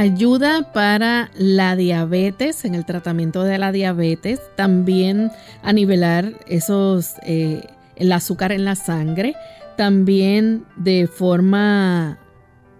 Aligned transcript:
Ayuda 0.00 0.72
para 0.72 1.30
la 1.36 1.76
diabetes, 1.76 2.64
en 2.64 2.74
el 2.74 2.86
tratamiento 2.86 3.44
de 3.44 3.58
la 3.58 3.70
diabetes, 3.70 4.40
también 4.56 5.30
a 5.62 5.74
nivelar 5.74 6.40
esos, 6.46 7.16
eh, 7.22 7.66
el 7.96 8.10
azúcar 8.12 8.50
en 8.52 8.64
la 8.64 8.76
sangre, 8.76 9.34
también 9.76 10.64
de 10.76 11.06
forma 11.06 12.18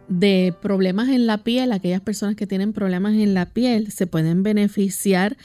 de 0.09 0.55
problemas 0.63 1.11
en 1.11 1.27
la 1.27 1.45
piel, 1.45 1.73
aquellas 1.73 2.01
personas 2.01 2.37
que 2.37 2.47
tienen 2.47 2.73
problemas 2.73 3.13
en 3.13 3.35
la 3.35 3.51
piel 3.51 3.93
se 3.93 4.07
pueden 4.07 4.43
beneficiar 4.43 5.37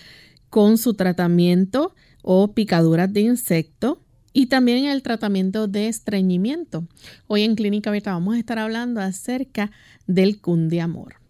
con 0.49 0.77
su 0.77 0.93
tratamiento 0.93 1.93
o 2.21 2.53
picaduras 2.53 3.11
de 3.11 3.19
insecto 3.19 4.01
y 4.31 4.45
también 4.45 4.85
el 4.85 5.03
tratamiento 5.03 5.67
de 5.67 5.89
estreñimiento. 5.89 6.87
Hoy 7.27 7.43
en 7.43 7.55
Clínica 7.55 7.89
Abierta 7.89 8.13
vamos 8.13 8.35
a 8.35 8.39
estar 8.39 8.59
hablando 8.59 9.01
acerca 9.01 9.71
del 10.07 10.39
cundiamor. 10.39 11.24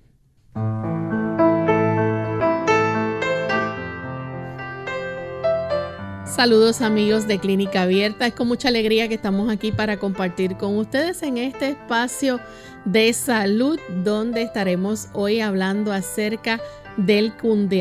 Saludos 6.36 6.82
amigos 6.82 7.28
de 7.28 7.40
Clínica 7.40 7.84
Abierta, 7.84 8.28
es 8.28 8.34
con 8.34 8.48
mucha 8.50 8.68
alegría 8.68 9.08
que 9.08 9.16
estamos 9.16 9.50
aquí 9.50 9.72
para 9.72 9.98
compartir 9.98 10.58
con 10.58 10.78
ustedes 10.78 11.24
en 11.24 11.38
este 11.38 11.70
espacio 11.70 12.42
de 12.84 13.14
salud 13.14 13.80
donde 14.04 14.42
estaremos 14.42 15.08
hoy 15.14 15.40
hablando 15.40 15.94
acerca 15.94 16.60
del 16.98 17.34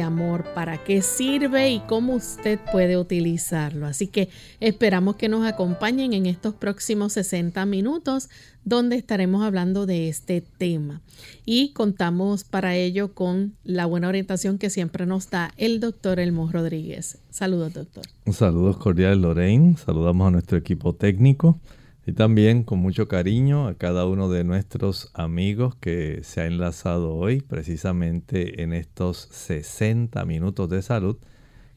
amor, 0.02 0.44
para 0.54 0.82
qué 0.82 1.00
sirve 1.02 1.70
y 1.70 1.80
cómo 1.80 2.14
usted 2.14 2.58
puede 2.72 2.96
utilizarlo. 2.96 3.86
Así 3.86 4.08
que 4.08 4.28
esperamos 4.60 5.16
que 5.16 5.28
nos 5.28 5.46
acompañen 5.46 6.12
en 6.12 6.26
estos 6.26 6.54
próximos 6.54 7.12
60 7.12 7.64
minutos 7.66 8.28
donde 8.64 8.96
estaremos 8.96 9.44
hablando 9.44 9.86
de 9.86 10.08
este 10.08 10.40
tema. 10.40 11.00
Y 11.44 11.72
contamos 11.72 12.44
para 12.44 12.76
ello 12.76 13.14
con 13.14 13.54
la 13.62 13.86
buena 13.86 14.08
orientación 14.08 14.58
que 14.58 14.70
siempre 14.70 15.06
nos 15.06 15.30
da 15.30 15.52
el 15.56 15.80
doctor 15.80 16.18
Elmo 16.18 16.50
Rodríguez. 16.50 17.18
Saludos, 17.30 17.74
doctor. 17.74 18.04
Saludos 18.32 18.78
cordiales, 18.78 19.18
Lorraine. 19.18 19.76
Saludamos 19.76 20.28
a 20.28 20.30
nuestro 20.30 20.58
equipo 20.58 20.94
técnico. 20.94 21.60
Y 22.06 22.12
también 22.12 22.64
con 22.64 22.80
mucho 22.80 23.08
cariño 23.08 23.66
a 23.66 23.74
cada 23.74 24.06
uno 24.06 24.28
de 24.28 24.44
nuestros 24.44 25.10
amigos 25.14 25.74
que 25.76 26.20
se 26.22 26.42
ha 26.42 26.46
enlazado 26.46 27.14
hoy 27.14 27.40
precisamente 27.40 28.62
en 28.62 28.74
estos 28.74 29.28
60 29.30 30.22
minutos 30.26 30.68
de 30.68 30.82
salud 30.82 31.16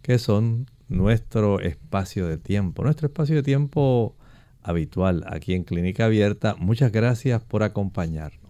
que 0.01 0.19
son 0.19 0.67
nuestro 0.89 1.59
espacio 1.61 2.27
de 2.27 2.37
tiempo, 2.37 2.83
nuestro 2.83 3.07
espacio 3.07 3.35
de 3.35 3.43
tiempo 3.43 4.15
habitual 4.61 5.23
aquí 5.27 5.53
en 5.53 5.63
Clínica 5.63 6.05
Abierta. 6.05 6.55
Muchas 6.59 6.91
gracias 6.91 7.43
por 7.43 7.63
acompañarnos. 7.63 8.46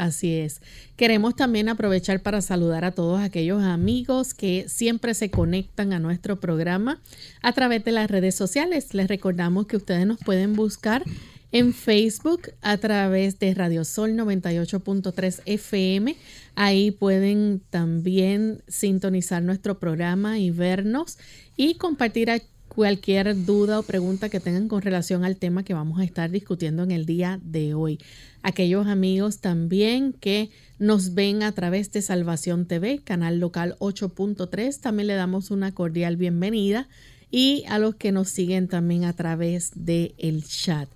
Así 0.00 0.32
es. 0.36 0.62
Queremos 0.96 1.36
también 1.36 1.68
aprovechar 1.68 2.22
para 2.22 2.40
saludar 2.40 2.86
a 2.86 2.92
todos 2.92 3.20
aquellos 3.20 3.62
amigos 3.62 4.32
que 4.32 4.64
siempre 4.66 5.12
se 5.12 5.30
conectan 5.30 5.92
a 5.92 5.98
nuestro 5.98 6.40
programa 6.40 7.02
a 7.42 7.52
través 7.52 7.84
de 7.84 7.92
las 7.92 8.10
redes 8.10 8.34
sociales. 8.34 8.94
Les 8.94 9.08
recordamos 9.08 9.66
que 9.66 9.76
ustedes 9.76 10.06
nos 10.06 10.18
pueden 10.18 10.54
buscar 10.54 11.04
en 11.52 11.74
Facebook 11.74 12.50
a 12.62 12.78
través 12.78 13.38
de 13.40 13.52
Radio 13.52 13.84
Sol 13.84 14.12
98.3 14.12 15.42
FM. 15.44 16.16
Ahí 16.54 16.92
pueden 16.92 17.60
también 17.68 18.62
sintonizar 18.68 19.42
nuestro 19.42 19.78
programa 19.78 20.38
y 20.38 20.50
vernos 20.50 21.18
y 21.58 21.74
compartir 21.74 22.30
cualquier 22.74 23.44
duda 23.44 23.78
o 23.78 23.82
pregunta 23.82 24.28
que 24.28 24.40
tengan 24.40 24.68
con 24.68 24.80
relación 24.80 25.24
al 25.24 25.36
tema 25.36 25.64
que 25.64 25.74
vamos 25.74 26.00
a 26.00 26.04
estar 26.04 26.30
discutiendo 26.30 26.82
en 26.82 26.92
el 26.92 27.04
día 27.04 27.40
de 27.42 27.74
hoy 27.74 27.98
aquellos 28.42 28.86
amigos 28.86 29.40
también 29.40 30.12
que 30.12 30.50
nos 30.78 31.14
ven 31.14 31.42
a 31.42 31.52
través 31.52 31.92
de 31.92 32.02
Salvación 32.02 32.66
TV, 32.66 33.00
canal 33.02 33.38
local 33.38 33.76
8.3. 33.80 34.80
También 34.80 35.08
le 35.08 35.14
damos 35.14 35.50
una 35.50 35.72
cordial 35.72 36.16
bienvenida 36.16 36.88
y 37.30 37.64
a 37.68 37.78
los 37.78 37.96
que 37.96 38.12
nos 38.12 38.28
siguen 38.28 38.68
también 38.68 39.04
a 39.04 39.12
través 39.12 39.72
del 39.74 40.14
el 40.18 40.44
chat. 40.44 40.88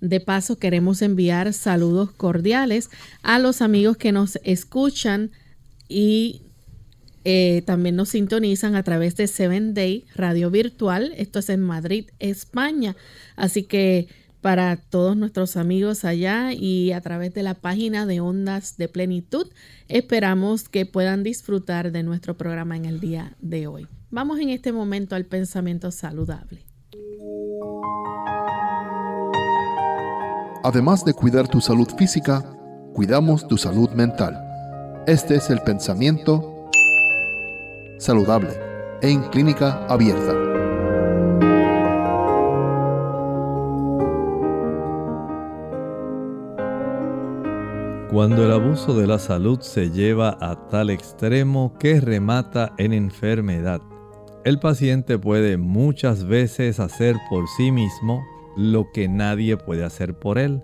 De 0.00 0.20
paso, 0.20 0.58
queremos 0.58 1.02
enviar 1.02 1.52
saludos 1.52 2.10
cordiales 2.12 2.90
a 3.22 3.38
los 3.38 3.62
amigos 3.62 3.96
que 3.96 4.12
nos 4.12 4.38
escuchan 4.42 5.30
y 5.88 6.42
eh, 7.24 7.62
también 7.66 7.96
nos 7.96 8.10
sintonizan 8.10 8.74
a 8.74 8.82
través 8.82 9.16
de 9.16 9.26
Seven 9.26 9.74
Day 9.74 10.04
Radio 10.14 10.50
Virtual. 10.50 11.12
Esto 11.16 11.38
es 11.38 11.48
en 11.48 11.60
Madrid, 11.60 12.06
España. 12.18 12.96
Así 13.36 13.62
que 13.62 14.08
para 14.42 14.76
todos 14.76 15.16
nuestros 15.16 15.56
amigos 15.56 16.04
allá 16.04 16.52
y 16.52 16.92
a 16.92 17.00
través 17.00 17.32
de 17.32 17.44
la 17.44 17.54
página 17.54 18.06
de 18.06 18.20
Ondas 18.20 18.76
de 18.76 18.88
Plenitud. 18.88 19.46
Esperamos 19.88 20.68
que 20.68 20.84
puedan 20.84 21.22
disfrutar 21.22 21.92
de 21.92 22.02
nuestro 22.02 22.36
programa 22.36 22.76
en 22.76 22.84
el 22.84 23.00
día 23.00 23.36
de 23.40 23.68
hoy. 23.68 23.86
Vamos 24.10 24.40
en 24.40 24.50
este 24.50 24.72
momento 24.72 25.14
al 25.14 25.24
pensamiento 25.24 25.90
saludable. 25.90 26.66
Además 30.64 31.04
de 31.04 31.14
cuidar 31.14 31.48
tu 31.48 31.60
salud 31.60 31.88
física, 31.96 32.42
cuidamos 32.92 33.46
tu 33.48 33.56
salud 33.56 33.90
mental. 33.90 34.36
Este 35.06 35.36
es 35.36 35.50
el 35.50 35.60
pensamiento 35.60 36.51
saludable 38.02 38.50
en 39.00 39.22
clínica 39.30 39.86
abierta. 39.86 40.34
Cuando 48.10 48.44
el 48.44 48.52
abuso 48.52 48.98
de 48.98 49.06
la 49.06 49.20
salud 49.20 49.60
se 49.60 49.90
lleva 49.90 50.36
a 50.40 50.68
tal 50.68 50.90
extremo 50.90 51.74
que 51.78 52.00
remata 52.00 52.74
en 52.76 52.92
enfermedad, 52.92 53.80
el 54.44 54.58
paciente 54.58 55.16
puede 55.16 55.56
muchas 55.56 56.24
veces 56.24 56.80
hacer 56.80 57.16
por 57.30 57.46
sí 57.56 57.70
mismo 57.70 58.24
lo 58.56 58.90
que 58.92 59.08
nadie 59.08 59.56
puede 59.56 59.84
hacer 59.84 60.18
por 60.18 60.38
él. 60.38 60.60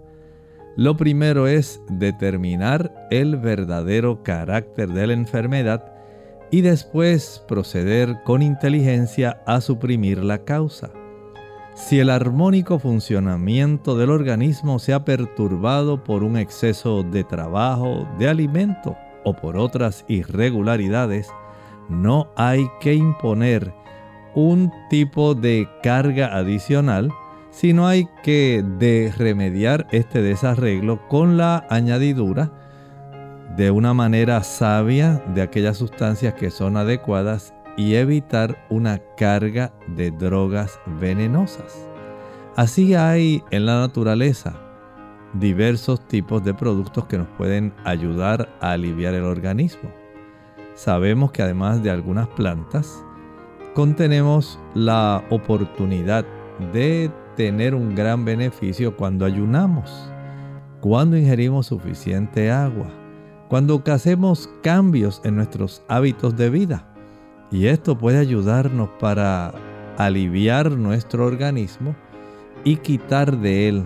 Lo 0.77 0.97
primero 0.97 1.47
es 1.47 1.81
determinar 1.89 3.07
el 3.11 3.37
verdadero 3.37 4.25
carácter 4.25 4.89
de 4.89 5.07
la 5.07 5.13
enfermedad 5.13 5.98
y 6.51 6.63
después 6.63 7.43
proceder 7.47 8.23
con 8.25 8.43
inteligencia 8.43 9.43
a 9.47 9.61
suprimir 9.61 10.23
la 10.25 10.39
causa. 10.39 10.91
Si 11.75 12.01
el 12.01 12.11
armónico 12.11 12.79
funcionamiento 12.79 13.97
del 13.97 14.11
organismo 14.11 14.79
se 14.79 14.93
ha 14.93 15.05
perturbado 15.05 16.03
por 16.03 16.25
un 16.25 16.37
exceso 16.37 17.05
de 17.05 17.23
trabajo, 17.23 18.09
de 18.19 18.29
alimento 18.29 18.97
o 19.25 19.35
por 19.35 19.57
otras 19.57 20.05
irregularidades, 20.09 21.29
no 21.89 22.29
hay 22.37 22.67
que 22.81 22.95
imponer 22.95 23.73
un 24.35 24.73
tipo 24.91 25.35
de 25.35 25.69
carga 25.83 26.37
adicional, 26.37 27.11
sino 27.51 27.87
hay 27.87 28.09
que 28.23 28.65
remediar 29.17 29.87
este 29.91 30.21
desarreglo 30.21 31.07
con 31.09 31.37
la 31.37 31.67
añadidura 31.71 32.68
de 33.59 33.73
una 33.73 33.93
manera 33.93 34.45
sabia 34.45 35.21
de 35.35 35.43
aquellas 35.43 35.79
sustancias 35.79 36.35
que 36.35 36.49
son 36.49 36.77
adecuadas 36.77 37.53
y 37.77 37.97
evitar 37.97 38.65
una 38.71 38.99
carga 39.17 39.73
de 39.97 40.13
drogas 40.13 40.79
venenosas. 41.01 41.89
Así 42.55 42.95
hay 42.95 43.43
en 43.51 43.67
la 43.67 43.81
naturaleza 43.81 44.55
diversos 45.35 46.07
tipos 46.07 46.45
de 46.45 46.55
productos 46.55 47.07
que 47.07 47.19
nos 47.19 47.27
pueden 47.37 47.75
ayudar 47.85 48.49
a 48.61 48.71
aliviar 48.71 49.15
el 49.15 49.25
organismo. 49.25 49.91
Sabemos 50.75 51.33
que 51.33 51.43
además 51.43 51.83
de 51.83 51.91
algunas 51.91 52.29
plantas, 52.29 53.05
contenemos 53.75 54.61
la 54.75 55.25
oportunidad 55.31 56.25
de 56.73 57.11
tener 57.35 57.75
un 57.75 57.97
gran 57.97 58.25
beneficio 58.25 58.97
cuando 58.97 59.25
ayunamos, 59.25 60.09
cuando 60.81 61.17
ingerimos 61.17 61.67
suficiente 61.67 62.53
agua, 62.53 62.98
cuando 63.49 63.83
hacemos 63.87 64.49
cambios 64.63 65.21
en 65.25 65.37
nuestros 65.37 65.83
hábitos 65.89 66.37
de 66.37 66.51
vida. 66.51 66.85
Y 67.51 67.67
esto 67.67 67.97
puede 67.97 68.19
ayudarnos 68.19 68.91
para 69.01 69.55
aliviar 69.97 70.71
nuestro 70.73 71.27
organismo 71.27 71.97
y 72.65 72.77
quitar 72.77 73.39
de 73.39 73.69
él 73.69 73.85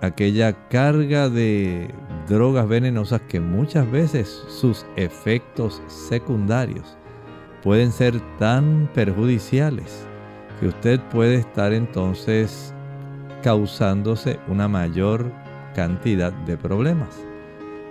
aquella 0.00 0.52
carga 0.68 1.28
de 1.28 1.88
drogas 2.28 2.68
venenosas 2.68 3.20
que 3.22 3.40
muchas 3.40 3.90
veces 3.90 4.42
sus 4.48 4.84
efectos 4.96 5.80
secundarios 5.86 6.96
pueden 7.62 7.92
ser 7.92 8.20
tan 8.38 8.90
perjudiciales 8.94 10.06
que 10.60 10.68
usted 10.68 11.00
puede 11.10 11.36
estar 11.36 11.72
entonces 11.72 12.74
causándose 13.42 14.38
una 14.48 14.68
mayor 14.68 15.32
cantidad 15.74 16.32
de 16.32 16.56
problemas. 16.56 17.33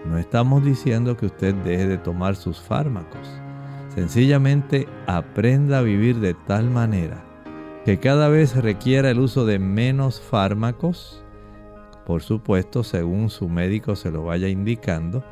No 0.05 0.17
estamos 0.17 0.63
diciendo 0.65 1.15
que 1.15 1.27
usted 1.27 1.55
deje 1.55 1.88
de 1.88 1.97
tomar 1.97 2.35
sus 2.35 2.59
fármacos. 2.59 3.27
Sencillamente 3.95 4.88
aprenda 5.07 5.79
a 5.79 5.83
vivir 5.83 6.19
de 6.19 6.33
tal 6.33 6.69
manera 6.69 7.23
que 7.85 8.00
cada 8.00 8.27
vez 8.29 8.55
requiera 8.55 9.09
el 9.09 9.19
uso 9.19 9.45
de 9.45 9.59
menos 9.59 10.19
fármacos, 10.21 11.23
por 12.05 12.21
supuesto 12.21 12.83
según 12.83 13.29
su 13.29 13.50
médico 13.50 13.95
se 13.95 14.11
lo 14.11 14.23
vaya 14.23 14.47
indicando, 14.47 15.23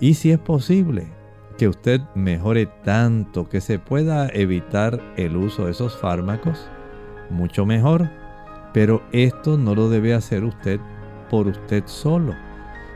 y 0.00 0.14
si 0.14 0.30
es 0.30 0.38
posible 0.38 1.08
que 1.58 1.68
usted 1.68 2.00
mejore 2.14 2.66
tanto 2.84 3.48
que 3.48 3.60
se 3.60 3.78
pueda 3.78 4.28
evitar 4.28 5.00
el 5.16 5.36
uso 5.36 5.66
de 5.66 5.72
esos 5.72 5.96
fármacos, 5.96 6.68
mucho 7.28 7.66
mejor. 7.66 8.08
Pero 8.72 9.02
esto 9.12 9.58
no 9.58 9.74
lo 9.74 9.88
debe 9.88 10.14
hacer 10.14 10.44
usted 10.44 10.80
por 11.28 11.48
usted 11.48 11.82
solo 11.86 12.34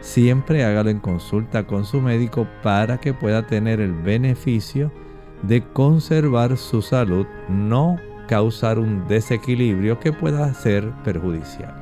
siempre 0.04 0.64
hágalo 0.64 0.90
en 0.90 1.00
consulta 1.00 1.66
con 1.66 1.84
su 1.84 2.00
médico 2.00 2.46
para 2.62 3.00
que 3.00 3.14
pueda 3.14 3.46
tener 3.46 3.80
el 3.80 3.92
beneficio 3.92 4.92
de 5.42 5.64
conservar 5.72 6.56
su 6.56 6.82
salud, 6.82 7.26
no 7.48 7.98
causar 8.28 8.78
un 8.78 9.08
desequilibrio 9.08 9.98
que 9.98 10.12
pueda 10.12 10.52
ser 10.54 10.92
perjudicial. 11.04 11.74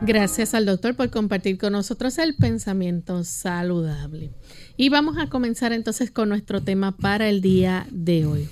Gracias 0.00 0.54
al 0.54 0.66
doctor 0.66 0.96
por 0.96 1.10
compartir 1.10 1.56
con 1.56 1.72
nosotros 1.72 2.18
el 2.18 2.34
pensamiento 2.34 3.22
saludable. 3.24 4.32
Y 4.76 4.88
vamos 4.88 5.16
a 5.18 5.28
comenzar 5.28 5.72
entonces 5.72 6.10
con 6.10 6.28
nuestro 6.28 6.62
tema 6.62 6.96
para 6.96 7.28
el 7.28 7.40
día 7.40 7.86
de 7.90 8.26
hoy. 8.26 8.48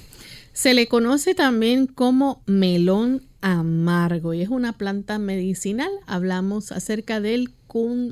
Se 0.52 0.74
le 0.74 0.86
conoce 0.86 1.34
también 1.34 1.86
como 1.86 2.42
melón 2.46 3.22
amargo 3.40 4.34
y 4.34 4.42
es 4.42 4.48
una 4.48 4.74
planta 4.74 5.18
medicinal. 5.18 5.90
Hablamos 6.06 6.72
acerca 6.72 7.20
del 7.20 7.52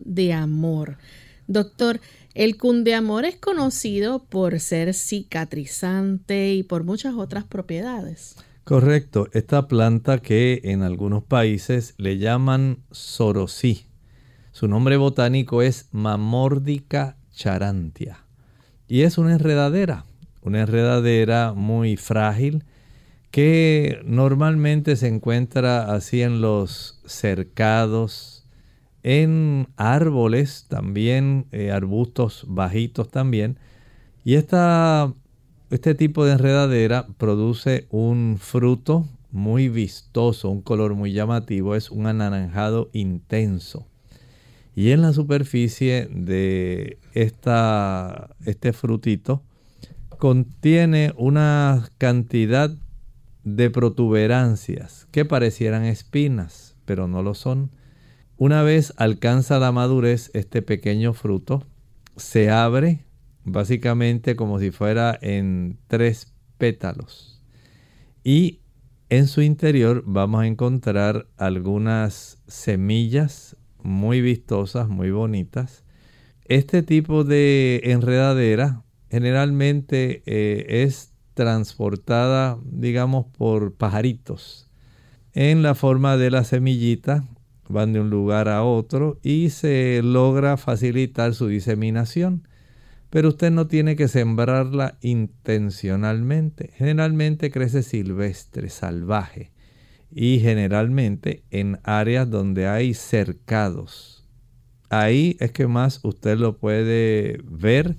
de 0.05 0.33
amor. 0.33 0.97
Doctor, 1.47 2.01
el 2.35 2.57
amor 2.95 3.25
es 3.25 3.37
conocido 3.37 4.25
por 4.25 4.59
ser 4.61 4.95
cicatrizante 4.95 6.55
y 6.55 6.63
por 6.63 6.85
muchas 6.85 7.15
otras 7.15 7.45
propiedades. 7.45 8.37
Correcto, 8.65 9.29
esta 9.33 9.69
planta 9.69 10.19
que 10.19 10.61
en 10.65 10.83
algunos 10.83 11.25
países 11.25 11.95
le 11.99 12.19
llaman 12.19 12.79
sorosí. 12.91 13.87
Su 14.53 14.69
nombre 14.69 14.97
botánico 14.97 15.61
es 15.61 15.89
Mamórdica 15.93 17.19
charantia 17.33 18.25
y 18.89 19.03
es 19.03 19.19
una 19.19 19.33
enredadera, 19.33 20.05
una 20.43 20.61
enredadera 20.61 21.53
muy 21.55 21.97
frágil 21.97 22.65
que 23.31 24.01
normalmente 24.05 24.97
se 24.97 25.09
encuentra 25.09 25.95
así 25.95 26.23
en 26.23 26.41
los 26.41 27.01
cercados, 27.07 28.45
en 29.03 29.69
árboles 29.77 30.67
también, 30.69 31.47
eh, 31.53 31.71
arbustos 31.71 32.45
bajitos 32.49 33.09
también. 33.11 33.59
Y 34.25 34.35
esta, 34.35 35.15
este 35.71 35.95
tipo 35.95 36.25
de 36.25 36.33
enredadera 36.33 37.07
produce 37.19 37.87
un 37.91 38.37
fruto 38.39 39.07
muy 39.31 39.69
vistoso, 39.69 40.51
un 40.51 40.61
color 40.61 40.95
muy 40.95 41.13
llamativo, 41.13 41.77
es 41.77 41.91
un 41.91 42.07
anaranjado 42.07 42.91
intenso. 42.93 43.87
Y 44.75 44.91
en 44.91 45.03
la 45.03 45.13
superficie 45.13 46.09
de 46.11 46.99
esta, 47.15 48.35
este 48.45 48.73
frutito 48.73 49.43
contiene 50.21 51.13
una 51.17 51.91
cantidad 51.99 52.71
de 53.43 53.71
protuberancias 53.71 55.09
que 55.11 55.25
parecieran 55.25 55.85
espinas, 55.85 56.77
pero 56.85 57.09
no 57.09 57.25
lo 57.25 57.35
son 57.35 57.73
una 58.41 58.63
vez 58.63 58.95
alcanza 58.97 59.59
la 59.59 59.71
madurez 59.71 60.31
este 60.33 60.63
pequeño 60.63 61.13
fruto, 61.13 61.67
se 62.17 62.49
abre 62.49 63.05
básicamente 63.45 64.35
como 64.35 64.59
si 64.59 64.71
fuera 64.71 65.19
en 65.21 65.77
tres 65.89 66.33
pétalos. 66.57 67.45
Y 68.25 68.61
en 69.11 69.27
su 69.27 69.43
interior 69.43 70.05
vamos 70.07 70.41
a 70.41 70.47
encontrar 70.47 71.27
algunas 71.37 72.39
semillas 72.47 73.57
muy 73.83 74.23
vistosas, 74.23 74.89
muy 74.89 75.11
bonitas. 75.11 75.85
Este 76.47 76.83
tipo 76.83 77.25
de 77.25 77.83
enredadera 77.85 78.85
generalmente 79.11 80.23
eh, 80.27 80.85
es 80.85 81.13
transportada, 81.35 82.59
digamos, 82.65 83.27
por 83.37 83.75
pajaritos 83.75 84.71
en 85.33 85.63
la 85.63 85.75
forma 85.75 86.17
de 86.17 86.31
la 86.31 86.45
semillita 86.45 87.25
van 87.69 87.93
de 87.93 88.01
un 88.01 88.11
lugar 88.11 88.49
a 88.49 88.65
otro 88.65 89.21
y 89.23 89.51
se 89.51 90.01
logra 90.03 90.57
facilitar 90.57 91.35
su 91.35 91.47
diseminación. 91.47 92.49
Pero 93.11 93.29
usted 93.29 93.51
no 93.51 93.67
tiene 93.67 93.97
que 93.97 94.09
sembrarla 94.09 94.99
intencionalmente. 95.01 96.71
Generalmente 96.77 97.51
crece 97.51 97.83
silvestre, 97.83 98.71
salvaje 98.71 99.53
y 100.13 100.41
generalmente 100.41 101.45
en 101.51 101.79
áreas 101.85 102.29
donde 102.29 102.67
hay 102.67 102.95
cercados. 102.95 104.29
Ahí 104.89 105.37
es 105.39 105.53
que 105.53 105.69
más 105.69 106.01
usted 106.03 106.39
lo 106.39 106.57
puede 106.59 107.41
ver. 107.45 107.97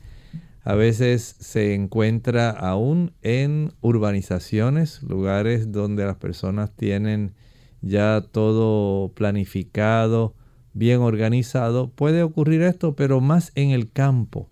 A 0.64 0.76
veces 0.76 1.36
se 1.40 1.74
encuentra 1.74 2.52
aún 2.52 3.14
en 3.24 3.74
urbanizaciones, 3.82 5.02
lugares 5.02 5.72
donde 5.72 6.06
las 6.06 6.18
personas 6.18 6.72
tienen 6.76 7.34
ya 7.82 8.22
todo 8.32 9.12
planificado, 9.14 10.36
bien 10.74 11.00
organizado, 11.00 11.90
puede 11.90 12.22
ocurrir 12.22 12.62
esto, 12.62 12.96
pero 12.96 13.22
más 13.22 13.52
en 13.56 13.72
el 13.72 13.92
campo. 13.92 14.50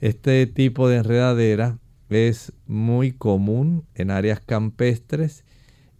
Este 0.00 0.46
tipo 0.46 0.88
de 0.88 0.96
enredadera 0.96 1.78
es 2.10 2.52
muy 2.66 3.12
común 3.12 3.84
en 3.94 4.10
áreas 4.10 4.40
campestres 4.40 5.44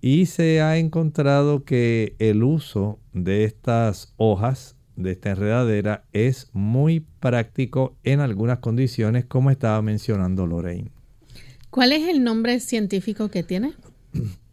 y 0.00 0.26
se 0.26 0.61
ha 0.61 0.76
encontrado 0.76 1.64
que 1.64 2.16
el 2.18 2.42
uso 2.42 2.99
de 3.12 3.44
estas 3.44 4.12
hojas 4.16 4.75
de 4.97 5.12
esta 5.12 5.31
enredadera 5.31 6.05
es 6.12 6.49
muy 6.53 7.00
práctico 7.21 7.97
en 8.03 8.21
algunas 8.21 8.59
condiciones 8.59 9.25
como 9.26 9.50
estaba 9.50 9.81
mencionando 9.83 10.47
Lorraine. 10.47 10.91
¿Cuál 11.71 11.93
es 11.93 12.09
el 12.09 12.25
nombre 12.25 12.59
científico 12.61 13.29
que 13.29 13.43
tiene? 13.43 13.75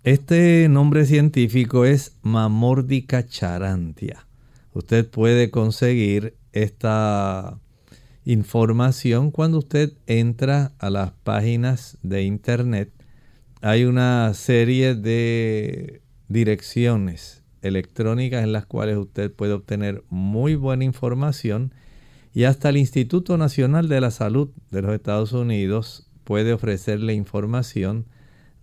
Este 0.04 0.68
nombre 0.70 1.06
científico 1.06 1.86
es 1.86 2.18
Mamordica 2.22 3.26
charantia. 3.26 4.28
Usted 4.74 5.10
puede 5.10 5.50
conseguir 5.50 6.36
esta 6.52 7.60
información 8.26 9.32
cuando 9.32 9.60
usted 9.60 9.94
entra 10.08 10.74
a 10.80 10.90
las 10.90 11.12
páginas 11.24 11.98
de 12.04 12.24
internet. 12.24 12.92
Hay 13.62 13.86
una 13.86 14.34
serie 14.34 14.96
de 14.96 16.02
direcciones 16.28 17.43
electrónicas 17.64 18.44
en 18.44 18.52
las 18.52 18.66
cuales 18.66 18.98
usted 18.98 19.32
puede 19.32 19.54
obtener 19.54 20.04
muy 20.10 20.56
buena 20.56 20.84
información 20.84 21.74
y 22.34 22.46
hasta 22.46 22.70
el 22.70 22.78
Instituto 22.78 23.38
Nacional 23.38 23.90
de 23.90 24.02
la 24.02 24.12
Salud 24.12 24.50
de 24.72 24.82
los 24.82 24.94
Estados 24.94 25.34
Unidos 25.34 26.08
puede 26.24 26.54
ofrecerle 26.54 27.14
información 27.14 28.06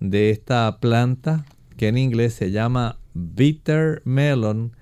de 0.00 0.30
esta 0.30 0.78
planta 0.80 1.44
que 1.76 1.88
en 1.88 1.98
inglés 1.98 2.34
se 2.34 2.50
llama 2.50 2.98
bitter 3.14 4.02
melon. 4.04 4.72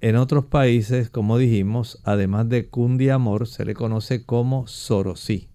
En 0.00 0.16
otros 0.16 0.46
países, 0.46 1.10
como 1.10 1.36
dijimos, 1.36 2.00
además 2.04 2.48
de 2.48 2.68
cundiamor, 2.68 3.46
se 3.46 3.66
le 3.66 3.74
conoce 3.74 4.24
como 4.24 4.66
sorosí. 4.66 5.49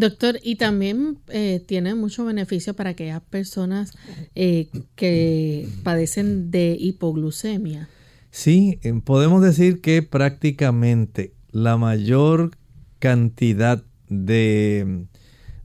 Doctor, 0.00 0.38
y 0.42 0.56
también 0.56 1.18
eh, 1.28 1.62
tiene 1.66 1.94
mucho 1.94 2.24
beneficio 2.24 2.74
para 2.74 2.90
aquellas 2.90 3.20
personas 3.20 3.92
eh, 4.34 4.68
que 4.96 5.68
padecen 5.82 6.50
de 6.50 6.74
hipoglucemia. 6.80 7.88
Sí, 8.30 8.78
eh, 8.82 8.94
podemos 9.04 9.42
decir 9.42 9.82
que 9.82 10.02
prácticamente 10.02 11.34
la 11.50 11.76
mayor 11.76 12.52
cantidad 12.98 13.84
de, 14.08 15.04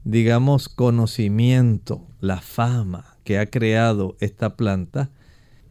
digamos, 0.04 0.68
conocimiento 0.68 2.06
la 2.20 2.42
fama 2.42 3.16
que 3.24 3.38
ha 3.38 3.46
creado 3.46 4.18
esta 4.20 4.54
planta 4.54 5.10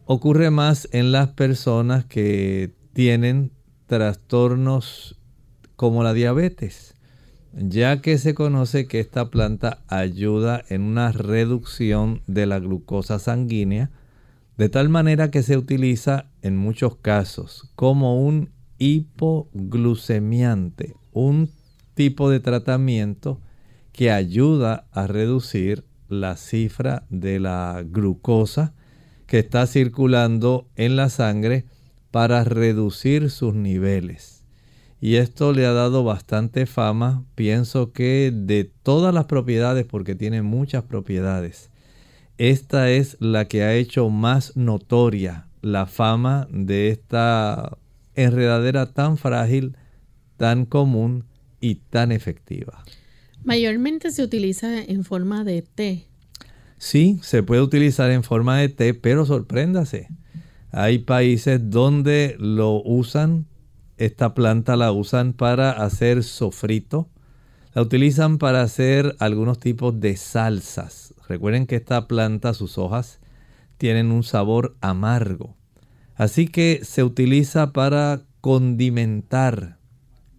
ocurre 0.06 0.50
más 0.50 0.88
en 0.90 1.12
las 1.12 1.28
personas 1.28 2.04
que 2.04 2.74
tienen 2.94 3.52
trastornos 3.86 5.20
como 5.76 6.02
la 6.02 6.14
diabetes, 6.14 6.95
ya 7.56 8.00
que 8.02 8.18
se 8.18 8.34
conoce 8.34 8.86
que 8.86 9.00
esta 9.00 9.30
planta 9.30 9.82
ayuda 9.88 10.62
en 10.68 10.82
una 10.82 11.10
reducción 11.10 12.20
de 12.26 12.44
la 12.46 12.58
glucosa 12.58 13.18
sanguínea, 13.18 13.90
De 14.58 14.70
tal 14.70 14.88
manera 14.88 15.30
que 15.30 15.42
se 15.42 15.58
utiliza 15.58 16.30
en 16.40 16.56
muchos 16.56 16.96
casos 16.96 17.70
como 17.74 18.24
un 18.24 18.52
hipoglucemiante, 18.78 20.94
un 21.12 21.50
tipo 21.92 22.30
de 22.30 22.40
tratamiento 22.40 23.38
que 23.92 24.10
ayuda 24.10 24.86
a 24.92 25.06
reducir 25.06 25.84
la 26.08 26.36
cifra 26.36 27.04
de 27.10 27.38
la 27.38 27.84
glucosa 27.86 28.72
que 29.26 29.40
está 29.40 29.66
circulando 29.66 30.70
en 30.74 30.96
la 30.96 31.10
sangre 31.10 31.66
para 32.10 32.42
reducir 32.42 33.28
sus 33.28 33.54
niveles. 33.54 34.35
Y 35.06 35.18
esto 35.18 35.52
le 35.52 35.64
ha 35.66 35.72
dado 35.72 36.02
bastante 36.02 36.66
fama, 36.66 37.24
pienso 37.36 37.92
que 37.92 38.32
de 38.34 38.64
todas 38.64 39.14
las 39.14 39.26
propiedades, 39.26 39.86
porque 39.86 40.16
tiene 40.16 40.42
muchas 40.42 40.82
propiedades, 40.82 41.70
esta 42.38 42.90
es 42.90 43.16
la 43.20 43.44
que 43.44 43.62
ha 43.62 43.72
hecho 43.74 44.10
más 44.10 44.56
notoria 44.56 45.46
la 45.62 45.86
fama 45.86 46.48
de 46.50 46.88
esta 46.88 47.78
enredadera 48.16 48.94
tan 48.94 49.16
frágil, 49.16 49.76
tan 50.38 50.64
común 50.66 51.22
y 51.60 51.76
tan 51.76 52.10
efectiva. 52.10 52.82
Mayormente 53.44 54.10
se 54.10 54.24
utiliza 54.24 54.82
en 54.82 55.04
forma 55.04 55.44
de 55.44 55.62
té. 55.62 56.06
Sí, 56.78 57.20
se 57.22 57.44
puede 57.44 57.62
utilizar 57.62 58.10
en 58.10 58.24
forma 58.24 58.58
de 58.58 58.70
té, 58.70 58.92
pero 58.92 59.24
sorpréndase. 59.24 60.08
Hay 60.72 60.98
países 60.98 61.60
donde 61.70 62.34
lo 62.40 62.82
usan, 62.82 63.46
esta 63.98 64.34
planta 64.34 64.76
la 64.76 64.92
usan 64.92 65.32
para 65.32 65.70
hacer 65.70 66.22
sofrito, 66.22 67.08
la 67.74 67.82
utilizan 67.82 68.38
para 68.38 68.62
hacer 68.62 69.16
algunos 69.18 69.58
tipos 69.58 70.00
de 70.00 70.16
salsas. 70.16 71.14
Recuerden 71.28 71.66
que 71.66 71.76
esta 71.76 72.08
planta, 72.08 72.54
sus 72.54 72.78
hojas, 72.78 73.20
tienen 73.78 74.10
un 74.10 74.22
sabor 74.22 74.76
amargo. 74.80 75.56
Así 76.14 76.48
que 76.48 76.80
se 76.82 77.04
utiliza 77.04 77.72
para 77.72 78.22
condimentar, 78.40 79.78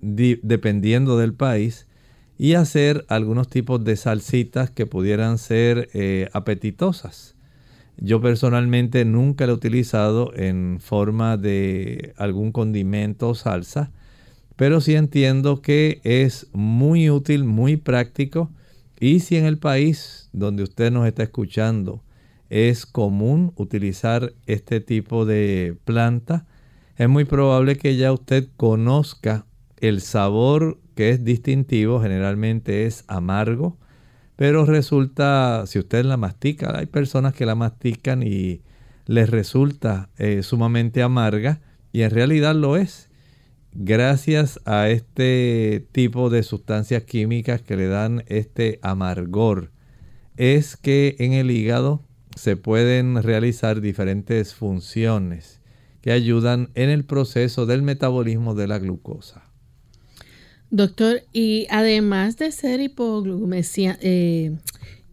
dependiendo 0.01 1.17
del 1.17 1.33
país, 1.33 1.87
y 2.37 2.53
hacer 2.53 3.05
algunos 3.09 3.49
tipos 3.49 3.83
de 3.83 3.95
salsitas 3.95 4.69
que 4.69 4.85
pudieran 4.85 5.37
ser 5.37 5.89
eh, 5.93 6.29
apetitosas. 6.33 7.36
Yo 7.97 8.21
personalmente 8.21 9.05
nunca 9.05 9.47
lo 9.47 9.53
he 9.53 9.55
utilizado 9.55 10.31
en 10.35 10.79
forma 10.79 11.35
de 11.37 12.13
algún 12.17 12.51
condimento 12.51 13.29
o 13.29 13.35
salsa, 13.35 13.91
pero 14.55 14.81
sí 14.81 14.95
entiendo 14.95 15.61
que 15.61 15.99
es 16.03 16.47
muy 16.53 17.09
útil, 17.09 17.43
muy 17.43 17.77
práctico 17.77 18.51
y 18.99 19.19
si 19.19 19.35
en 19.35 19.45
el 19.45 19.57
país 19.57 20.29
donde 20.31 20.63
usted 20.63 20.91
nos 20.91 21.07
está 21.07 21.23
escuchando 21.23 22.03
es 22.49 22.85
común 22.85 23.51
utilizar 23.55 24.33
este 24.45 24.79
tipo 24.79 25.25
de 25.25 25.77
planta, 25.83 26.45
es 26.95 27.09
muy 27.09 27.25
probable 27.25 27.77
que 27.77 27.97
ya 27.97 28.13
usted 28.13 28.47
conozca 28.57 29.45
el 29.79 30.01
sabor 30.01 30.79
que 30.95 31.09
es 31.11 31.23
distintivo, 31.23 32.01
generalmente 32.01 32.85
es 32.85 33.03
amargo, 33.07 33.77
pero 34.37 34.65
resulta, 34.65 35.65
si 35.65 35.79
usted 35.79 36.05
la 36.05 36.15
mastica, 36.15 36.77
hay 36.77 36.85
personas 36.85 37.33
que 37.33 37.47
la 37.47 37.55
mastican 37.55 38.21
y 38.23 38.61
les 39.07 39.29
resulta 39.29 40.09
eh, 40.17 40.43
sumamente 40.43 41.01
amarga 41.01 41.59
y 41.91 42.03
en 42.03 42.11
realidad 42.11 42.55
lo 42.55 42.77
es. 42.77 43.09
Gracias 43.73 44.59
a 44.65 44.89
este 44.89 45.87
tipo 45.91 46.29
de 46.29 46.43
sustancias 46.43 47.03
químicas 47.03 47.63
que 47.63 47.77
le 47.77 47.87
dan 47.87 48.23
este 48.27 48.79
amargor, 48.83 49.71
es 50.35 50.77
que 50.77 51.15
en 51.17 51.33
el 51.33 51.49
hígado 51.49 52.03
se 52.35 52.55
pueden 52.57 53.23
realizar 53.23 53.81
diferentes 53.81 54.53
funciones 54.53 55.61
que 56.01 56.11
ayudan 56.11 56.69
en 56.75 56.91
el 56.91 57.05
proceso 57.05 57.65
del 57.65 57.81
metabolismo 57.81 58.53
de 58.53 58.67
la 58.67 58.77
glucosa. 58.77 59.46
Doctor, 60.69 61.23
y 61.31 61.65
además 61.69 62.35
de 62.37 62.51
ser 62.51 62.81
eh, 62.81 64.51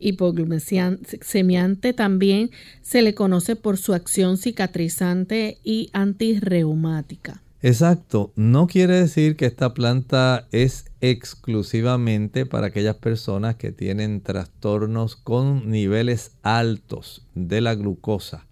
hipoglucemiante, 0.00 1.92
también 1.92 2.50
se 2.82 3.02
le 3.02 3.14
conoce 3.14 3.54
por 3.54 3.78
su 3.78 3.94
acción 3.94 4.36
cicatrizante 4.36 5.58
y 5.62 5.90
antirreumática. 5.92 7.40
Exacto, 7.62 8.32
no 8.36 8.66
quiere 8.66 9.00
decir 9.00 9.36
que 9.36 9.46
esta 9.46 9.72
planta 9.72 10.48
es 10.50 10.86
exclusivamente 11.00 12.44
para 12.46 12.66
aquellas 12.66 12.96
personas 12.96 13.54
que 13.54 13.72
tienen 13.72 14.20
trastornos 14.20 15.16
con 15.16 15.70
niveles 15.70 16.32
altos 16.42 17.26
de 17.34 17.62
la 17.62 17.74
glucosa, 17.74 18.46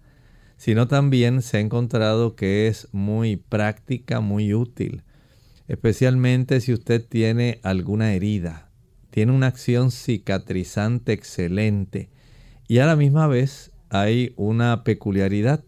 sino 0.57 0.87
también 0.87 1.43
se 1.43 1.57
ha 1.57 1.59
encontrado 1.59 2.35
que 2.35 2.67
es 2.67 2.87
muy 2.91 3.35
práctica, 3.35 4.19
muy 4.19 4.53
útil 4.53 5.03
especialmente 5.67 6.61
si 6.61 6.73
usted 6.73 7.05
tiene 7.05 7.59
alguna 7.63 8.13
herida. 8.13 8.69
Tiene 9.09 9.31
una 9.31 9.47
acción 9.47 9.91
cicatrizante 9.91 11.13
excelente 11.13 12.09
y 12.67 12.79
a 12.79 12.85
la 12.85 12.95
misma 12.95 13.27
vez 13.27 13.71
hay 13.89 14.33
una 14.35 14.83
peculiaridad. 14.83 15.63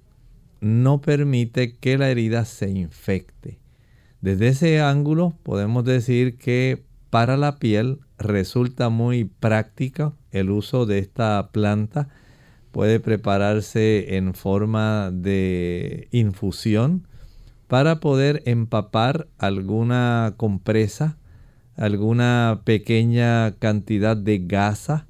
No 0.61 1.01
permite 1.01 1.75
que 1.77 1.97
la 1.97 2.09
herida 2.09 2.45
se 2.45 2.69
infecte. 2.69 3.59
Desde 4.21 4.47
ese 4.47 4.81
ángulo 4.81 5.37
podemos 5.43 5.85
decir 5.85 6.37
que 6.37 6.83
para 7.11 7.37
la 7.37 7.59
piel 7.59 7.99
resulta 8.17 8.89
muy 8.89 9.25
práctico 9.25 10.15
el 10.31 10.49
uso 10.49 10.85
de 10.85 10.99
esta 10.99 11.51
planta. 11.51 12.09
Puede 12.71 12.99
prepararse 12.99 14.17
en 14.17 14.33
forma 14.33 15.11
de 15.11 16.07
infusión 16.11 17.07
para 17.67 18.00
poder 18.00 18.43
empapar 18.45 19.27
alguna 19.38 20.34
compresa, 20.38 21.17
alguna 21.75 22.62
pequeña 22.63 23.55
cantidad 23.60 24.15
de 24.15 24.39
gasa 24.39 25.07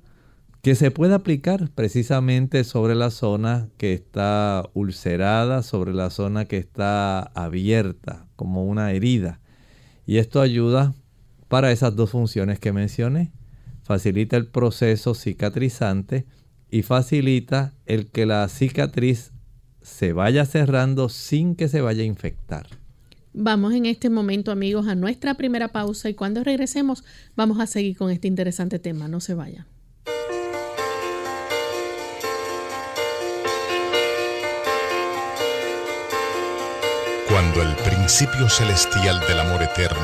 que 0.61 0.73
se 0.73 0.89
pueda 0.89 1.17
aplicar 1.17 1.69
precisamente 1.75 2.63
sobre 2.63 2.95
la 2.95 3.11
zona 3.11 3.69
que 3.77 3.93
está 3.93 4.67
ulcerada, 4.73 5.61
sobre 5.61 5.93
la 5.93 6.09
zona 6.09 6.45
que 6.45 6.57
está 6.57 7.19
abierta, 7.19 8.25
como 8.35 8.65
una 8.65 8.91
herida. 8.91 9.39
Y 10.07 10.17
esto 10.17 10.41
ayuda 10.41 10.95
para 11.49 11.71
esas 11.71 11.95
dos 11.95 12.09
funciones 12.09 12.59
que 12.59 12.73
mencioné. 12.73 13.31
Facilita 13.83 14.37
el 14.37 14.47
proceso 14.47 15.13
cicatrizante 15.13 16.25
y 16.71 16.81
facilita 16.81 17.75
el 17.85 18.07
que 18.07 18.25
la 18.25 18.47
cicatriz 18.49 19.33
se 19.85 20.13
vaya 20.13 20.45
cerrando 20.45 21.09
sin 21.09 21.55
que 21.55 21.67
se 21.67 21.79
vaya 21.79 22.01
a 22.01 22.05
infectar. 22.05 22.65
Vamos 23.33 23.73
en 23.73 23.85
este 23.85 24.09
momento, 24.09 24.51
amigos, 24.51 24.87
a 24.87 24.95
nuestra 24.95 25.35
primera 25.35 25.67
pausa 25.67 26.09
y 26.09 26.15
cuando 26.15 26.43
regresemos 26.43 27.03
vamos 27.35 27.59
a 27.59 27.67
seguir 27.67 27.95
con 27.95 28.09
este 28.09 28.27
interesante 28.27 28.79
tema. 28.79 29.07
No 29.07 29.19
se 29.19 29.35
vaya. 29.35 29.67
Cuando 37.29 37.61
el 37.61 37.75
principio 37.83 38.49
celestial 38.49 39.19
del 39.27 39.39
amor 39.39 39.61
eterno 39.61 39.99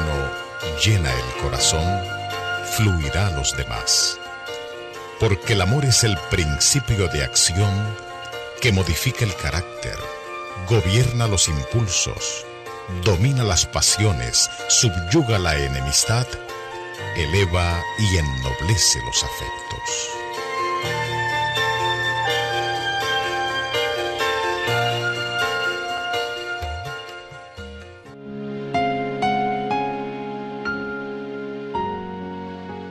llena 0.85 1.09
el 1.09 1.41
corazón, 1.41 1.85
fluirá 2.75 3.27
a 3.27 3.38
los 3.38 3.55
demás. 3.57 4.19
Porque 5.19 5.53
el 5.53 5.61
amor 5.61 5.85
es 5.85 6.03
el 6.03 6.17
principio 6.29 7.07
de 7.07 7.23
acción 7.23 7.71
que 8.62 8.72
modifica 8.72 9.25
el 9.25 9.36
carácter, 9.36 9.98
gobierna 10.70 11.25
los 11.27 11.48
impulsos, 11.48 12.46
domina 13.03 13.44
las 13.44 13.65
pasiones, 13.65 14.48
subyuga 14.70 15.39
la 15.39 15.58
enemistad, 15.58 16.27
eleva 17.18 17.82
y 17.98 18.18
ennoblece 18.18 19.00
los 19.03 19.24
afectos. 19.24 20.10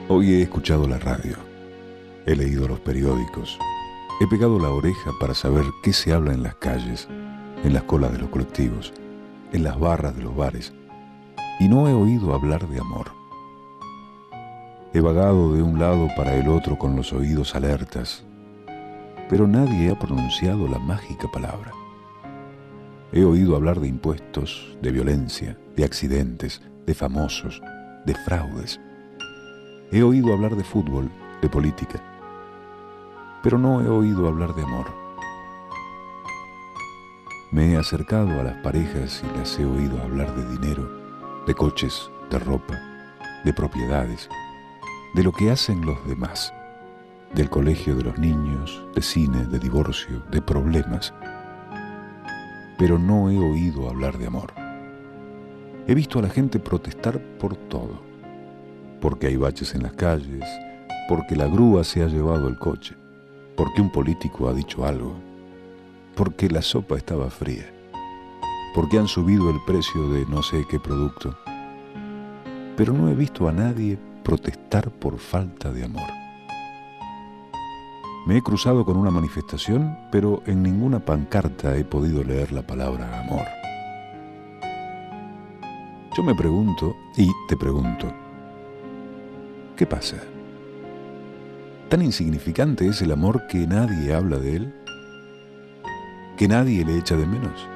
Hoy 0.09 0.33
he 0.33 0.43
escuchado 0.43 0.89
la 0.89 0.99
radio, 0.99 1.37
he 2.27 2.35
leído 2.35 2.67
los 2.67 2.81
periódicos 2.81 3.57
He 4.23 4.27
pegado 4.27 4.59
la 4.59 4.69
oreja 4.69 5.13
para 5.19 5.33
saber 5.33 5.65
qué 5.83 5.95
se 5.95 6.13
habla 6.13 6.35
en 6.35 6.43
las 6.43 6.55
calles, 6.57 7.09
en 7.65 7.73
las 7.73 7.85
colas 7.85 8.13
de 8.13 8.19
los 8.19 8.29
colectivos, 8.29 8.93
en 9.51 9.65
las 9.65 9.81
barras 9.81 10.15
de 10.15 10.23
los 10.23 10.37
bares, 10.37 10.75
y 11.59 11.69
no 11.69 11.89
he 11.89 11.95
oído 11.95 12.35
hablar 12.35 12.69
de 12.69 12.79
amor. 12.79 13.13
He 14.93 15.01
vagado 15.01 15.55
de 15.55 15.63
un 15.63 15.79
lado 15.79 16.09
para 16.19 16.35
el 16.35 16.49
otro 16.49 16.77
con 16.77 16.97
los 16.97 17.15
oídos 17.15 17.55
alertas, 17.55 18.23
pero 19.31 19.47
nadie 19.47 19.91
ha 19.91 19.99
pronunciado 19.99 20.69
la 20.69 20.79
mágica 20.79 21.27
palabra. 21.33 21.73
He 23.13 23.25
oído 23.25 23.57
hablar 23.57 23.81
de 23.81 23.89
impuestos, 23.89 24.77
de 24.83 24.93
violencia, 24.93 25.57
de 25.77 25.85
accidentes, 25.85 26.61
de 26.85 26.93
famosos, 26.93 27.63
de 28.05 28.15
fraudes. 28.15 28.79
He 29.91 30.03
oído 30.03 30.35
hablar 30.35 30.57
de 30.57 30.65
fútbol, 30.65 31.11
de 31.41 31.49
política, 31.49 32.03
pero 33.43 33.59
no 33.59 33.81
he 33.81 33.89
oído 33.89 34.29
hablar 34.29 34.55
de 34.55 34.63
amor. 34.63 34.87
Me 37.53 37.73
he 37.73 37.77
acercado 37.77 38.39
a 38.39 38.45
las 38.45 38.57
parejas 38.59 39.23
y 39.25 39.39
las 39.39 39.59
he 39.59 39.65
oído 39.65 40.01
hablar 40.01 40.35
de 40.37 40.57
dinero, 40.57 40.89
de 41.47 41.55
coches, 41.55 42.11
de 42.31 42.39
ropa, 42.39 42.79
de 43.45 43.53
propiedades, 43.53 44.29
de 45.15 45.25
lo 45.25 45.33
que 45.33 45.51
hacen 45.51 45.85
los 45.85 46.07
demás, 46.07 46.53
del 47.35 47.51
colegio 47.51 47.97
de 47.97 48.05
los 48.05 48.19
niños, 48.19 48.85
de 48.95 49.03
cine, 49.03 49.47
de 49.47 49.59
divorcio, 49.59 50.23
de 50.31 50.41
problemas. 50.41 51.13
Pero 52.79 52.99
no 52.99 53.31
he 53.31 53.39
oído 53.39 53.89
hablar 53.89 54.19
de 54.19 54.27
amor. 54.27 54.53
He 55.89 55.95
visto 55.95 56.19
a 56.19 56.23
la 56.23 56.29
gente 56.29 56.61
protestar 56.61 57.19
por 57.39 57.57
todo, 57.57 58.01
porque 59.01 59.27
hay 59.27 59.37
baches 59.37 59.75
en 59.75 59.83
las 59.83 59.95
calles, 59.95 60.45
porque 61.09 61.35
la 61.35 61.47
grúa 61.47 61.83
se 61.83 62.05
ha 62.05 62.07
llevado 62.07 62.47
el 62.47 62.57
coche, 62.57 62.95
porque 63.61 63.83
un 63.83 63.91
político 63.91 64.49
ha 64.49 64.55
dicho 64.55 64.87
algo, 64.87 65.13
porque 66.15 66.49
la 66.49 66.63
sopa 66.63 66.97
estaba 66.97 67.29
fría, 67.29 67.71
porque 68.75 68.99
han 68.99 69.07
subido 69.07 69.51
el 69.51 69.61
precio 69.67 70.09
de 70.09 70.25
no 70.25 70.43
sé 70.43 70.65
qué 70.67 70.81
producto. 70.81 71.37
Pero 72.75 72.95
no 72.95 73.11
he 73.11 73.15
visto 73.15 73.51
a 73.51 73.53
nadie 73.53 73.99
protestar 74.25 74.91
por 74.91 75.19
falta 75.19 75.71
de 75.71 75.85
amor. 75.85 76.09
Me 78.25 78.39
he 78.39 78.41
cruzado 78.41 78.83
con 78.87 78.97
una 78.97 79.11
manifestación, 79.11 79.95
pero 80.11 80.43
en 80.47 80.63
ninguna 80.63 81.05
pancarta 81.05 81.77
he 81.77 81.85
podido 81.85 82.25
leer 82.25 82.53
la 82.53 82.67
palabra 82.67 83.21
amor. 83.21 83.45
Yo 86.17 86.23
me 86.23 86.35
pregunto 86.35 86.97
y 87.15 87.31
te 87.47 87.59
pregunto, 87.59 88.11
¿qué 89.77 89.85
pasa? 89.85 90.17
¿Tan 91.91 92.03
insignificante 92.03 92.87
es 92.87 93.03
el 93.03 93.11
amor 93.11 93.49
que 93.49 93.67
nadie 93.67 94.15
habla 94.15 94.39
de 94.39 94.55
él? 94.55 94.75
¿Que 96.39 96.47
nadie 96.47 96.85
le 96.85 96.97
echa 96.97 97.17
de 97.17 97.27
menos? 97.27 97.67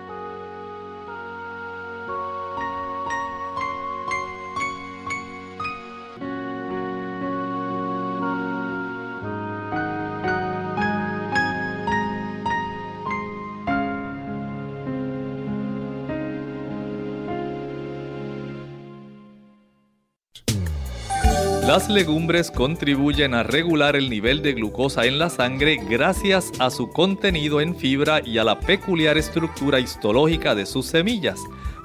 Las 21.74 21.90
legumbres 21.90 22.52
contribuyen 22.52 23.34
a 23.34 23.42
regular 23.42 23.96
el 23.96 24.08
nivel 24.08 24.42
de 24.42 24.52
glucosa 24.52 25.06
en 25.06 25.18
la 25.18 25.28
sangre 25.28 25.76
gracias 25.76 26.52
a 26.60 26.70
su 26.70 26.88
contenido 26.88 27.60
en 27.60 27.74
fibra 27.74 28.20
y 28.24 28.38
a 28.38 28.44
la 28.44 28.60
peculiar 28.60 29.18
estructura 29.18 29.80
histológica 29.80 30.54
de 30.54 30.66
sus 30.66 30.86
semillas. 30.86 31.40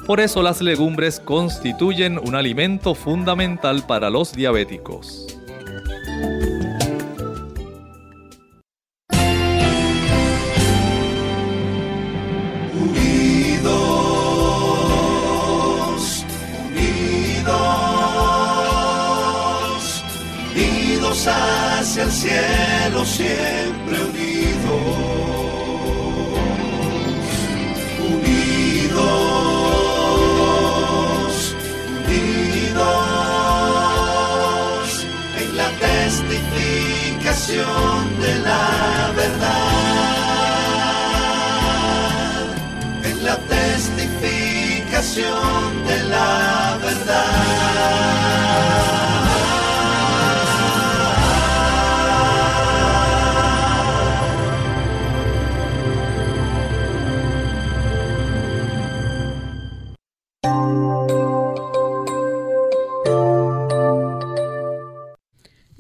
Por 0.06 0.20
eso 0.20 0.44
las 0.44 0.62
legumbres 0.62 1.20
constituyen 1.20 2.20
un 2.20 2.36
alimento 2.36 2.94
fundamental 2.94 3.84
para 3.88 4.12
los 4.12 4.32
diabéticos. 4.32 5.26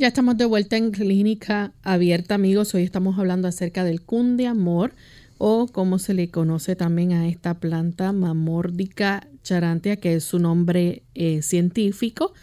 Estamos 0.09 0.37
de 0.37 0.45
vuelta 0.45 0.75
en 0.75 0.89
Clínica 0.89 1.71
Abierta, 1.83 2.33
amigos. 2.33 2.73
Hoy 2.73 2.81
estamos 2.81 3.19
hablando 3.19 3.47
acerca 3.47 3.83
del 3.83 4.01
amor 4.47 4.95
o 5.37 5.67
como 5.67 5.99
se 5.99 6.15
le 6.15 6.31
conoce 6.31 6.75
también 6.75 7.13
a 7.13 7.27
esta 7.27 7.59
planta 7.59 8.11
Mamórdica 8.11 9.27
charantia, 9.43 9.97
que 9.97 10.15
es 10.15 10.23
su 10.23 10.39
nombre 10.39 11.03
eh, 11.13 11.43
científico. 11.43 12.33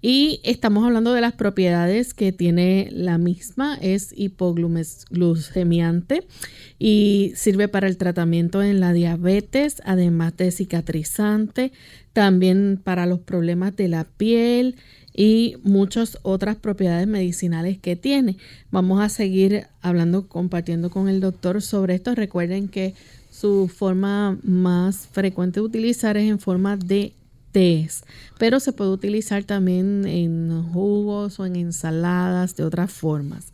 Y 0.00 0.40
estamos 0.42 0.84
hablando 0.84 1.12
de 1.12 1.20
las 1.20 1.34
propiedades 1.34 2.12
que 2.12 2.32
tiene 2.32 2.88
la 2.90 3.18
misma, 3.18 3.78
es 3.80 4.12
hipoglucemiante 4.16 6.26
y 6.80 7.32
sirve 7.36 7.68
para 7.68 7.86
el 7.86 7.98
tratamiento 7.98 8.64
en 8.64 8.80
la 8.80 8.92
diabetes, 8.92 9.80
además 9.84 10.36
de 10.36 10.50
cicatrizante, 10.50 11.70
también 12.12 12.80
para 12.82 13.06
los 13.06 13.20
problemas 13.20 13.76
de 13.76 13.86
la 13.86 14.02
piel, 14.02 14.74
y 15.14 15.56
muchas 15.62 16.18
otras 16.22 16.56
propiedades 16.56 17.06
medicinales 17.06 17.78
que 17.78 17.96
tiene. 17.96 18.36
Vamos 18.70 19.00
a 19.00 19.08
seguir 19.08 19.66
hablando, 19.80 20.28
compartiendo 20.28 20.90
con 20.90 21.08
el 21.08 21.20
doctor 21.20 21.60
sobre 21.62 21.94
esto. 21.94 22.14
Recuerden 22.14 22.68
que 22.68 22.94
su 23.30 23.68
forma 23.68 24.38
más 24.42 25.08
frecuente 25.10 25.60
de 25.60 25.66
utilizar 25.66 26.16
es 26.16 26.30
en 26.30 26.38
forma 26.38 26.76
de 26.76 27.12
tés, 27.52 28.04
pero 28.38 28.60
se 28.60 28.72
puede 28.72 28.90
utilizar 28.90 29.44
también 29.44 30.06
en 30.06 30.62
jugos 30.72 31.38
o 31.38 31.46
en 31.46 31.56
ensaladas 31.56 32.56
de 32.56 32.64
otras 32.64 32.90
formas. 32.90 33.52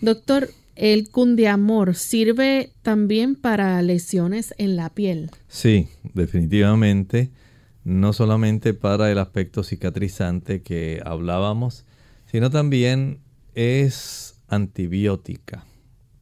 Doctor, 0.00 0.50
¿el 0.76 1.10
cundiamor 1.10 1.96
sirve 1.96 2.72
también 2.82 3.34
para 3.34 3.82
lesiones 3.82 4.54
en 4.56 4.76
la 4.76 4.88
piel? 4.90 5.30
Sí, 5.48 5.88
definitivamente 6.14 7.30
no 7.84 8.12
solamente 8.12 8.74
para 8.74 9.10
el 9.10 9.18
aspecto 9.18 9.62
cicatrizante 9.62 10.62
que 10.62 11.02
hablábamos, 11.04 11.84
sino 12.26 12.50
también 12.50 13.20
es 13.54 14.40
antibiótica. 14.48 15.64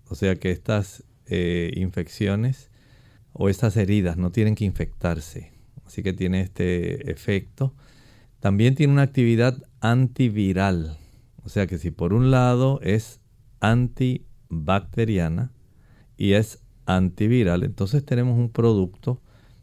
O 0.08 0.14
sea 0.14 0.36
que 0.36 0.50
estas 0.50 1.04
eh, 1.26 1.72
infecciones 1.76 2.70
o 3.32 3.48
estas 3.48 3.76
heridas 3.76 4.16
no 4.16 4.30
tienen 4.30 4.54
que 4.54 4.64
infectarse. 4.64 5.52
Así 5.86 6.02
que 6.02 6.12
tiene 6.12 6.40
este 6.42 7.10
efecto. 7.10 7.74
También 8.40 8.74
tiene 8.74 8.92
una 8.92 9.02
actividad 9.02 9.56
antiviral. 9.80 10.96
O 11.44 11.48
sea 11.48 11.66
que 11.66 11.78
si 11.78 11.90
por 11.90 12.12
un 12.12 12.30
lado 12.30 12.80
es 12.82 13.20
antibacteriana 13.60 15.52
y 16.16 16.32
es 16.34 16.60
antiviral, 16.86 17.64
entonces 17.64 18.04
tenemos 18.04 18.38
un 18.38 18.50
producto 18.50 19.20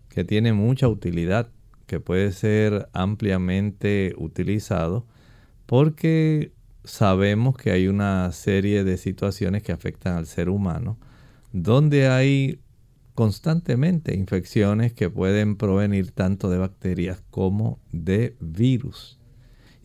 que 0.10 0.23
tiene 0.23 0.53
mucha 0.53 0.88
utilidad 0.88 1.51
que 1.86 2.00
puede 2.00 2.32
ser 2.32 2.89
ampliamente 2.93 4.13
utilizado 4.17 5.06
porque 5.65 6.52
sabemos 6.84 7.58
que 7.58 7.71
hay 7.71 7.88
una 7.88 8.32
serie 8.32 8.84
de 8.84 8.98
situaciones 8.98 9.63
que 9.63 9.71
afectan 9.71 10.17
al 10.17 10.28
ser 10.28 10.50
humano 10.50 10.98
donde 11.52 12.08
hay 12.08 12.60
constantemente 13.13 14.13
infecciones 14.13 14.93
que 14.93 15.10
pueden 15.10 15.56
provenir 15.56 16.12
tanto 16.12 16.50
de 16.50 16.58
bacterias 16.58 17.24
como 17.32 17.80
de 17.91 18.36
virus. 18.41 19.19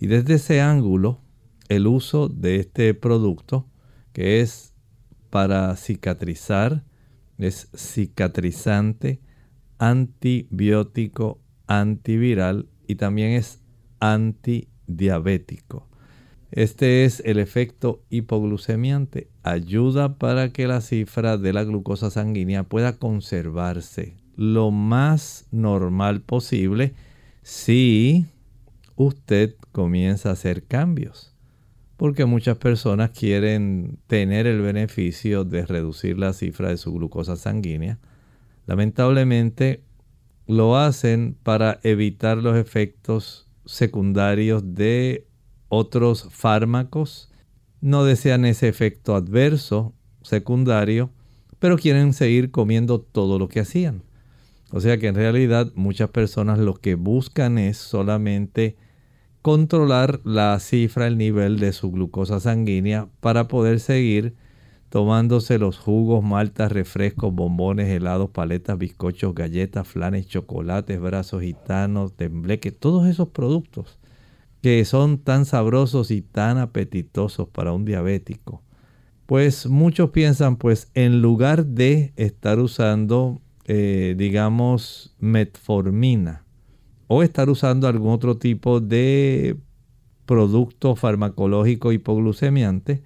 Y 0.01 0.09
desde 0.09 0.35
ese 0.35 0.61
ángulo, 0.61 1.21
el 1.69 1.87
uso 1.87 2.29
de 2.29 2.57
este 2.57 2.93
producto, 2.95 3.69
que 4.13 4.41
es 4.41 4.75
para 5.31 5.77
cicatrizar, 5.77 6.85
es 7.39 7.69
cicatrizante, 7.77 9.21
antibiótico 9.79 11.41
antiviral 11.71 12.69
y 12.89 12.97
también 12.97 13.31
es 13.31 13.63
antidiabético. 14.01 15.87
Este 16.51 17.05
es 17.05 17.23
el 17.25 17.39
efecto 17.39 18.03
hipoglucemiante. 18.11 19.31
Ayuda 19.45 20.19
para 20.19 20.53
que 20.53 20.67
la 20.67 20.81
cifra 20.81 21.39
de 21.39 21.53
la 21.53 21.63
glucosa 21.63 22.11
sanguínea 22.11 22.65
pueda 22.65 22.99
conservarse 22.99 24.17
lo 24.35 24.73
más 24.73 25.47
normal 25.53 26.23
posible 26.23 26.95
si 27.43 28.27
usted 28.97 29.55
comienza 29.71 30.31
a 30.31 30.33
hacer 30.33 30.65
cambios. 30.65 31.37
Porque 31.97 32.25
muchas 32.25 32.57
personas 32.57 33.11
quieren 33.11 33.99
tener 34.09 34.49
el 34.49 34.61
beneficio 34.61 35.45
de 35.45 35.65
reducir 35.67 36.19
la 36.19 36.33
cifra 36.33 36.71
de 36.71 36.79
su 36.79 36.93
glucosa 36.93 37.37
sanguínea 37.37 38.01
Lamentablemente 38.71 39.83
lo 40.51 40.77
hacen 40.77 41.37
para 41.43 41.81
evitar 41.83 42.39
los 42.39 42.57
efectos 42.57 43.47
secundarios 43.65 44.75
de 44.75 45.27
otros 45.69 46.29
fármacos. 46.31 47.31
No 47.81 48.05
desean 48.05 48.45
ese 48.45 48.69
efecto 48.69 49.15
adverso 49.15 49.95
secundario, 50.23 51.11
pero 51.59 51.77
quieren 51.77 52.13
seguir 52.13 52.51
comiendo 52.51 53.01
todo 53.01 53.39
lo 53.39 53.49
que 53.49 53.61
hacían. 53.61 54.03
O 54.73 54.81
sea 54.81 54.99
que 54.99 55.09
en 55.09 55.15
realidad 55.15 55.73
muchas 55.75 56.11
personas 56.11 56.59
lo 56.59 56.75
que 56.75 56.95
buscan 56.95 57.59
es 57.59 57.77
solamente 57.79 58.77
controlar 59.43 60.21
la 60.25 60.59
cifra, 60.61 61.07
el 61.07 61.17
nivel 61.17 61.59
de 61.59 61.73
su 61.73 61.91
glucosa 61.91 62.41
sanguínea 62.41 63.09
para 63.21 63.49
poder 63.49 63.81
seguir 63.81 64.35
tomándose 64.91 65.59
los 65.59 65.79
jugos, 65.79 66.23
maltas, 66.23 66.71
refrescos, 66.71 67.33
bombones, 67.33 67.89
helados, 67.89 68.31
paletas, 68.31 68.77
bizcochos, 68.77 69.35
galletas, 69.35 69.87
flanes, 69.89 70.27
chocolates, 70.27 71.01
brazos 71.01 71.43
gitanos, 71.43 72.13
tembleque, 72.15 72.73
todos 72.73 73.07
esos 73.07 73.29
productos 73.29 73.99
que 74.63 74.85
son 74.85 75.19
tan 75.19 75.47
sabrosos 75.47 76.11
y 76.11 76.23
tan 76.23 76.59
apetitosos 76.59 77.49
para 77.49 77.73
un 77.73 77.85
diabético. 77.85 78.63
Pues 79.27 79.67
muchos 79.67 80.11
piensan, 80.11 80.57
pues 80.57 80.91
en 80.95 81.23
lugar 81.23 81.67
de 81.67 82.13
estar 82.17 82.59
usando, 82.59 83.41
eh, 83.65 84.17
digamos, 84.19 85.15
metformina, 85.21 86.45
o 87.07 87.23
estar 87.23 87.49
usando 87.49 87.87
algún 87.87 88.13
otro 88.13 88.37
tipo 88.37 88.81
de 88.81 89.57
producto 90.27 90.97
farmacológico 90.97 91.93
hipoglucemiante, 91.93 93.03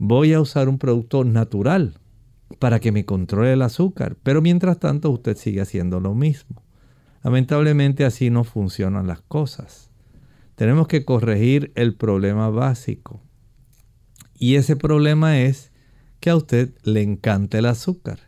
voy 0.00 0.32
a 0.32 0.40
usar 0.40 0.70
un 0.70 0.78
producto 0.78 1.24
natural 1.24 1.98
para 2.58 2.80
que 2.80 2.90
me 2.90 3.04
controle 3.04 3.52
el 3.52 3.60
azúcar. 3.60 4.16
Pero 4.22 4.40
mientras 4.40 4.80
tanto 4.80 5.10
usted 5.10 5.36
sigue 5.36 5.60
haciendo 5.60 6.00
lo 6.00 6.14
mismo. 6.14 6.64
Lamentablemente 7.22 8.06
así 8.06 8.30
no 8.30 8.44
funcionan 8.44 9.06
las 9.06 9.20
cosas. 9.20 9.90
Tenemos 10.54 10.88
que 10.88 11.04
corregir 11.04 11.70
el 11.74 11.94
problema 11.94 12.48
básico. 12.48 13.22
Y 14.38 14.54
ese 14.54 14.74
problema 14.74 15.38
es 15.42 15.70
que 16.18 16.30
a 16.30 16.36
usted 16.36 16.72
le 16.82 17.02
encanta 17.02 17.58
el 17.58 17.66
azúcar. 17.66 18.20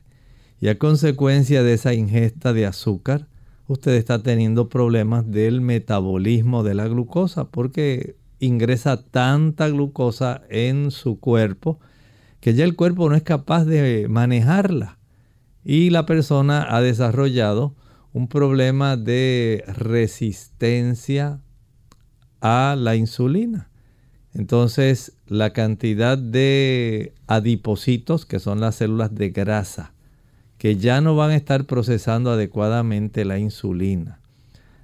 Y 0.61 0.68
a 0.68 0.78
consecuencia 0.78 1.62
de 1.62 1.72
esa 1.72 1.94
ingesta 1.94 2.52
de 2.52 2.66
azúcar, 2.66 3.28
usted 3.66 3.94
está 3.94 4.22
teniendo 4.22 4.68
problemas 4.68 5.30
del 5.30 5.62
metabolismo 5.62 6.64
de 6.64 6.74
la 6.74 6.87
glucosa 6.87 7.50
porque 7.50 8.16
ingresa 8.42 9.02
tanta 9.02 9.68
glucosa 9.68 10.42
en 10.50 10.90
su 10.90 11.18
cuerpo 11.20 11.81
que 12.42 12.55
ya 12.55 12.64
el 12.64 12.74
cuerpo 12.74 13.09
no 13.09 13.14
es 13.14 13.22
capaz 13.22 13.64
de 13.64 14.09
manejarla. 14.09 14.98
Y 15.64 15.90
la 15.90 16.07
persona 16.07 16.66
ha 16.74 16.83
desarrollado 16.83 17.76
un 18.12 18.26
problema 18.26 18.96
de 18.96 19.62
resistencia 19.68 21.40
a 22.40 22.74
la 22.76 22.96
insulina. 22.96 23.70
Entonces, 24.35 25.12
la 25.28 25.52
cantidad 25.52 26.18
de 26.18 27.14
adipocitos, 27.28 28.26
que 28.26 28.40
son 28.40 28.61
las 28.61 28.74
células 28.74 29.14
de 29.14 29.31
grasa, 29.31 29.92
que 30.59 30.76
ya 30.76 31.00
no 31.00 31.14
van 31.14 31.31
a 31.31 31.37
estar 31.37 31.64
procesando 31.66 32.33
adecuadamente 32.33 33.24
la 33.24 33.38
insulina. 33.38 34.18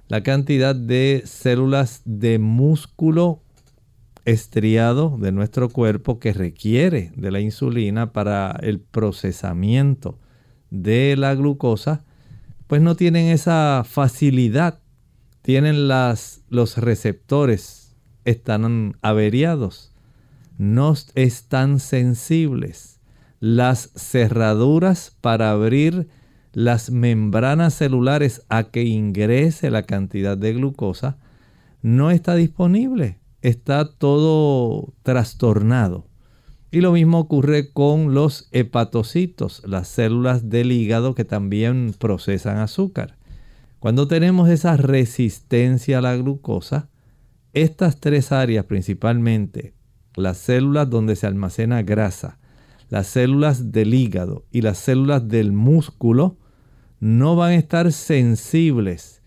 La 0.07 0.23
cantidad 0.23 0.75
de 0.75 1.23
células 1.25 2.03
de 2.05 2.39
músculo 2.39 3.41
estriado 4.29 5.17
de 5.19 5.31
nuestro 5.31 5.69
cuerpo 5.69 6.19
que 6.19 6.33
requiere 6.33 7.11
de 7.15 7.31
la 7.31 7.39
insulina 7.39 8.13
para 8.13 8.51
el 8.61 8.79
procesamiento 8.79 10.19
de 10.69 11.15
la 11.17 11.33
glucosa, 11.35 12.03
pues 12.67 12.81
no 12.81 12.95
tienen 12.95 13.27
esa 13.27 13.83
facilidad. 13.87 14.79
Tienen 15.41 15.87
las, 15.87 16.43
los 16.49 16.77
receptores, 16.77 17.95
están 18.25 18.97
averiados, 19.01 19.93
no 20.57 20.93
están 21.15 21.79
sensibles. 21.79 22.99
Las 23.39 23.91
cerraduras 23.95 25.15
para 25.21 25.51
abrir 25.51 26.07
las 26.53 26.91
membranas 26.91 27.73
celulares 27.73 28.43
a 28.49 28.65
que 28.65 28.83
ingrese 28.83 29.71
la 29.71 29.83
cantidad 29.83 30.37
de 30.37 30.53
glucosa 30.53 31.17
no 31.81 32.11
está 32.11 32.35
disponible, 32.35 33.17
está 33.41 33.89
todo 33.89 34.93
trastornado. 35.03 36.07
Y 36.71 36.81
lo 36.81 36.91
mismo 36.91 37.19
ocurre 37.19 37.71
con 37.71 38.13
los 38.13 38.47
hepatocitos, 38.51 39.63
las 39.65 39.87
células 39.87 40.49
del 40.49 40.71
hígado 40.71 41.15
que 41.15 41.25
también 41.25 41.95
procesan 41.97 42.57
azúcar. 42.57 43.17
Cuando 43.79 44.07
tenemos 44.07 44.49
esa 44.49 44.77
resistencia 44.77 45.97
a 45.97 46.01
la 46.01 46.15
glucosa, 46.15 46.89
estas 47.53 47.99
tres 47.99 48.31
áreas 48.31 48.65
principalmente, 48.65 49.73
las 50.15 50.37
células 50.37 50.89
donde 50.89 51.15
se 51.15 51.25
almacena 51.25 51.81
grasa, 51.81 52.37
las 52.89 53.07
células 53.07 53.71
del 53.71 53.93
hígado 53.93 54.45
y 54.51 54.61
las 54.61 54.77
células 54.77 55.27
del 55.27 55.51
músculo 55.53 56.37
no 56.99 57.35
van 57.35 57.51
a 57.51 57.55
estar 57.55 57.91
sensibles. 57.91 59.18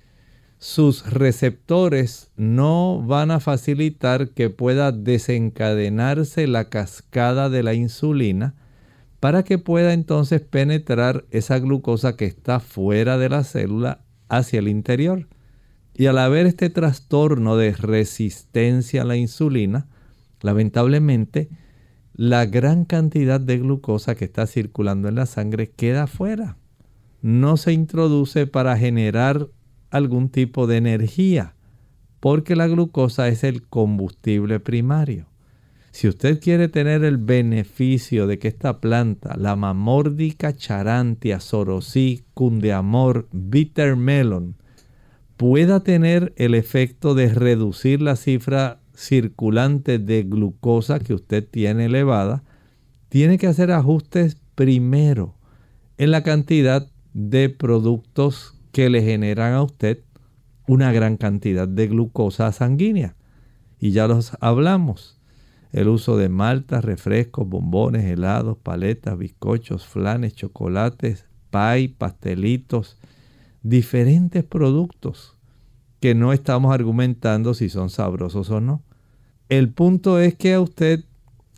Sus 0.62 1.10
receptores 1.10 2.30
no 2.36 3.02
van 3.04 3.32
a 3.32 3.40
facilitar 3.40 4.28
que 4.28 4.48
pueda 4.48 4.92
desencadenarse 4.92 6.46
la 6.46 6.68
cascada 6.68 7.50
de 7.50 7.64
la 7.64 7.74
insulina 7.74 8.54
para 9.18 9.42
que 9.42 9.58
pueda 9.58 9.92
entonces 9.92 10.40
penetrar 10.40 11.24
esa 11.32 11.58
glucosa 11.58 12.16
que 12.16 12.26
está 12.26 12.60
fuera 12.60 13.18
de 13.18 13.28
la 13.28 13.42
célula 13.42 14.04
hacia 14.28 14.60
el 14.60 14.68
interior. 14.68 15.26
Y 15.94 16.06
al 16.06 16.16
haber 16.18 16.46
este 16.46 16.70
trastorno 16.70 17.56
de 17.56 17.72
resistencia 17.72 19.02
a 19.02 19.04
la 19.04 19.16
insulina, 19.16 19.88
lamentablemente 20.42 21.48
la 22.14 22.46
gran 22.46 22.84
cantidad 22.84 23.40
de 23.40 23.58
glucosa 23.58 24.14
que 24.14 24.26
está 24.26 24.46
circulando 24.46 25.08
en 25.08 25.16
la 25.16 25.26
sangre 25.26 25.72
queda 25.72 26.06
fuera. 26.06 26.56
No 27.20 27.56
se 27.56 27.72
introduce 27.72 28.46
para 28.46 28.78
generar 28.78 29.48
algún 29.92 30.30
tipo 30.30 30.66
de 30.66 30.78
energía, 30.78 31.54
porque 32.18 32.56
la 32.56 32.66
glucosa 32.66 33.28
es 33.28 33.44
el 33.44 33.62
combustible 33.62 34.58
primario. 34.58 35.26
Si 35.92 36.08
usted 36.08 36.40
quiere 36.40 36.68
tener 36.68 37.04
el 37.04 37.18
beneficio 37.18 38.26
de 38.26 38.38
que 38.38 38.48
esta 38.48 38.80
planta, 38.80 39.36
la 39.36 39.54
mamórdica 39.54 40.56
charantia, 40.56 41.38
sorosí, 41.38 42.24
cundeamor, 42.32 43.28
bitter 43.32 43.96
melon, 43.96 44.56
pueda 45.36 45.80
tener 45.80 46.32
el 46.36 46.54
efecto 46.54 47.14
de 47.14 47.28
reducir 47.28 48.00
la 48.00 48.16
cifra 48.16 48.80
circulante 48.94 49.98
de 49.98 50.22
glucosa 50.22 51.00
que 51.00 51.12
usted 51.12 51.46
tiene 51.46 51.84
elevada, 51.86 52.44
tiene 53.10 53.36
que 53.36 53.46
hacer 53.46 53.70
ajustes 53.70 54.38
primero 54.54 55.36
en 55.98 56.10
la 56.10 56.22
cantidad 56.22 56.88
de 57.12 57.50
productos 57.50 58.54
que 58.72 58.90
le 58.90 59.02
generan 59.02 59.52
a 59.52 59.62
usted 59.62 60.00
una 60.66 60.92
gran 60.92 61.16
cantidad 61.16 61.68
de 61.68 61.88
glucosa 61.88 62.50
sanguínea. 62.52 63.16
Y 63.78 63.92
ya 63.92 64.08
los 64.08 64.36
hablamos. 64.40 65.20
El 65.72 65.88
uso 65.88 66.16
de 66.16 66.28
maltas, 66.28 66.84
refrescos, 66.84 67.48
bombones, 67.48 68.04
helados, 68.04 68.58
paletas, 68.58 69.16
bizcochos, 69.16 69.86
flanes, 69.86 70.34
chocolates, 70.34 71.26
pay, 71.50 71.88
pastelitos, 71.88 72.98
diferentes 73.62 74.44
productos 74.44 75.36
que 76.00 76.14
no 76.14 76.32
estamos 76.32 76.74
argumentando 76.74 77.54
si 77.54 77.68
son 77.68 77.88
sabrosos 77.88 78.50
o 78.50 78.60
no. 78.60 78.82
El 79.48 79.70
punto 79.70 80.18
es 80.18 80.34
que 80.34 80.54
a 80.54 80.60
usted 80.60 81.04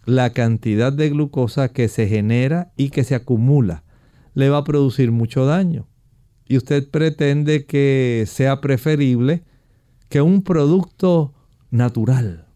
la 0.05 0.31
cantidad 0.31 0.93
de 0.93 1.11
glucosa 1.11 1.71
que 1.71 1.89
se 1.89 2.07
genera 2.07 2.73
y 2.77 2.91
que 2.91 3.05
se 3.05 3.15
acumula 3.15 3.85
le 4.35 4.51
va 4.51 4.59
a 4.59 4.65
producir 4.65 5.13
mucho 5.13 5.47
daño. 5.47 5.87
Y 6.47 6.57
usted 6.57 6.89
pretende 6.89 7.65
que 7.67 8.25
sea 8.27 8.61
preferible 8.61 9.43
que 10.09 10.21
un 10.21 10.43
producto 10.43 11.33
natural 11.71 12.47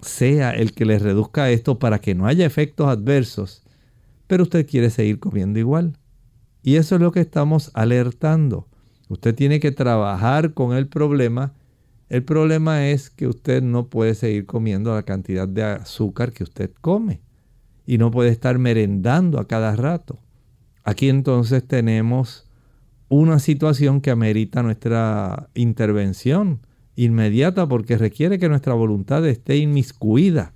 sea 0.00 0.50
el 0.50 0.72
que 0.72 0.84
le 0.84 0.98
reduzca 0.98 1.50
esto 1.50 1.78
para 1.78 2.00
que 2.00 2.14
no 2.14 2.26
haya 2.26 2.46
efectos 2.46 2.88
adversos, 2.88 3.62
pero 4.26 4.44
usted 4.44 4.66
quiere 4.66 4.90
seguir 4.90 5.18
comiendo 5.18 5.58
igual. 5.58 5.98
Y 6.62 6.76
eso 6.76 6.96
es 6.96 7.00
lo 7.00 7.12
que 7.12 7.20
estamos 7.20 7.70
alertando. 7.74 8.68
Usted 9.08 9.34
tiene 9.34 9.58
que 9.58 9.72
trabajar 9.72 10.52
con 10.52 10.76
el 10.76 10.86
problema. 10.86 11.54
El 12.08 12.24
problema 12.24 12.88
es 12.88 13.10
que 13.10 13.26
usted 13.26 13.62
no 13.62 13.88
puede 13.88 14.14
seguir 14.14 14.46
comiendo 14.46 14.94
la 14.94 15.02
cantidad 15.02 15.48
de 15.48 15.62
azúcar 15.62 16.32
que 16.32 16.44
usted 16.44 16.70
come 16.80 17.20
y 17.86 17.96
no 17.98 18.10
puede 18.10 18.30
estar 18.30 18.58
merendando 18.58 19.40
a 19.40 19.46
cada 19.46 19.74
rato. 19.76 20.18
Aquí 20.84 21.08
entonces 21.08 21.66
tenemos 21.66 22.47
una 23.08 23.38
situación 23.38 24.00
que 24.00 24.10
amerita 24.10 24.62
nuestra 24.62 25.48
intervención 25.54 26.60
inmediata 26.96 27.68
porque 27.68 27.96
requiere 27.96 28.38
que 28.38 28.48
nuestra 28.48 28.74
voluntad 28.74 29.26
esté 29.26 29.56
inmiscuida 29.56 30.52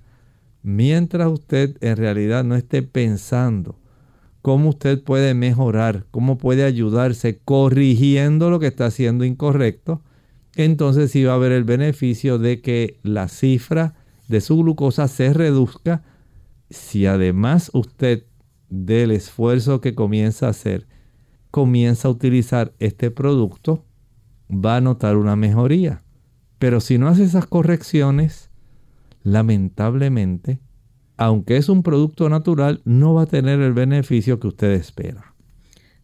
mientras 0.61 1.27
usted 1.31 1.77
en 1.81 1.97
realidad 1.97 2.43
no 2.43 2.55
esté 2.55 2.81
pensando 2.83 3.79
cómo 4.41 4.69
usted 4.69 5.01
puede 5.03 5.33
mejorar, 5.33 6.05
cómo 6.11 6.37
puede 6.37 6.63
ayudarse 6.65 7.39
corrigiendo 7.43 8.49
lo 8.49 8.59
que 8.59 8.67
está 8.67 8.87
haciendo 8.87 9.23
incorrecto, 9.25 10.01
entonces 10.55 11.11
sí 11.11 11.23
va 11.23 11.31
a 11.33 11.35
haber 11.35 11.53
el 11.53 11.63
beneficio 11.63 12.37
de 12.37 12.61
que 12.61 12.99
la 13.03 13.27
cifra 13.29 13.95
de 14.27 14.41
su 14.41 14.57
glucosa 14.57 15.07
se 15.07 15.33
reduzca. 15.33 16.03
Si 16.69 17.05
además 17.05 17.71
usted 17.73 18.25
del 18.69 19.11
esfuerzo 19.11 19.81
que 19.81 19.95
comienza 19.95 20.47
a 20.47 20.49
hacer, 20.51 20.87
comienza 21.53 22.07
a 22.07 22.11
utilizar 22.11 22.73
este 22.79 23.11
producto, 23.11 23.85
va 24.49 24.77
a 24.77 24.81
notar 24.81 25.17
una 25.17 25.35
mejoría. 25.35 26.01
Pero 26.57 26.81
si 26.81 26.97
no 26.97 27.07
hace 27.07 27.23
esas 27.23 27.45
correcciones, 27.45 28.49
lamentablemente 29.21 30.59
aunque 31.17 31.57
es 31.57 31.69
un 31.69 31.83
producto 31.83 32.29
natural, 32.29 32.81
no 32.85 33.13
va 33.13 33.23
a 33.23 33.27
tener 33.27 33.61
el 33.61 33.73
beneficio 33.73 34.39
que 34.39 34.47
usted 34.47 34.71
espera. 34.71 35.33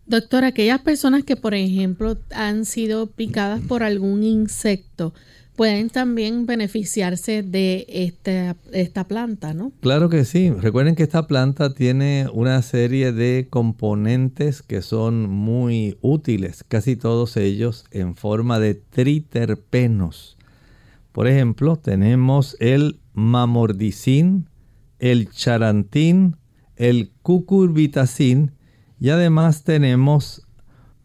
Doctor, 0.05 0.43
aquellas 0.43 0.81
personas 0.81 1.23
que, 1.23 1.35
por 1.35 1.53
ejemplo, 1.53 2.17
han 2.33 2.65
sido 2.65 3.07
picadas 3.07 3.61
por 3.61 3.83
algún 3.83 4.23
insecto, 4.23 5.13
pueden 5.59 5.89
también 5.89 6.45
beneficiarse 6.45 7.43
de 7.43 7.85
esta, 7.89 8.55
esta, 8.71 9.09
planta, 9.09 9.53
¿no? 9.53 9.73
Claro 9.81 10.07
que 10.07 10.23
sí. 10.23 10.51
Recuerden 10.51 10.95
que 10.95 11.03
esta 11.03 11.27
planta 11.27 11.73
tiene 11.73 12.27
una 12.31 12.61
serie 12.61 13.11
de 13.11 13.47
componentes 13.49 14.61
que 14.61 14.81
son 14.81 15.29
muy 15.29 15.97
útiles, 15.99 16.63
casi 16.65 16.95
todos 16.95 17.35
ellos 17.35 17.83
en 17.91 18.15
forma 18.15 18.57
de 18.57 18.75
triterpenos. 18.75 20.37
Por 21.11 21.27
ejemplo, 21.27 21.75
tenemos 21.75 22.55
el 22.61 23.01
mamordicin, 23.11 24.47
el 24.97 25.29
charantín, 25.29 26.37
el 26.77 27.11
cucurbitacin 27.21 28.53
y 28.97 29.09
además 29.09 29.65
tenemos 29.65 30.47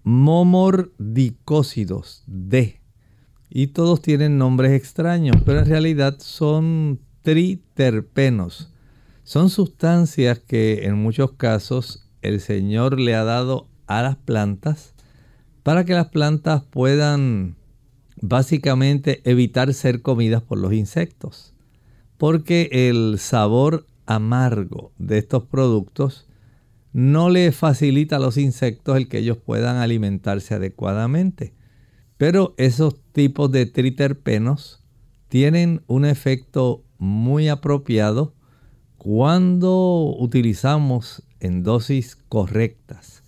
momordicócidos 0.04 2.22
D. 2.28 2.83
Y 3.54 3.68
todos 3.68 4.02
tienen 4.02 4.36
nombres 4.36 4.72
extraños, 4.72 5.36
pero 5.46 5.60
en 5.60 5.66
realidad 5.66 6.16
son 6.18 7.00
triterpenos. 7.22 8.70
Son 9.22 9.48
sustancias 9.48 10.40
que 10.40 10.84
en 10.84 10.96
muchos 10.96 11.32
casos 11.32 12.10
el 12.20 12.40
Señor 12.40 13.00
le 13.00 13.14
ha 13.14 13.24
dado 13.24 13.68
a 13.86 14.02
las 14.02 14.16
plantas 14.16 14.92
para 15.62 15.86
que 15.86 15.94
las 15.94 16.08
plantas 16.08 16.62
puedan 16.64 17.56
básicamente 18.20 19.22
evitar 19.24 19.72
ser 19.72 20.02
comidas 20.02 20.42
por 20.42 20.58
los 20.58 20.74
insectos 20.74 21.54
porque 22.24 22.68
el 22.72 23.18
sabor 23.18 23.86
amargo 24.06 24.92
de 24.98 25.18
estos 25.18 25.44
productos 25.44 26.26
no 26.92 27.28
le 27.28 27.50
facilita 27.52 28.16
a 28.16 28.20
los 28.20 28.36
insectos 28.36 28.96
el 28.96 29.08
que 29.08 29.18
ellos 29.18 29.38
puedan 29.38 29.76
alimentarse 29.76 30.54
adecuadamente. 30.54 31.52
Pero 32.16 32.54
esos 32.56 32.94
tipos 33.14 33.50
de 33.52 33.64
triterpenos 33.64 34.82
tienen 35.28 35.82
un 35.86 36.04
efecto 36.04 36.84
muy 36.98 37.48
apropiado 37.48 38.34
cuando 38.98 40.14
utilizamos 40.18 41.22
en 41.38 41.62
dosis 41.62 42.16
correctas. 42.28 43.22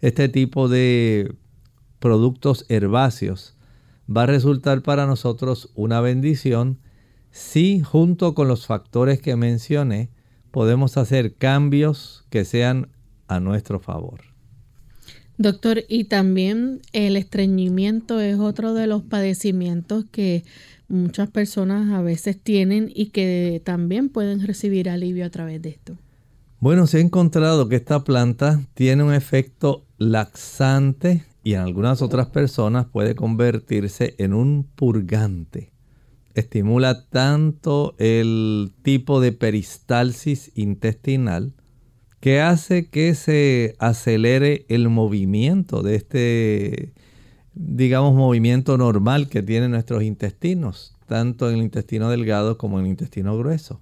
Este 0.00 0.28
tipo 0.28 0.68
de 0.68 1.36
productos 2.00 2.66
herbáceos 2.68 3.56
va 4.14 4.24
a 4.24 4.26
resultar 4.26 4.82
para 4.82 5.06
nosotros 5.06 5.70
una 5.74 6.00
bendición 6.00 6.80
si 7.30 7.80
junto 7.80 8.34
con 8.34 8.48
los 8.48 8.66
factores 8.66 9.20
que 9.20 9.36
mencioné 9.36 10.10
podemos 10.50 10.96
hacer 10.96 11.36
cambios 11.36 12.26
que 12.30 12.44
sean 12.44 12.90
a 13.28 13.38
nuestro 13.38 13.78
favor. 13.78 14.27
Doctor, 15.38 15.84
y 15.88 16.04
también 16.04 16.80
el 16.92 17.16
estreñimiento 17.16 18.20
es 18.20 18.38
otro 18.38 18.74
de 18.74 18.86
los 18.86 19.02
padecimientos 19.02 20.04
que 20.10 20.44
muchas 20.88 21.30
personas 21.30 21.90
a 21.90 22.02
veces 22.02 22.38
tienen 22.40 22.90
y 22.94 23.06
que 23.06 23.62
también 23.64 24.08
pueden 24.08 24.44
recibir 24.46 24.90
alivio 24.90 25.24
a 25.24 25.30
través 25.30 25.62
de 25.62 25.70
esto. 25.70 25.96
Bueno, 26.60 26.86
se 26.86 26.98
ha 26.98 27.00
encontrado 27.00 27.68
que 27.68 27.76
esta 27.76 28.02
planta 28.02 28.60
tiene 28.74 29.04
un 29.04 29.14
efecto 29.14 29.84
laxante 29.96 31.24
y 31.44 31.54
en 31.54 31.60
algunas 31.60 32.02
otras 32.02 32.26
personas 32.26 32.86
puede 32.86 33.14
convertirse 33.14 34.16
en 34.18 34.34
un 34.34 34.64
purgante 34.64 35.70
estimula 36.38 37.04
tanto 37.08 37.94
el 37.98 38.72
tipo 38.82 39.20
de 39.20 39.32
peristalsis 39.32 40.52
intestinal 40.54 41.52
que 42.20 42.40
hace 42.40 42.88
que 42.88 43.14
se 43.14 43.76
acelere 43.78 44.66
el 44.68 44.88
movimiento 44.88 45.82
de 45.82 45.94
este, 45.94 46.92
digamos, 47.54 48.14
movimiento 48.14 48.76
normal 48.76 49.28
que 49.28 49.42
tienen 49.42 49.70
nuestros 49.70 50.02
intestinos, 50.02 50.96
tanto 51.06 51.48
en 51.48 51.56
el 51.56 51.62
intestino 51.62 52.10
delgado 52.10 52.58
como 52.58 52.78
en 52.78 52.86
el 52.86 52.90
intestino 52.90 53.38
grueso. 53.38 53.80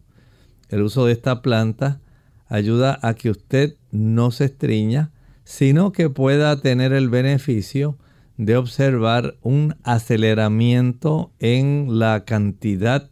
El 0.68 0.83
uso 0.83 1.07
de 1.07 1.12
esta 1.12 1.42
planta 1.42 2.01
ayuda 2.49 2.99
a 3.03 3.14
que 3.14 3.31
usted 3.31 3.77
no 3.90 4.31
se 4.31 4.46
estriña, 4.46 5.12
sino 5.44 5.92
que 5.92 6.11
pueda 6.11 6.61
tener 6.61 6.92
el 6.92 7.09
beneficio 7.09 7.96
de 8.37 8.57
observar 8.57 9.37
un 9.42 9.77
aceleramiento 9.83 11.33
en 11.38 11.99
la 11.99 12.25
cantidad 12.25 13.11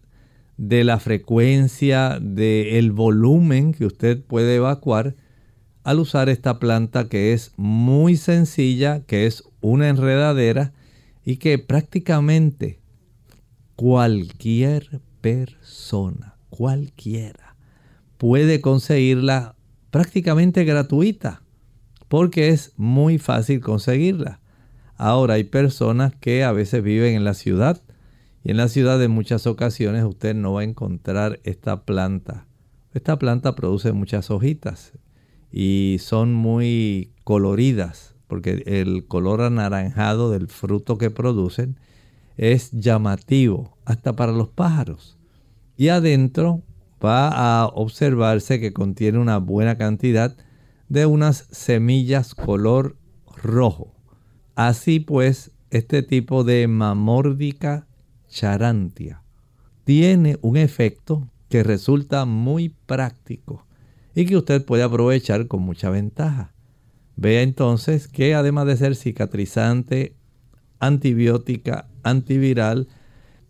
de 0.57 0.85
la 0.85 0.99
frecuencia 0.99 2.19
del 2.21 2.93
volumen 2.93 3.73
que 3.73 3.87
usted 3.87 4.23
puede 4.23 4.57
evacuar 4.57 5.17
al 5.83 6.01
usar 6.01 6.29
esta 6.29 6.59
planta 6.59 7.09
que 7.09 7.33
es 7.33 7.53
muy 7.57 8.17
sencilla, 8.17 9.01
que 9.05 9.27
es 9.27 9.45
una 9.61 9.89
enredadera 9.89 10.73
y 11.25 11.37
que 11.37 11.59
prácticamente 11.59 12.79
cualquier 13.77 15.01
persona, 15.21 16.37
cualquiera, 16.51 17.57
puede 18.19 18.61
conseguirla 18.61 19.57
prácticamente 19.91 20.65
gratuita 20.65 21.43
porque 22.09 22.49
es 22.49 22.73
muy 22.77 23.19
fácil 23.19 23.61
conseguirla. 23.61 24.41
Ahora 24.97 25.35
hay 25.35 25.45
personas 25.45 26.15
que 26.15 26.45
a 26.45 26.53
veces 26.53 26.83
viven 26.83 27.15
en 27.15 27.25
la 27.25 27.35
ciudad 27.35 27.83
y 28.45 28.51
en 28.51 28.59
la 28.59 28.69
ciudad 28.69 29.03
en 29.03 29.11
muchas 29.11 29.47
ocasiones 29.47 30.05
usted 30.05 30.35
no 30.35 30.53
va 30.53 30.61
a 30.61 30.65
encontrar 30.65 31.41
esta 31.45 31.85
planta. 31.85 32.47
Esta 32.93 33.19
planta 33.19 33.55
produce 33.55 33.93
muchas 33.93 34.31
hojitas 34.31 34.93
y 35.51 35.97
son 35.99 36.35
muy 36.35 37.11
coloridas 37.25 38.15
porque 38.27 38.63
el 38.67 39.07
color 39.07 39.41
anaranjado 39.41 40.31
del 40.31 40.49
fruto 40.49 40.99
que 40.99 41.11
producen 41.11 41.79
es 42.37 42.71
llamativo 42.73 43.79
hasta 43.87 44.15
para 44.15 44.33
los 44.33 44.49
pájaros. 44.51 45.17
Y 45.79 45.89
adentro 45.89 46.63
va 47.03 47.29
a 47.63 47.67
observarse 47.67 48.61
que 48.61 48.75
contiene 48.75 49.19
una 49.19 49.39
buena 49.39 49.79
cantidad 49.79 50.37
de 50.91 51.07
unas 51.07 51.49
semillas 51.51 52.35
color 52.35 52.97
rojo. 53.43 53.95
Así 54.55 55.01
pues, 55.01 55.51
este 55.71 56.03
tipo 56.03 56.45
de 56.45 56.69
mamórdica 56.69 57.87
charantia 58.35 59.23
tiene 59.85 60.39
un 60.43 60.57
efecto 60.57 61.31
que 61.49 61.63
resulta 61.63 62.25
muy 62.25 62.71
práctico 62.87 63.65
y 64.15 64.27
que 64.27 64.37
usted 64.37 64.65
puede 64.65 64.83
aprovechar 64.83 65.47
con 65.47 65.63
mucha 65.63 65.89
ventaja. 65.89 66.53
Vea 67.17 67.43
entonces 67.43 68.09
que 68.09 68.35
además 68.35 68.67
de 68.67 68.77
ser 68.77 68.97
cicatrizante, 68.97 70.17
antibiótica, 70.81 71.87
antiviral, 72.03 72.89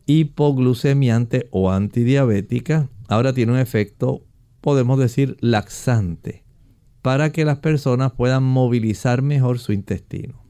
hipoglucemiante 0.04 1.48
o 1.50 1.70
antidiabética, 1.70 2.90
ahora 3.08 3.32
tiene 3.32 3.52
un 3.52 3.58
efecto, 3.58 4.26
podemos 4.60 4.98
decir, 4.98 5.38
laxante, 5.40 6.44
para 7.00 7.32
que 7.32 7.46
las 7.46 7.58
personas 7.58 8.12
puedan 8.12 8.42
movilizar 8.42 9.22
mejor 9.22 9.58
su 9.58 9.72
intestino. 9.72 10.43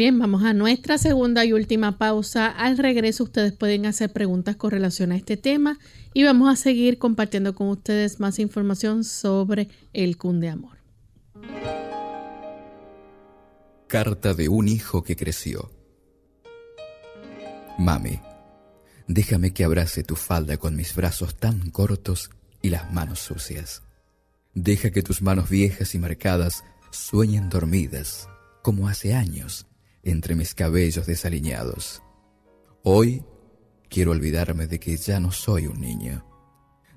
Bien, 0.00 0.18
vamos 0.18 0.44
a 0.44 0.54
nuestra 0.54 0.96
segunda 0.96 1.44
y 1.44 1.52
última 1.52 1.98
pausa. 1.98 2.46
Al 2.46 2.78
regreso 2.78 3.24
ustedes 3.24 3.52
pueden 3.52 3.84
hacer 3.84 4.10
preguntas 4.10 4.56
con 4.56 4.70
relación 4.70 5.12
a 5.12 5.16
este 5.16 5.36
tema 5.36 5.78
y 6.14 6.24
vamos 6.24 6.50
a 6.50 6.56
seguir 6.56 6.96
compartiendo 6.96 7.54
con 7.54 7.68
ustedes 7.68 8.18
más 8.18 8.38
información 8.38 9.04
sobre 9.04 9.68
el 9.92 10.16
Kun 10.16 10.40
de 10.40 10.48
Amor. 10.48 10.78
Carta 13.88 14.32
de 14.32 14.48
un 14.48 14.68
hijo 14.68 15.04
que 15.04 15.16
creció. 15.16 15.70
Mami, 17.76 18.20
déjame 19.06 19.52
que 19.52 19.64
abrace 19.64 20.02
tu 20.02 20.16
falda 20.16 20.56
con 20.56 20.76
mis 20.76 20.94
brazos 20.94 21.34
tan 21.34 21.68
cortos 21.68 22.30
y 22.62 22.70
las 22.70 22.90
manos 22.90 23.18
sucias. 23.18 23.82
Deja 24.54 24.92
que 24.92 25.02
tus 25.02 25.20
manos 25.20 25.50
viejas 25.50 25.94
y 25.94 25.98
marcadas 25.98 26.64
sueñen 26.90 27.50
dormidas, 27.50 28.30
como 28.62 28.88
hace 28.88 29.12
años 29.12 29.66
entre 30.02 30.34
mis 30.34 30.54
cabellos 30.54 31.06
desaliñados. 31.06 32.02
Hoy 32.82 33.24
quiero 33.88 34.12
olvidarme 34.12 34.66
de 34.66 34.80
que 34.80 34.96
ya 34.96 35.20
no 35.20 35.32
soy 35.32 35.66
un 35.66 35.80
niño. 35.80 36.24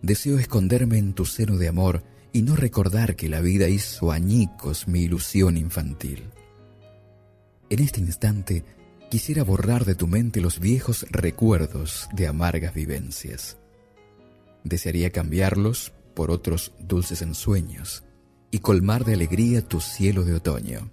Deseo 0.01 0.37
esconderme 0.37 0.97
en 0.97 1.13
tu 1.13 1.25
seno 1.25 1.57
de 1.57 1.67
amor 1.67 2.03
y 2.31 2.41
no 2.41 2.55
recordar 2.55 3.15
que 3.15 3.29
la 3.29 3.41
vida 3.41 3.67
hizo 3.67 4.11
añicos 4.11 4.87
mi 4.87 5.01
ilusión 5.01 5.57
infantil. 5.57 6.23
En 7.69 7.79
este 7.79 7.99
instante 7.99 8.63
quisiera 9.09 9.43
borrar 9.43 9.85
de 9.85 9.95
tu 9.95 10.07
mente 10.07 10.41
los 10.41 10.59
viejos 10.59 11.05
recuerdos 11.09 12.09
de 12.13 12.27
amargas 12.27 12.73
vivencias. 12.73 13.57
Desearía 14.63 15.11
cambiarlos 15.11 15.93
por 16.13 16.31
otros 16.31 16.73
dulces 16.79 17.21
ensueños 17.21 18.03
y 18.51 18.59
colmar 18.59 19.03
de 19.03 19.13
alegría 19.13 19.67
tu 19.67 19.81
cielo 19.81 20.23
de 20.23 20.35
otoño 20.35 20.89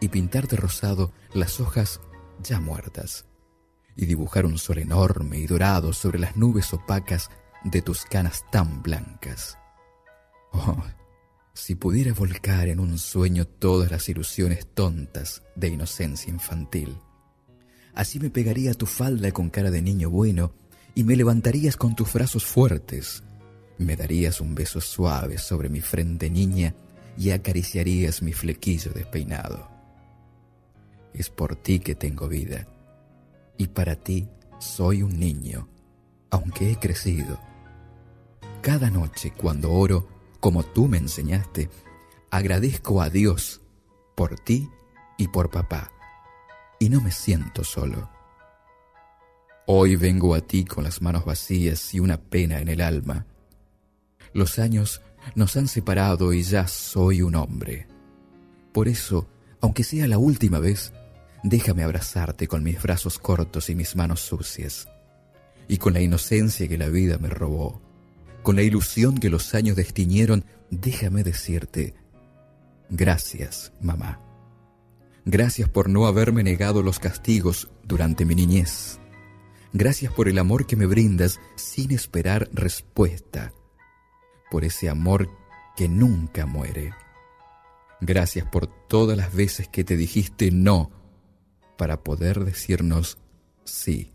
y 0.00 0.08
pintar 0.08 0.48
de 0.48 0.56
rosado 0.56 1.12
las 1.32 1.60
hojas 1.60 2.00
ya 2.42 2.60
muertas 2.60 3.26
y 3.96 4.06
dibujar 4.06 4.46
un 4.46 4.58
sol 4.58 4.78
enorme 4.78 5.38
y 5.38 5.46
dorado 5.46 5.92
sobre 5.92 6.18
las 6.18 6.36
nubes 6.36 6.72
opacas 6.72 7.30
de 7.64 7.82
tus 7.82 8.04
canas 8.04 8.44
tan 8.50 8.82
blancas. 8.82 9.58
Oh, 10.52 10.82
si 11.52 11.74
pudiera 11.74 12.12
volcar 12.12 12.68
en 12.68 12.80
un 12.80 12.98
sueño 12.98 13.46
todas 13.46 13.90
las 13.90 14.08
ilusiones 14.08 14.66
tontas 14.74 15.42
de 15.54 15.68
inocencia 15.68 16.30
infantil. 16.30 16.98
Así 17.94 18.18
me 18.18 18.30
pegaría 18.30 18.74
tu 18.74 18.86
falda 18.86 19.30
con 19.32 19.50
cara 19.50 19.70
de 19.70 19.80
niño 19.80 20.10
bueno 20.10 20.52
y 20.94 21.04
me 21.04 21.16
levantarías 21.16 21.76
con 21.76 21.94
tus 21.94 22.12
brazos 22.12 22.44
fuertes. 22.44 23.22
Me 23.78 23.96
darías 23.96 24.40
un 24.40 24.54
beso 24.54 24.80
suave 24.80 25.38
sobre 25.38 25.68
mi 25.68 25.80
frente 25.80 26.28
niña 26.30 26.74
y 27.16 27.30
acariciarías 27.30 28.22
mi 28.22 28.32
flequillo 28.32 28.92
despeinado. 28.92 29.73
Es 31.14 31.30
por 31.30 31.56
ti 31.56 31.78
que 31.80 31.94
tengo 31.94 32.28
vida 32.28 32.66
y 33.56 33.68
para 33.68 33.96
ti 33.96 34.28
soy 34.58 35.02
un 35.02 35.18
niño, 35.18 35.68
aunque 36.30 36.72
he 36.72 36.76
crecido. 36.76 37.38
Cada 38.60 38.90
noche 38.90 39.32
cuando 39.32 39.72
oro, 39.72 40.08
como 40.40 40.64
tú 40.64 40.88
me 40.88 40.98
enseñaste, 40.98 41.70
agradezco 42.30 43.00
a 43.00 43.10
Dios 43.10 43.60
por 44.14 44.38
ti 44.38 44.68
y 45.16 45.28
por 45.28 45.50
papá, 45.50 45.92
y 46.78 46.88
no 46.88 47.00
me 47.00 47.12
siento 47.12 47.62
solo. 47.62 48.10
Hoy 49.66 49.96
vengo 49.96 50.34
a 50.34 50.40
ti 50.40 50.64
con 50.64 50.84
las 50.84 51.00
manos 51.00 51.24
vacías 51.24 51.94
y 51.94 52.00
una 52.00 52.18
pena 52.18 52.58
en 52.58 52.68
el 52.68 52.80
alma. 52.80 53.26
Los 54.32 54.58
años 54.58 55.00
nos 55.34 55.56
han 55.56 55.68
separado 55.68 56.32
y 56.32 56.42
ya 56.42 56.66
soy 56.66 57.22
un 57.22 57.34
hombre. 57.34 57.86
Por 58.72 58.88
eso, 58.88 59.26
aunque 59.60 59.84
sea 59.84 60.06
la 60.06 60.18
última 60.18 60.58
vez, 60.58 60.92
déjame 61.44 61.84
abrazarte 61.84 62.48
con 62.48 62.64
mis 62.64 62.82
brazos 62.82 63.18
cortos 63.18 63.68
y 63.68 63.74
mis 63.76 63.94
manos 63.94 64.20
sucias, 64.20 64.88
y 65.68 65.76
con 65.76 65.92
la 65.92 66.00
inocencia 66.00 66.66
que 66.66 66.78
la 66.78 66.88
vida 66.88 67.18
me 67.18 67.28
robó, 67.28 67.80
con 68.42 68.56
la 68.56 68.62
ilusión 68.62 69.18
que 69.18 69.30
los 69.30 69.54
años 69.54 69.76
destiñeron, 69.76 70.44
déjame 70.70 71.22
decirte, 71.22 71.94
gracias, 72.88 73.72
mamá. 73.80 74.20
Gracias 75.26 75.68
por 75.68 75.88
no 75.88 76.06
haberme 76.06 76.42
negado 76.42 76.82
los 76.82 76.98
castigos 76.98 77.70
durante 77.84 78.24
mi 78.24 78.34
niñez. 78.34 78.98
Gracias 79.72 80.12
por 80.12 80.28
el 80.28 80.38
amor 80.38 80.66
que 80.66 80.76
me 80.76 80.86
brindas 80.86 81.40
sin 81.56 81.92
esperar 81.92 82.48
respuesta. 82.52 83.52
Por 84.50 84.64
ese 84.64 84.88
amor 84.88 85.30
que 85.76 85.88
nunca 85.88 86.46
muere. 86.46 86.92
Gracias 88.00 88.46
por 88.46 88.66
todas 88.66 89.16
las 89.16 89.34
veces 89.34 89.68
que 89.68 89.82
te 89.82 89.96
dijiste 89.96 90.50
no 90.50 91.03
para 91.76 92.02
poder 92.02 92.44
decirnos 92.44 93.18
sí, 93.64 94.12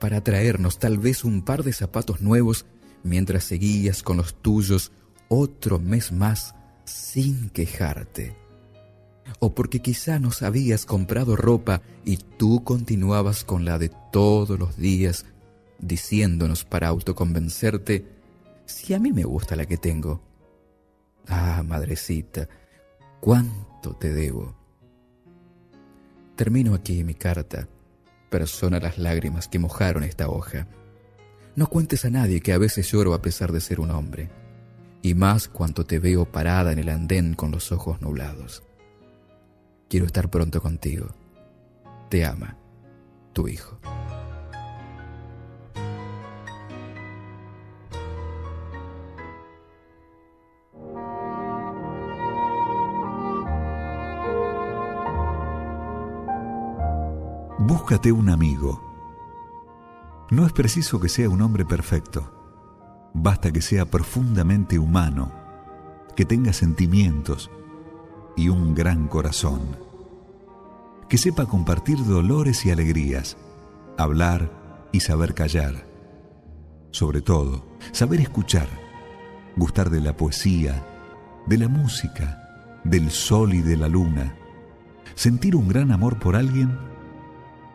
para 0.00 0.22
traernos 0.22 0.78
tal 0.78 0.98
vez 0.98 1.24
un 1.24 1.42
par 1.42 1.62
de 1.62 1.72
zapatos 1.72 2.20
nuevos 2.20 2.66
mientras 3.04 3.44
seguías 3.44 4.02
con 4.02 4.16
los 4.16 4.34
tuyos 4.34 4.92
otro 5.28 5.78
mes 5.78 6.12
más 6.12 6.54
sin 6.84 7.50
quejarte. 7.50 8.36
O 9.38 9.54
porque 9.54 9.80
quizá 9.80 10.18
nos 10.18 10.42
habías 10.42 10.84
comprado 10.84 11.36
ropa 11.36 11.82
y 12.04 12.16
tú 12.16 12.64
continuabas 12.64 13.44
con 13.44 13.64
la 13.64 13.78
de 13.78 13.90
todos 14.10 14.58
los 14.58 14.76
días, 14.76 15.24
diciéndonos 15.78 16.64
para 16.64 16.88
autoconvencerte, 16.88 18.04
si 18.66 18.94
a 18.94 18.98
mí 18.98 19.12
me 19.12 19.24
gusta 19.24 19.56
la 19.56 19.66
que 19.66 19.76
tengo. 19.76 20.20
Ah, 21.28 21.62
madrecita, 21.64 22.48
cuánto 23.20 23.94
te 23.94 24.12
debo. 24.12 24.61
Termino 26.36 26.74
aquí 26.74 27.04
mi 27.04 27.14
carta. 27.14 27.68
Persona 28.30 28.80
las 28.80 28.98
lágrimas 28.98 29.48
que 29.48 29.58
mojaron 29.58 30.02
esta 30.02 30.28
hoja. 30.28 30.66
No 31.54 31.66
cuentes 31.66 32.04
a 32.04 32.10
nadie 32.10 32.40
que 32.40 32.52
a 32.52 32.58
veces 32.58 32.90
lloro 32.90 33.12
a 33.12 33.20
pesar 33.20 33.52
de 33.52 33.60
ser 33.60 33.78
un 33.78 33.90
hombre, 33.90 34.30
y 35.02 35.14
más 35.14 35.48
cuanto 35.48 35.84
te 35.84 35.98
veo 35.98 36.24
parada 36.24 36.72
en 36.72 36.78
el 36.78 36.88
andén 36.88 37.34
con 37.34 37.50
los 37.50 37.72
ojos 37.72 38.00
nublados. 38.00 38.62
Quiero 39.88 40.06
estar 40.06 40.30
pronto 40.30 40.62
contigo. 40.62 41.08
Te 42.08 42.24
ama, 42.24 42.56
tu 43.34 43.48
hijo. 43.48 43.78
Búscate 57.64 58.10
un 58.10 58.28
amigo. 58.28 58.82
No 60.32 60.44
es 60.44 60.52
preciso 60.52 60.98
que 60.98 61.08
sea 61.08 61.28
un 61.28 61.42
hombre 61.42 61.64
perfecto. 61.64 63.08
Basta 63.14 63.52
que 63.52 63.62
sea 63.62 63.86
profundamente 63.86 64.80
humano, 64.80 65.30
que 66.16 66.24
tenga 66.24 66.52
sentimientos 66.52 67.52
y 68.36 68.48
un 68.48 68.74
gran 68.74 69.06
corazón. 69.06 69.60
Que 71.08 71.18
sepa 71.18 71.46
compartir 71.46 72.04
dolores 72.04 72.66
y 72.66 72.72
alegrías, 72.72 73.36
hablar 73.96 74.88
y 74.90 74.98
saber 74.98 75.32
callar. 75.32 75.86
Sobre 76.90 77.20
todo, 77.20 77.64
saber 77.92 78.18
escuchar, 78.18 78.66
gustar 79.56 79.88
de 79.88 80.00
la 80.00 80.16
poesía, 80.16 80.84
de 81.46 81.58
la 81.58 81.68
música, 81.68 82.80
del 82.82 83.12
sol 83.12 83.54
y 83.54 83.62
de 83.62 83.76
la 83.76 83.86
luna, 83.86 84.34
sentir 85.14 85.54
un 85.54 85.68
gran 85.68 85.92
amor 85.92 86.18
por 86.18 86.34
alguien 86.34 86.90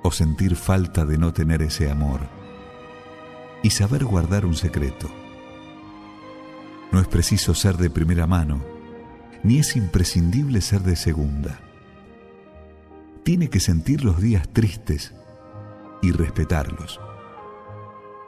o 0.04 0.12
sentir 0.12 0.56
falta 0.56 1.06
de 1.06 1.18
no 1.18 1.34
tener 1.34 1.62
ese 1.62 1.90
amor 1.92 2.22
y 3.64 3.72
saber 3.72 4.06
guardar 4.06 4.46
un 4.46 4.56
secreto. 4.56 5.10
No 6.92 7.00
es 7.00 7.08
preciso 7.08 7.54
ser 7.54 7.78
de 7.78 7.90
primera 7.90 8.28
mano, 8.28 8.62
ni 9.44 9.60
es 9.60 9.76
imprescindible 9.76 10.62
ser 10.62 10.82
de 10.82 10.96
segunda. 10.96 11.60
Tiene 13.24 13.50
que 13.50 13.60
sentir 13.60 14.06
los 14.06 14.22
días 14.22 14.48
tristes 14.50 15.14
y 16.02 16.12
respetarlos. 16.12 17.02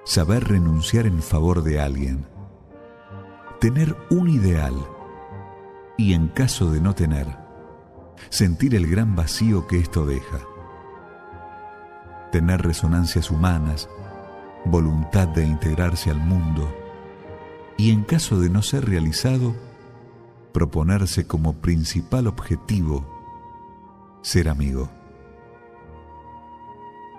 Saber 0.03 0.45
renunciar 0.45 1.05
en 1.05 1.21
favor 1.21 1.63
de 1.63 1.79
alguien. 1.79 2.25
Tener 3.61 3.95
un 4.09 4.29
ideal 4.29 4.75
y 5.97 6.13
en 6.13 6.27
caso 6.27 6.71
de 6.71 6.81
no 6.81 6.95
tener, 6.95 7.27
sentir 8.29 8.75
el 8.75 8.87
gran 8.87 9.15
vacío 9.15 9.67
que 9.67 9.79
esto 9.79 10.05
deja 10.05 10.48
tener 12.31 12.61
resonancias 12.61 13.31
humanas, 13.31 13.89
voluntad 14.65 15.27
de 15.27 15.45
integrarse 15.45 16.09
al 16.09 16.19
mundo 16.19 16.73
y 17.77 17.91
en 17.91 18.03
caso 18.03 18.39
de 18.39 18.49
no 18.49 18.61
ser 18.61 18.85
realizado, 18.85 19.55
proponerse 20.51 21.25
como 21.25 21.53
principal 21.53 22.27
objetivo 22.27 23.05
ser 24.21 24.49
amigo. 24.49 24.89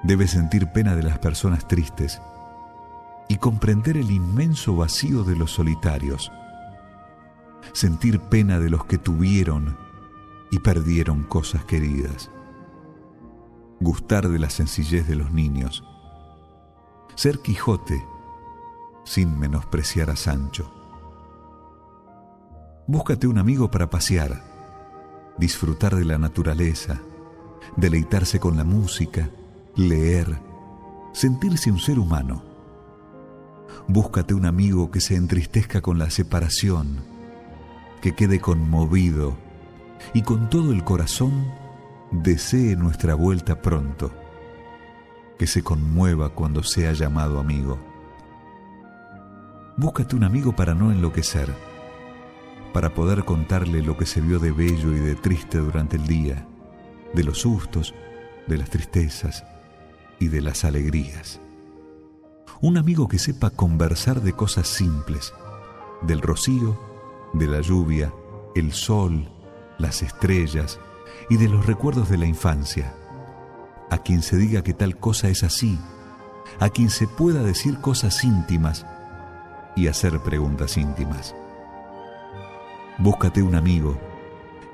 Debe 0.02 0.28
sentir 0.28 0.66
pena 0.72 0.94
de 0.96 1.02
las 1.02 1.18
personas 1.18 1.66
tristes 1.66 2.20
y 3.28 3.36
comprender 3.36 3.96
el 3.96 4.10
inmenso 4.10 4.76
vacío 4.76 5.24
de 5.24 5.36
los 5.36 5.52
solitarios. 5.52 6.30
Sentir 7.72 8.20
pena 8.20 8.58
de 8.58 8.70
los 8.70 8.84
que 8.84 8.98
tuvieron 8.98 9.78
y 10.50 10.58
perdieron 10.58 11.22
cosas 11.24 11.64
queridas 11.64 12.30
gustar 13.80 14.28
de 14.28 14.38
la 14.38 14.50
sencillez 14.50 15.08
de 15.08 15.16
los 15.16 15.32
niños, 15.32 15.82
ser 17.14 17.40
Quijote 17.40 18.04
sin 19.04 19.38
menospreciar 19.38 20.10
a 20.10 20.16
Sancho. 20.16 20.70
Búscate 22.86 23.26
un 23.26 23.38
amigo 23.38 23.70
para 23.70 23.88
pasear, 23.88 24.42
disfrutar 25.38 25.96
de 25.96 26.04
la 26.04 26.18
naturaleza, 26.18 27.00
deleitarse 27.76 28.38
con 28.38 28.56
la 28.56 28.64
música, 28.64 29.30
leer, 29.76 30.40
sentirse 31.12 31.70
un 31.70 31.78
ser 31.78 31.98
humano. 31.98 32.42
Búscate 33.88 34.34
un 34.34 34.44
amigo 34.44 34.90
que 34.90 35.00
se 35.00 35.16
entristezca 35.16 35.80
con 35.80 35.98
la 35.98 36.10
separación, 36.10 37.00
que 38.02 38.14
quede 38.14 38.40
conmovido 38.40 39.36
y 40.14 40.22
con 40.22 40.50
todo 40.50 40.72
el 40.72 40.84
corazón 40.84 41.59
desee 42.10 42.76
nuestra 42.76 43.14
vuelta 43.14 43.62
pronto, 43.62 44.10
que 45.38 45.46
se 45.46 45.62
conmueva 45.62 46.30
cuando 46.30 46.62
sea 46.62 46.92
llamado 46.92 47.38
amigo. 47.38 47.78
Búscate 49.76 50.16
un 50.16 50.24
amigo 50.24 50.54
para 50.54 50.74
no 50.74 50.90
enloquecer, 50.90 51.54
para 52.72 52.92
poder 52.94 53.24
contarle 53.24 53.82
lo 53.82 53.96
que 53.96 54.06
se 54.06 54.20
vio 54.20 54.38
de 54.38 54.50
bello 54.52 54.92
y 54.92 54.98
de 54.98 55.14
triste 55.14 55.58
durante 55.58 55.96
el 55.96 56.06
día, 56.06 56.46
de 57.14 57.24
los 57.24 57.38
sustos, 57.38 57.94
de 58.46 58.58
las 58.58 58.70
tristezas 58.70 59.44
y 60.18 60.28
de 60.28 60.40
las 60.40 60.64
alegrías. 60.64 61.40
Un 62.60 62.76
amigo 62.76 63.08
que 63.08 63.18
sepa 63.18 63.50
conversar 63.50 64.20
de 64.20 64.32
cosas 64.34 64.68
simples, 64.68 65.32
del 66.02 66.20
rocío, 66.20 66.78
de 67.32 67.46
la 67.46 67.60
lluvia, 67.60 68.12
el 68.54 68.72
sol, 68.72 69.28
las 69.78 70.02
estrellas 70.02 70.78
y 71.28 71.36
de 71.36 71.48
los 71.48 71.66
recuerdos 71.66 72.08
de 72.08 72.18
la 72.18 72.26
infancia. 72.26 72.94
A 73.90 73.98
quien 73.98 74.22
se 74.22 74.36
diga 74.36 74.62
que 74.62 74.74
tal 74.74 74.96
cosa 74.96 75.28
es 75.28 75.42
así, 75.42 75.78
a 76.58 76.68
quien 76.68 76.90
se 76.90 77.06
pueda 77.06 77.42
decir 77.42 77.80
cosas 77.80 78.22
íntimas 78.24 78.86
y 79.76 79.88
hacer 79.88 80.20
preguntas 80.20 80.76
íntimas. 80.76 81.34
Búscate 82.98 83.42
un 83.42 83.54
amigo 83.54 83.98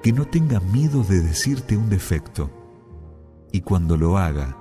que 0.03 0.13
no 0.13 0.25
tenga 0.25 0.61
miedo 0.61 1.03
de 1.03 1.21
decirte 1.21 1.77
un 1.77 1.89
defecto 1.89 2.51
y 3.53 3.61
cuando 3.61 3.97
lo 3.97 4.19
haga, 4.19 4.57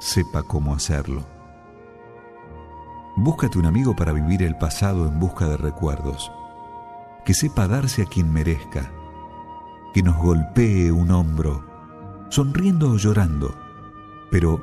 sepa 0.00 0.42
cómo 0.42 0.74
hacerlo. 0.74 1.24
Búscate 3.16 3.58
un 3.58 3.66
amigo 3.66 3.94
para 3.94 4.12
vivir 4.12 4.42
el 4.42 4.56
pasado 4.56 5.06
en 5.06 5.20
busca 5.20 5.46
de 5.46 5.56
recuerdos, 5.56 6.32
que 7.24 7.34
sepa 7.34 7.68
darse 7.68 8.02
a 8.02 8.06
quien 8.06 8.32
merezca, 8.32 8.90
que 9.92 10.02
nos 10.02 10.16
golpee 10.16 10.92
un 10.92 11.10
hombro, 11.10 11.64
sonriendo 12.28 12.92
o 12.92 12.96
llorando, 12.96 13.54
pero 14.30 14.60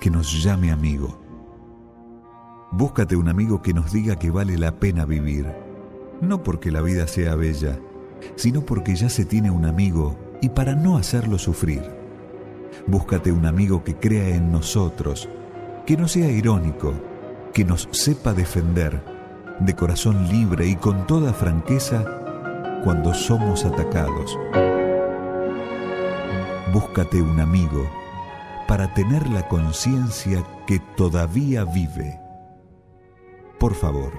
que 0.00 0.10
nos 0.10 0.42
llame 0.42 0.72
amigo. 0.72 1.18
Búscate 2.72 3.16
un 3.16 3.28
amigo 3.28 3.62
que 3.62 3.72
nos 3.72 3.92
diga 3.92 4.16
que 4.16 4.30
vale 4.30 4.58
la 4.58 4.72
pena 4.72 5.04
vivir, 5.04 5.46
no 6.20 6.42
porque 6.42 6.70
la 6.70 6.80
vida 6.80 7.06
sea 7.06 7.34
bella, 7.34 7.78
sino 8.36 8.62
porque 8.62 8.94
ya 8.94 9.08
se 9.08 9.24
tiene 9.24 9.50
un 9.50 9.64
amigo 9.64 10.18
y 10.42 10.50
para 10.50 10.74
no 10.74 10.96
hacerlo 10.96 11.38
sufrir. 11.38 11.82
Búscate 12.86 13.32
un 13.32 13.46
amigo 13.46 13.84
que 13.84 13.96
crea 13.96 14.34
en 14.34 14.52
nosotros, 14.52 15.28
que 15.86 15.96
no 15.96 16.08
sea 16.08 16.30
irónico, 16.30 16.92
que 17.54 17.64
nos 17.64 17.88
sepa 17.92 18.34
defender 18.34 19.02
de 19.60 19.74
corazón 19.74 20.28
libre 20.28 20.66
y 20.66 20.76
con 20.76 21.06
toda 21.06 21.32
franqueza 21.32 22.04
cuando 22.84 23.14
somos 23.14 23.64
atacados. 23.64 24.38
Búscate 26.72 27.20
un 27.20 27.40
amigo 27.40 27.88
para 28.66 28.92
tener 28.92 29.28
la 29.28 29.48
conciencia 29.48 30.44
que 30.66 30.78
todavía 30.96 31.64
vive. 31.64 32.20
Por 33.58 33.74
favor, 33.74 34.12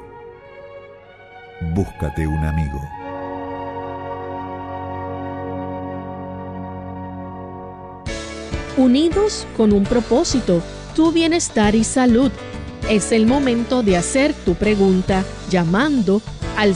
búscate 1.76 2.28
un 2.28 2.44
amigo. 2.44 2.82
Unidos 8.78 9.46
con 9.56 9.74
un 9.74 9.84
propósito, 9.84 10.62
tu 10.96 11.12
bienestar 11.12 11.76
y 11.76 11.84
salud. 11.84 12.32
Es 12.90 13.12
el 13.12 13.28
momento 13.28 13.84
de 13.84 13.98
hacer 13.98 14.34
tu 14.34 14.56
pregunta 14.56 15.24
llamando 15.50 16.22
al 16.58 16.76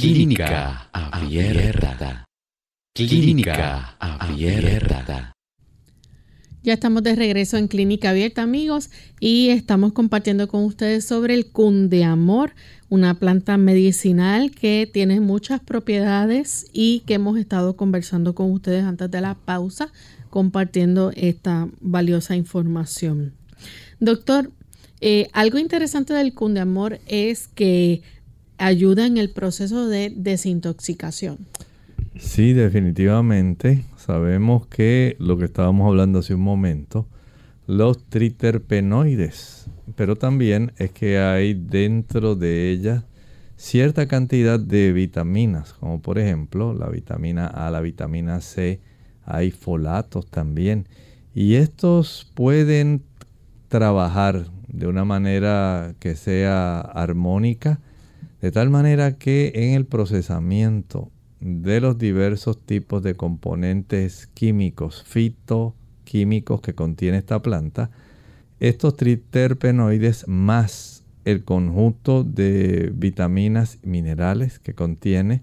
Clínica 0.00 0.88
Abierta. 0.90 2.24
Clínica 2.94 3.94
Abierta. 4.00 5.32
Ya 6.62 6.72
estamos 6.72 7.02
de 7.02 7.14
regreso 7.14 7.58
en 7.58 7.68
Clínica 7.68 8.08
Abierta, 8.08 8.40
amigos, 8.40 8.88
y 9.20 9.50
estamos 9.50 9.92
compartiendo 9.92 10.48
con 10.48 10.64
ustedes 10.64 11.04
sobre 11.04 11.34
el 11.34 11.50
cundeamor, 11.50 12.54
una 12.88 13.18
planta 13.18 13.58
medicinal 13.58 14.50
que 14.50 14.88
tiene 14.90 15.20
muchas 15.20 15.60
propiedades 15.60 16.64
y 16.72 17.00
que 17.00 17.14
hemos 17.14 17.36
estado 17.38 17.76
conversando 17.76 18.34
con 18.34 18.50
ustedes 18.50 18.84
antes 18.84 19.10
de 19.10 19.20
la 19.20 19.34
pausa, 19.34 19.92
compartiendo 20.30 21.12
esta 21.14 21.68
valiosa 21.82 22.34
información. 22.34 23.34
Doctor, 24.00 24.52
eh, 25.02 25.28
algo 25.34 25.58
interesante 25.58 26.14
del 26.14 26.32
cundeamor 26.32 26.98
es 27.06 27.48
que 27.48 28.00
ayuda 28.62 29.06
en 29.06 29.18
el 29.18 29.30
proceso 29.30 29.88
de 29.88 30.12
desintoxicación. 30.14 31.38
Sí, 32.18 32.52
definitivamente. 32.52 33.84
Sabemos 33.96 34.66
que 34.66 35.16
lo 35.18 35.36
que 35.36 35.46
estábamos 35.46 35.88
hablando 35.88 36.20
hace 36.20 36.34
un 36.34 36.42
momento, 36.42 37.06
los 37.66 38.04
triterpenoides, 38.06 39.66
pero 39.96 40.16
también 40.16 40.72
es 40.76 40.90
que 40.92 41.18
hay 41.18 41.54
dentro 41.54 42.36
de 42.36 42.70
ellas 42.70 43.04
cierta 43.56 44.06
cantidad 44.06 44.58
de 44.58 44.92
vitaminas, 44.92 45.72
como 45.74 46.02
por 46.02 46.18
ejemplo 46.18 46.74
la 46.74 46.88
vitamina 46.88 47.46
A, 47.46 47.70
la 47.70 47.80
vitamina 47.80 48.40
C, 48.40 48.80
hay 49.24 49.50
folatos 49.50 50.26
también, 50.26 50.88
y 51.34 51.54
estos 51.54 52.30
pueden 52.34 53.02
trabajar 53.68 54.46
de 54.68 54.86
una 54.86 55.04
manera 55.04 55.94
que 56.00 56.16
sea 56.16 56.80
armónica, 56.80 57.80
de 58.42 58.50
tal 58.50 58.70
manera 58.70 59.12
que 59.12 59.52
en 59.54 59.74
el 59.74 59.86
procesamiento 59.86 61.10
de 61.40 61.80
los 61.80 61.96
diversos 61.96 62.60
tipos 62.60 63.02
de 63.02 63.14
componentes 63.14 64.28
químicos, 64.34 65.04
fitoquímicos 65.04 66.60
que 66.60 66.74
contiene 66.74 67.18
esta 67.18 67.40
planta, 67.40 67.90
estos 68.58 68.96
triterpenoides 68.96 70.26
más 70.26 71.04
el 71.24 71.44
conjunto 71.44 72.24
de 72.24 72.92
vitaminas 72.94 73.78
y 73.82 73.86
minerales 73.86 74.58
que 74.58 74.74
contiene 74.74 75.42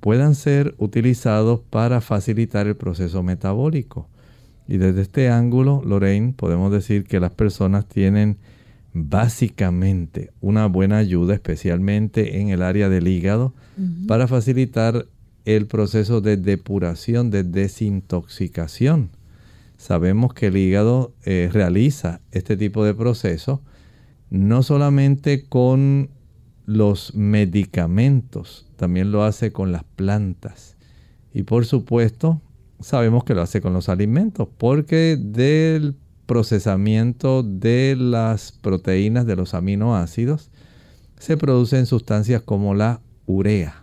puedan 0.00 0.34
ser 0.34 0.74
utilizados 0.78 1.60
para 1.60 2.00
facilitar 2.00 2.66
el 2.66 2.76
proceso 2.76 3.22
metabólico. 3.22 4.08
Y 4.66 4.78
desde 4.78 5.02
este 5.02 5.28
ángulo, 5.28 5.82
Lorraine, 5.84 6.32
podemos 6.32 6.72
decir 6.72 7.04
que 7.04 7.20
las 7.20 7.32
personas 7.32 7.86
tienen 7.86 8.38
básicamente 8.92 10.32
una 10.40 10.66
buena 10.66 10.98
ayuda, 10.98 11.34
especialmente 11.34 12.40
en 12.40 12.48
el 12.48 12.62
área 12.62 12.88
del 12.88 13.08
hígado, 13.08 13.54
para 14.06 14.28
facilitar 14.28 15.06
el 15.44 15.66
proceso 15.66 16.20
de 16.20 16.36
depuración, 16.36 17.30
de 17.30 17.44
desintoxicación. 17.44 19.10
Sabemos 19.78 20.34
que 20.34 20.48
el 20.48 20.56
hígado 20.56 21.14
eh, 21.24 21.48
realiza 21.50 22.20
este 22.32 22.56
tipo 22.56 22.84
de 22.84 22.94
proceso 22.94 23.62
no 24.28 24.62
solamente 24.62 25.44
con 25.48 26.10
los 26.66 27.14
medicamentos, 27.14 28.68
también 28.76 29.10
lo 29.10 29.24
hace 29.24 29.52
con 29.52 29.72
las 29.72 29.82
plantas. 29.84 30.76
Y 31.34 31.42
por 31.42 31.66
supuesto, 31.66 32.40
sabemos 32.80 33.24
que 33.24 33.34
lo 33.34 33.42
hace 33.42 33.60
con 33.60 33.72
los 33.72 33.88
alimentos, 33.88 34.48
porque 34.56 35.18
del 35.20 35.96
procesamiento 36.30 37.42
de 37.42 37.96
las 37.98 38.52
proteínas 38.52 39.26
de 39.26 39.34
los 39.34 39.52
aminoácidos 39.52 40.52
se 41.18 41.36
producen 41.36 41.86
sustancias 41.86 42.40
como 42.40 42.72
la 42.72 43.00
urea 43.26 43.82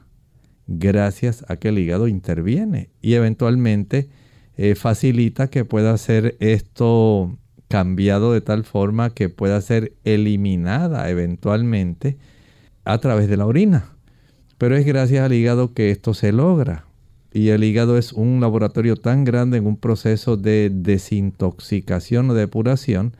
gracias 0.65 1.43
a 1.49 1.57
que 1.57 1.67
el 1.67 1.77
hígado 1.77 2.07
interviene 2.07 2.89
y 3.01 3.15
eventualmente 3.15 4.07
eh, 4.55 4.75
facilita 4.75 5.49
que 5.49 5.65
pueda 5.65 5.97
ser 5.97 6.37
esto 6.39 7.37
cambiado 7.67 8.31
de 8.31 8.39
tal 8.39 8.63
forma 8.63 9.09
que 9.09 9.27
pueda 9.27 9.59
ser 9.59 9.97
eliminada 10.05 11.09
eventualmente 11.09 12.17
a 12.85 12.97
través 12.99 13.27
de 13.27 13.35
la 13.35 13.45
orina. 13.45 13.89
Pero 14.57 14.77
es 14.77 14.85
gracias 14.85 15.21
al 15.25 15.33
hígado 15.33 15.73
que 15.73 15.91
esto 15.91 16.13
se 16.13 16.31
logra. 16.31 16.86
Y 17.37 17.49
el 17.49 17.63
hígado 17.63 17.99
es 17.99 18.13
un 18.13 18.41
laboratorio 18.41 18.95
tan 18.95 19.23
grande 19.23 19.59
en 19.59 19.67
un 19.67 19.77
proceso 19.77 20.37
de 20.37 20.71
desintoxicación 20.73 22.31
o 22.31 22.33
depuración 22.33 23.15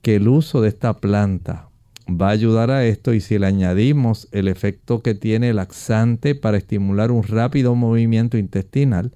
que 0.00 0.16
el 0.16 0.28
uso 0.28 0.62
de 0.62 0.70
esta 0.70 0.96
planta 0.96 1.68
va 2.08 2.28
a 2.28 2.30
ayudar 2.30 2.70
a 2.70 2.86
esto 2.86 3.12
y 3.12 3.20
si 3.20 3.38
le 3.38 3.44
añadimos 3.44 4.28
el 4.32 4.48
efecto 4.48 5.02
que 5.02 5.14
tiene 5.14 5.50
el 5.50 5.56
laxante 5.56 6.34
para 6.34 6.56
estimular 6.56 7.10
un 7.10 7.22
rápido 7.22 7.74
movimiento 7.74 8.38
intestinal, 8.38 9.12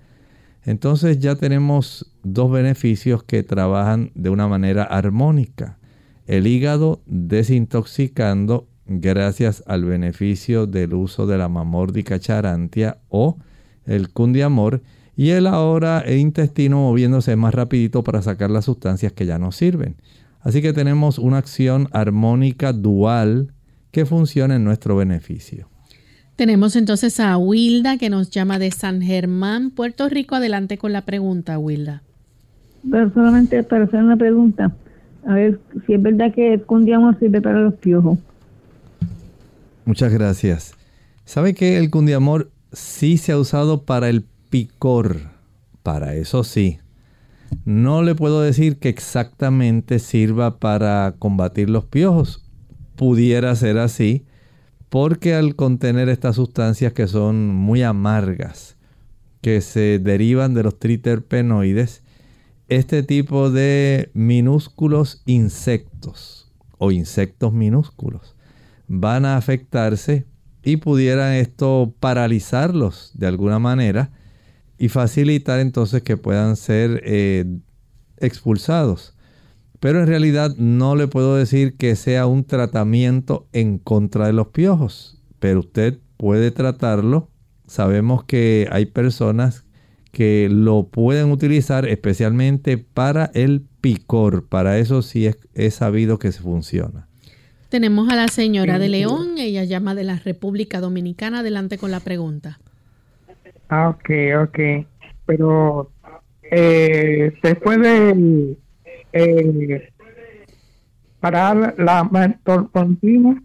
entonces 0.66 1.20
ya 1.20 1.36
tenemos 1.36 2.12
dos 2.22 2.52
beneficios 2.52 3.22
que 3.22 3.44
trabajan 3.44 4.10
de 4.14 4.28
una 4.28 4.46
manera 4.46 4.82
armónica. 4.82 5.78
El 6.26 6.46
hígado 6.46 7.00
desintoxicando 7.06 8.68
gracias 8.84 9.64
al 9.66 9.86
beneficio 9.86 10.66
del 10.66 10.92
uso 10.92 11.26
de 11.26 11.38
la 11.38 11.48
mamórdica 11.48 12.18
charantia 12.18 12.98
o 13.08 13.38
el 13.86 14.10
cundiamor 14.10 14.82
y 15.16 15.30
el 15.30 15.46
ahora 15.46 16.00
el 16.00 16.18
intestino 16.18 16.78
moviéndose 16.78 17.36
más 17.36 17.54
rapidito 17.54 18.02
para 18.02 18.22
sacar 18.22 18.50
las 18.50 18.64
sustancias 18.64 19.12
que 19.12 19.26
ya 19.26 19.38
no 19.38 19.52
sirven. 19.52 19.96
Así 20.40 20.60
que 20.60 20.72
tenemos 20.72 21.18
una 21.18 21.38
acción 21.38 21.88
armónica 21.92 22.72
dual 22.72 23.52
que 23.90 24.04
funciona 24.04 24.56
en 24.56 24.64
nuestro 24.64 24.96
beneficio. 24.96 25.68
Tenemos 26.36 26.74
entonces 26.74 27.20
a 27.20 27.38
Wilda 27.38 27.96
que 27.96 28.10
nos 28.10 28.30
llama 28.30 28.58
de 28.58 28.72
San 28.72 29.00
Germán, 29.00 29.70
Puerto 29.70 30.08
Rico. 30.08 30.34
Adelante 30.34 30.78
con 30.78 30.92
la 30.92 31.02
pregunta, 31.02 31.58
Wilda. 31.58 32.02
Pero 32.90 33.12
solamente 33.14 33.62
para 33.62 33.84
hacer 33.84 34.02
una 34.02 34.16
pregunta. 34.16 34.74
A 35.26 35.34
ver 35.34 35.60
si 35.86 35.94
es 35.94 36.02
verdad 36.02 36.34
que 36.34 36.54
el 36.54 36.62
cundiamor 36.62 37.18
sirve 37.18 37.40
para 37.40 37.60
los 37.60 37.74
piojos. 37.74 38.18
Muchas 39.84 40.12
gracias. 40.12 40.74
¿Sabe 41.24 41.54
que 41.54 41.78
el 41.78 41.90
cundiamor 41.90 42.50
sí 42.74 43.16
se 43.16 43.32
ha 43.32 43.38
usado 43.38 43.84
para 43.84 44.08
el 44.08 44.24
picor? 44.50 45.30
Para 45.82 46.14
eso 46.14 46.44
sí. 46.44 46.78
No 47.64 48.02
le 48.02 48.14
puedo 48.14 48.42
decir 48.42 48.78
que 48.78 48.88
exactamente 48.88 49.98
sirva 49.98 50.58
para 50.58 51.14
combatir 51.18 51.70
los 51.70 51.84
piojos. 51.84 52.44
Pudiera 52.96 53.54
ser 53.54 53.78
así, 53.78 54.24
porque 54.88 55.34
al 55.34 55.56
contener 55.56 56.08
estas 56.08 56.36
sustancias 56.36 56.92
que 56.92 57.06
son 57.06 57.48
muy 57.48 57.82
amargas, 57.82 58.76
que 59.40 59.60
se 59.60 59.98
derivan 59.98 60.54
de 60.54 60.62
los 60.62 60.78
triterpenoides, 60.78 62.02
este 62.68 63.02
tipo 63.02 63.50
de 63.50 64.10
minúsculos 64.14 65.22
insectos 65.26 66.50
o 66.78 66.92
insectos 66.92 67.52
minúsculos 67.52 68.34
van 68.88 69.24
a 69.24 69.36
afectarse 69.36 70.26
y 70.64 70.78
pudiera 70.78 71.38
esto 71.38 71.94
paralizarlos 72.00 73.12
de 73.14 73.26
alguna 73.26 73.58
manera 73.58 74.10
y 74.78 74.88
facilitar 74.88 75.60
entonces 75.60 76.02
que 76.02 76.16
puedan 76.16 76.56
ser 76.56 77.02
eh, 77.04 77.44
expulsados. 78.18 79.14
Pero 79.80 80.00
en 80.00 80.06
realidad 80.06 80.56
no 80.56 80.96
le 80.96 81.08
puedo 81.08 81.36
decir 81.36 81.76
que 81.76 81.94
sea 81.94 82.26
un 82.26 82.44
tratamiento 82.44 83.46
en 83.52 83.78
contra 83.78 84.26
de 84.26 84.32
los 84.32 84.48
piojos, 84.48 85.20
pero 85.38 85.60
usted 85.60 85.98
puede 86.16 86.50
tratarlo. 86.50 87.28
Sabemos 87.66 88.24
que 88.24 88.66
hay 88.70 88.86
personas 88.86 89.64
que 90.14 90.48
lo 90.50 90.88
pueden 90.88 91.30
utilizar 91.30 91.86
especialmente 91.86 92.78
para 92.78 93.30
el 93.34 93.66
picor. 93.82 94.48
Para 94.48 94.78
eso 94.78 95.02
sí 95.02 95.26
es, 95.26 95.74
sabido 95.74 96.18
que 96.18 96.32
se 96.32 96.40
funciona. 96.40 97.08
Tenemos 97.74 98.08
a 98.08 98.14
la 98.14 98.28
señora 98.28 98.78
de 98.78 98.88
León, 98.88 99.36
ella 99.36 99.64
llama 99.64 99.96
de 99.96 100.04
la 100.04 100.14
República 100.14 100.78
Dominicana. 100.78 101.40
Adelante 101.40 101.76
con 101.76 101.90
la 101.90 101.98
pregunta. 101.98 102.60
Ah, 103.68 103.88
ok, 103.88 104.10
ok. 104.44 104.86
Pero 105.26 105.90
eh, 106.52 107.36
se 107.42 107.54
puede 107.56 108.56
eh, 109.12 109.92
parar 111.18 111.74
la 111.76 112.04
mentorpontina. 112.04 113.42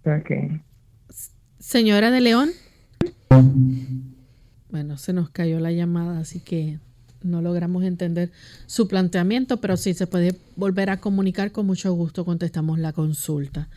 Okay. 0.00 0.62
Señora 1.58 2.10
de 2.10 2.20
León. 2.22 2.48
Bueno, 4.70 4.96
se 4.96 5.12
nos 5.12 5.28
cayó 5.28 5.60
la 5.60 5.70
llamada, 5.70 6.20
así 6.20 6.40
que 6.40 6.78
no 7.24 7.42
logramos 7.42 7.84
entender 7.84 8.30
su 8.66 8.88
planteamiento, 8.88 9.60
pero 9.60 9.76
si 9.76 9.94
se 9.94 10.06
puede 10.06 10.36
volver 10.56 10.90
a 10.90 10.98
comunicar, 10.98 11.52
con 11.52 11.66
mucho 11.66 11.92
gusto 11.92 12.24
contestamos 12.24 12.78
la 12.78 12.92
consulta. 12.92 13.68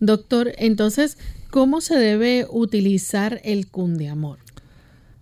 Doctor, 0.00 0.52
entonces, 0.58 1.16
¿cómo 1.50 1.80
se 1.80 1.96
debe 1.96 2.46
utilizar 2.50 3.40
el 3.44 3.68
cundiamor? 3.68 4.38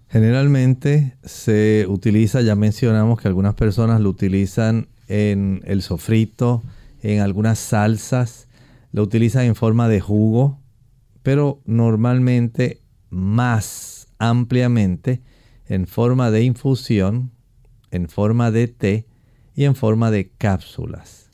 Generalmente 0.08 1.16
se 1.24 1.86
utiliza, 1.88 2.40
ya 2.40 2.54
mencionamos 2.54 3.20
que 3.20 3.28
algunas 3.28 3.54
personas 3.54 4.00
lo 4.00 4.10
utilizan 4.10 4.88
en 5.08 5.60
el 5.64 5.82
sofrito, 5.82 6.62
en 7.02 7.20
algunas 7.20 7.58
salsas, 7.58 8.48
lo 8.92 9.02
utilizan 9.02 9.44
en 9.44 9.54
forma 9.54 9.88
de 9.88 10.00
jugo, 10.00 10.60
pero 11.22 11.60
normalmente 11.66 12.80
más 13.10 14.08
ampliamente 14.18 15.20
en 15.66 15.86
forma 15.86 16.30
de 16.30 16.42
infusión, 16.42 17.30
en 17.94 18.08
forma 18.08 18.50
de 18.50 18.68
té 18.68 19.06
y 19.54 19.64
en 19.64 19.74
forma 19.74 20.10
de 20.10 20.30
cápsulas. 20.30 21.30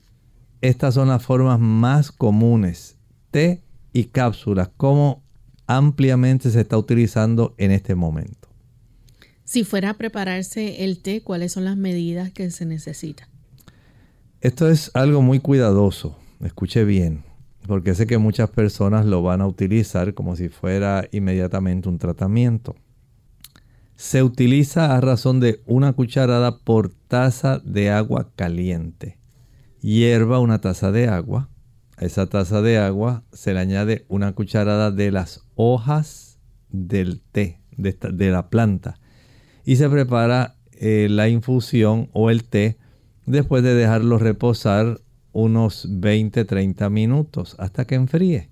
Estas 0.60 0.94
son 0.94 1.08
las 1.08 1.24
formas 1.24 1.58
más 1.58 2.12
comunes, 2.12 2.96
té 3.30 3.62
y 3.92 4.04
cápsulas, 4.04 4.70
como 4.76 5.22
ampliamente 5.66 6.50
se 6.50 6.60
está 6.60 6.76
utilizando 6.76 7.54
en 7.58 7.70
este 7.70 7.94
momento. 7.94 8.48
Si 9.44 9.64
fuera 9.64 9.90
a 9.90 9.94
prepararse 9.94 10.84
el 10.84 11.02
té, 11.02 11.22
¿cuáles 11.22 11.52
son 11.52 11.64
las 11.64 11.76
medidas 11.76 12.30
que 12.30 12.50
se 12.50 12.66
necesitan? 12.66 13.28
Esto 14.40 14.68
es 14.68 14.90
algo 14.94 15.22
muy 15.22 15.40
cuidadoso, 15.40 16.16
escuche 16.40 16.84
bien 16.84 17.30
porque 17.66 17.94
sé 17.94 18.06
que 18.06 18.18
muchas 18.18 18.50
personas 18.50 19.06
lo 19.06 19.22
van 19.22 19.40
a 19.40 19.46
utilizar 19.46 20.14
como 20.14 20.36
si 20.36 20.48
fuera 20.48 21.06
inmediatamente 21.12 21.88
un 21.88 21.98
tratamiento. 21.98 22.74
Se 24.00 24.22
utiliza 24.22 24.96
a 24.96 25.00
razón 25.02 25.40
de 25.40 25.60
una 25.66 25.92
cucharada 25.92 26.56
por 26.56 26.88
taza 26.88 27.58
de 27.58 27.90
agua 27.90 28.30
caliente. 28.34 29.18
Hierva 29.82 30.40
una 30.40 30.58
taza 30.58 30.90
de 30.90 31.06
agua. 31.06 31.50
A 31.98 32.06
esa 32.06 32.26
taza 32.26 32.62
de 32.62 32.78
agua 32.78 33.24
se 33.34 33.52
le 33.52 33.60
añade 33.60 34.06
una 34.08 34.32
cucharada 34.32 34.90
de 34.90 35.10
las 35.10 35.44
hojas 35.54 36.38
del 36.70 37.20
té, 37.20 37.60
de, 37.76 38.30
la 38.30 38.48
planta. 38.48 38.98
Y 39.66 39.76
se 39.76 39.90
prepara 39.90 40.56
eh, 40.72 41.08
la 41.10 41.28
infusión 41.28 42.08
o 42.14 42.30
el 42.30 42.44
té 42.44 42.78
después 43.26 43.62
de 43.62 43.74
dejarlo 43.74 44.16
reposar 44.16 45.02
unos 45.32 45.86
20-30 45.86 46.88
minutos 46.88 47.54
hasta 47.58 47.84
que 47.84 47.96
enfríe. 47.96 48.48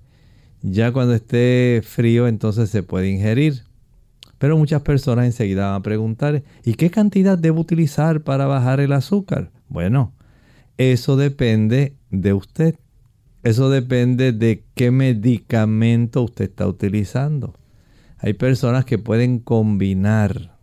Ya 0.60 0.92
cuando 0.92 1.14
esté 1.14 1.80
frío 1.82 2.28
entonces 2.28 2.68
se 2.68 2.82
puede 2.82 3.08
ingerir. 3.08 3.67
Pero 4.38 4.56
muchas 4.56 4.82
personas 4.82 5.26
enseguida 5.26 5.66
van 5.66 5.80
a 5.80 5.82
preguntar, 5.82 6.42
¿y 6.64 6.74
qué 6.74 6.90
cantidad 6.90 7.36
debo 7.36 7.60
utilizar 7.60 8.22
para 8.22 8.46
bajar 8.46 8.80
el 8.80 8.92
azúcar? 8.92 9.50
Bueno, 9.68 10.14
eso 10.76 11.16
depende 11.16 11.96
de 12.10 12.32
usted. 12.32 12.76
Eso 13.42 13.70
depende 13.70 14.32
de 14.32 14.64
qué 14.74 14.90
medicamento 14.90 16.22
usted 16.22 16.46
está 16.46 16.66
utilizando. 16.66 17.54
Hay 18.18 18.34
personas 18.34 18.84
que 18.84 18.98
pueden 18.98 19.38
combinar, 19.38 20.56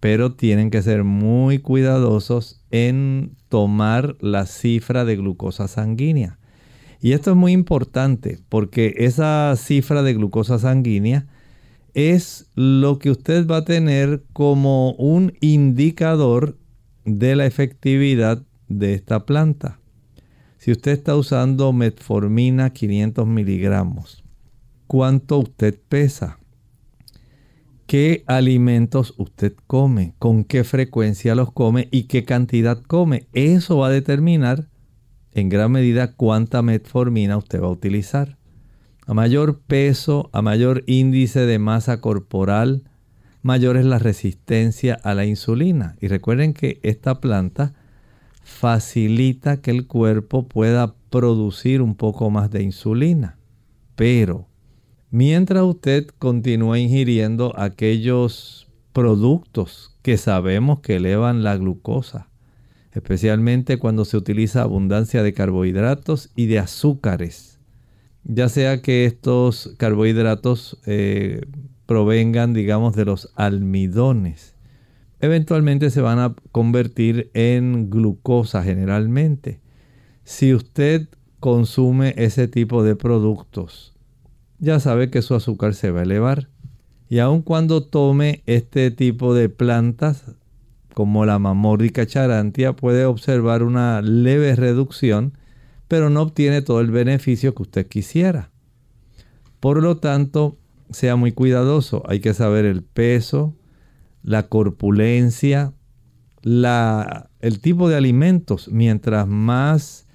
pero 0.00 0.34
tienen 0.34 0.70
que 0.70 0.82
ser 0.82 1.04
muy 1.04 1.58
cuidadosos 1.58 2.64
en 2.70 3.36
tomar 3.48 4.16
la 4.20 4.46
cifra 4.46 5.04
de 5.04 5.16
glucosa 5.16 5.68
sanguínea. 5.68 6.38
Y 7.00 7.12
esto 7.12 7.30
es 7.30 7.36
muy 7.36 7.52
importante 7.52 8.38
porque 8.48 8.94
esa 8.98 9.54
cifra 9.56 10.02
de 10.02 10.14
glucosa 10.14 10.58
sanguínea 10.58 11.26
es 11.94 12.50
lo 12.54 12.98
que 12.98 13.10
usted 13.10 13.46
va 13.46 13.58
a 13.58 13.64
tener 13.64 14.24
como 14.32 14.92
un 14.92 15.32
indicador 15.40 16.58
de 17.04 17.36
la 17.36 17.46
efectividad 17.46 18.42
de 18.68 18.94
esta 18.94 19.24
planta. 19.26 19.80
Si 20.58 20.72
usted 20.72 20.92
está 20.92 21.16
usando 21.16 21.72
metformina 21.72 22.70
500 22.70 23.26
miligramos, 23.26 24.24
¿cuánto 24.86 25.38
usted 25.38 25.78
pesa? 25.88 26.38
qué 27.88 28.22
alimentos 28.26 29.14
usted 29.16 29.54
come, 29.66 30.14
con 30.18 30.44
qué 30.44 30.62
frecuencia 30.62 31.34
los 31.34 31.50
come 31.52 31.88
y 31.90 32.02
qué 32.02 32.22
cantidad 32.24 32.82
come. 32.82 33.26
Eso 33.32 33.78
va 33.78 33.86
a 33.86 33.90
determinar 33.90 34.68
en 35.32 35.48
gran 35.48 35.72
medida 35.72 36.12
cuánta 36.12 36.60
metformina 36.60 37.38
usted 37.38 37.62
va 37.62 37.68
a 37.68 37.70
utilizar. 37.70 38.37
A 39.08 39.14
mayor 39.14 39.58
peso, 39.58 40.30
a 40.32 40.40
mayor 40.40 40.84
índice 40.86 41.40
de 41.40 41.58
masa 41.58 42.00
corporal, 42.00 42.84
mayor 43.42 43.76
es 43.76 43.84
la 43.84 43.98
resistencia 43.98 44.94
a 45.02 45.14
la 45.14 45.26
insulina. 45.26 45.96
Y 46.00 46.06
recuerden 46.06 46.54
que 46.54 46.78
esta 46.84 47.20
planta 47.20 47.74
facilita 48.44 49.60
que 49.60 49.72
el 49.72 49.88
cuerpo 49.88 50.46
pueda 50.46 50.94
producir 51.10 51.82
un 51.82 51.96
poco 51.96 52.30
más 52.30 52.52
de 52.52 52.62
insulina. 52.62 53.36
Pero 53.96 54.46
Mientras 55.10 55.62
usted 55.62 56.06
continúa 56.18 56.78
ingiriendo 56.78 57.58
aquellos 57.58 58.68
productos 58.92 59.96
que 60.02 60.18
sabemos 60.18 60.80
que 60.80 60.96
elevan 60.96 61.42
la 61.42 61.56
glucosa, 61.56 62.28
especialmente 62.92 63.78
cuando 63.78 64.04
se 64.04 64.18
utiliza 64.18 64.60
abundancia 64.60 65.22
de 65.22 65.32
carbohidratos 65.32 66.30
y 66.36 66.44
de 66.44 66.58
azúcares, 66.58 67.57
ya 68.28 68.48
sea 68.48 68.82
que 68.82 69.06
estos 69.06 69.74
carbohidratos 69.78 70.78
eh, 70.86 71.40
provengan, 71.86 72.52
digamos, 72.52 72.94
de 72.94 73.06
los 73.06 73.32
almidones, 73.34 74.54
eventualmente 75.20 75.90
se 75.90 76.02
van 76.02 76.18
a 76.18 76.36
convertir 76.52 77.30
en 77.32 77.90
glucosa 77.90 78.62
generalmente. 78.62 79.60
Si 80.24 80.54
usted 80.54 81.08
consume 81.40 82.14
ese 82.18 82.48
tipo 82.48 82.84
de 82.84 82.94
productos, 82.96 83.94
ya 84.58 84.78
sabe 84.78 85.10
que 85.10 85.22
su 85.22 85.34
azúcar 85.34 85.74
se 85.74 85.90
va 85.90 86.00
a 86.00 86.04
elevar. 86.04 86.48
Y 87.08 87.20
aun 87.20 87.40
cuando 87.40 87.82
tome 87.82 88.42
este 88.44 88.90
tipo 88.90 89.32
de 89.32 89.48
plantas, 89.48 90.24
como 90.92 91.24
la 91.24 91.38
mamórdica 91.38 92.04
charantia, 92.06 92.74
puede 92.74 93.06
observar 93.06 93.62
una 93.62 94.02
leve 94.02 94.54
reducción, 94.54 95.32
pero 95.88 96.10
no 96.10 96.22
obtiene 96.22 96.62
todo 96.62 96.80
el 96.80 96.90
beneficio 96.90 97.54
que 97.54 97.62
usted 97.62 97.86
quisiera. 97.86 98.50
Por 99.58 99.82
lo 99.82 99.96
tanto, 99.96 100.58
sea 100.90 101.16
muy 101.16 101.32
cuidadoso. 101.32 102.02
Hay 102.06 102.20
que 102.20 102.34
saber 102.34 102.64
el 102.64 102.82
peso, 102.84 103.56
la 104.22 104.48
corpulencia, 104.48 105.72
la, 106.42 107.30
el 107.40 107.60
tipo 107.60 107.88
de 107.88 107.96
alimentos. 107.96 108.68
Mientras 108.68 109.26
más 109.26 110.06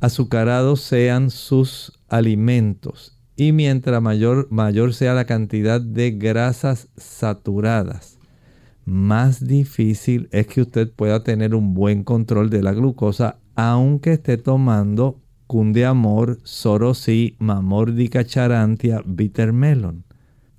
azucarados 0.00 0.80
sean 0.80 1.30
sus 1.30 1.92
alimentos 2.08 3.18
y 3.36 3.52
mientras 3.52 4.00
mayor, 4.00 4.48
mayor 4.50 4.94
sea 4.94 5.14
la 5.14 5.24
cantidad 5.24 5.80
de 5.80 6.12
grasas 6.12 6.88
saturadas, 6.96 8.18
más 8.84 9.46
difícil 9.46 10.28
es 10.30 10.46
que 10.46 10.60
usted 10.60 10.92
pueda 10.92 11.24
tener 11.24 11.54
un 11.54 11.74
buen 11.74 12.04
control 12.04 12.50
de 12.50 12.62
la 12.62 12.72
glucosa 12.72 13.38
aunque 13.54 14.14
esté 14.14 14.36
tomando 14.36 15.20
Cundiamor, 15.46 16.40
Sorosí, 16.42 17.36
Mamórdica 17.38 18.24
charantia, 18.24 19.02
Bitter 19.04 19.52
Melon. 19.52 20.04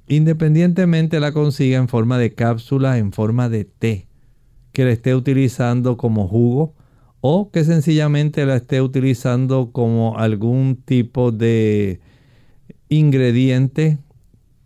Independientemente 0.08 1.20
la 1.20 1.32
consiga 1.32 1.78
en 1.78 1.88
forma 1.88 2.18
de 2.18 2.34
cápsula, 2.34 2.98
en 2.98 3.12
forma 3.12 3.50
de 3.50 3.66
té, 3.66 4.08
que 4.72 4.86
la 4.86 4.92
esté 4.92 5.16
utilizando 5.16 5.98
como 5.98 6.28
jugo 6.28 6.76
o 7.22 7.50
que 7.50 7.64
sencillamente 7.64 8.46
la 8.46 8.58
esté 8.58 8.82
utilizando 8.82 9.72
como 9.72 10.18
algún 10.20 10.76
tipo 10.76 11.32
de 11.32 12.00
ingrediente 12.88 13.98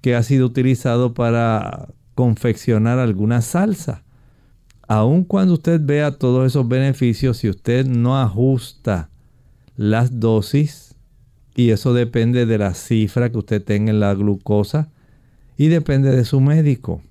que 0.02 0.16
ha 0.16 0.24
sido 0.24 0.46
utilizado 0.46 1.14
para 1.14 1.88
confeccionar 2.16 3.00
alguna 3.00 3.42
salsa. 3.42 4.04
Aun 4.92 5.24
cuando 5.24 5.54
usted 5.54 5.80
vea 5.84 6.18
todos 6.18 6.48
esos 6.48 6.68
beneficios, 6.68 7.38
si 7.38 7.48
usted 7.48 7.86
no 7.86 8.20
ajusta 8.20 9.12
las 9.76 10.20
dosis, 10.20 10.96
y 11.56 11.70
eso 11.70 11.94
depende 11.94 12.48
de 12.48 12.58
la 12.58 12.74
cifra 12.74 13.32
que 13.32 13.38
usted 13.38 13.64
tenga 13.64 13.92
en 13.92 14.00
la 14.00 14.16
glucosa, 14.16 14.90
y 15.58 15.68
depende 15.68 16.10
de 16.10 16.26
su 16.26 16.42
médico. 16.42 17.04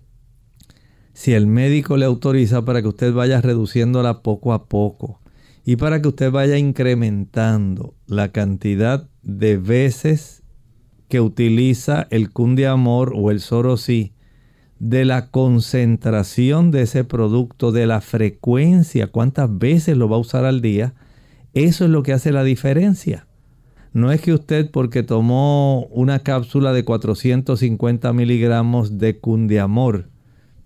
Si 1.12 1.35
el 1.35 1.47
médico 1.47 1.97
le 1.97 2.05
autoriza 2.05 2.64
para 2.64 2.83
que 2.83 2.89
usted 2.89 3.12
vaya 3.12 3.41
reduciéndola 3.41 4.22
poco 4.22 4.53
a 4.53 4.64
poco 4.64 5.20
y 5.64 5.76
para 5.76 6.03
que 6.03 6.09
usted 6.09 6.33
vaya 6.33 6.59
incrementando 6.59 7.95
la 8.09 8.33
cantidad 8.33 9.09
de 9.22 9.57
veces 9.57 10.43
que 11.09 11.20
utiliza 11.20 12.09
el 12.11 12.33
Cundiamor 12.33 13.12
o 13.14 13.31
el 13.31 13.39
Sorosí, 13.39 14.14
de 14.79 15.05
la 15.05 15.31
concentración 15.31 16.70
de 16.70 16.83
ese 16.83 17.05
producto, 17.05 17.72
de 17.72 17.87
la 17.87 18.01
frecuencia, 18.01 19.09
cuántas 19.09 19.59
veces 19.59 19.97
lo 19.97 20.09
va 20.09 20.16
a 20.16 20.20
usar 20.20 20.45
al 20.45 20.61
día, 20.61 20.95
eso 21.55 21.85
es 21.85 21.91
lo 21.91 22.03
que 22.03 22.12
hace 22.12 22.33
la 22.33 22.45
diferencia. 22.45 23.26
No 23.93 24.12
es 24.12 24.20
que 24.20 24.33
usted 24.33 24.70
porque 24.70 25.03
tomó 25.03 25.87
una 25.87 26.20
cápsula 26.20 26.72
de 26.72 26.85
450 26.85 28.12
miligramos 28.12 28.99
de 28.99 29.18
Cundiamor, 29.18 30.09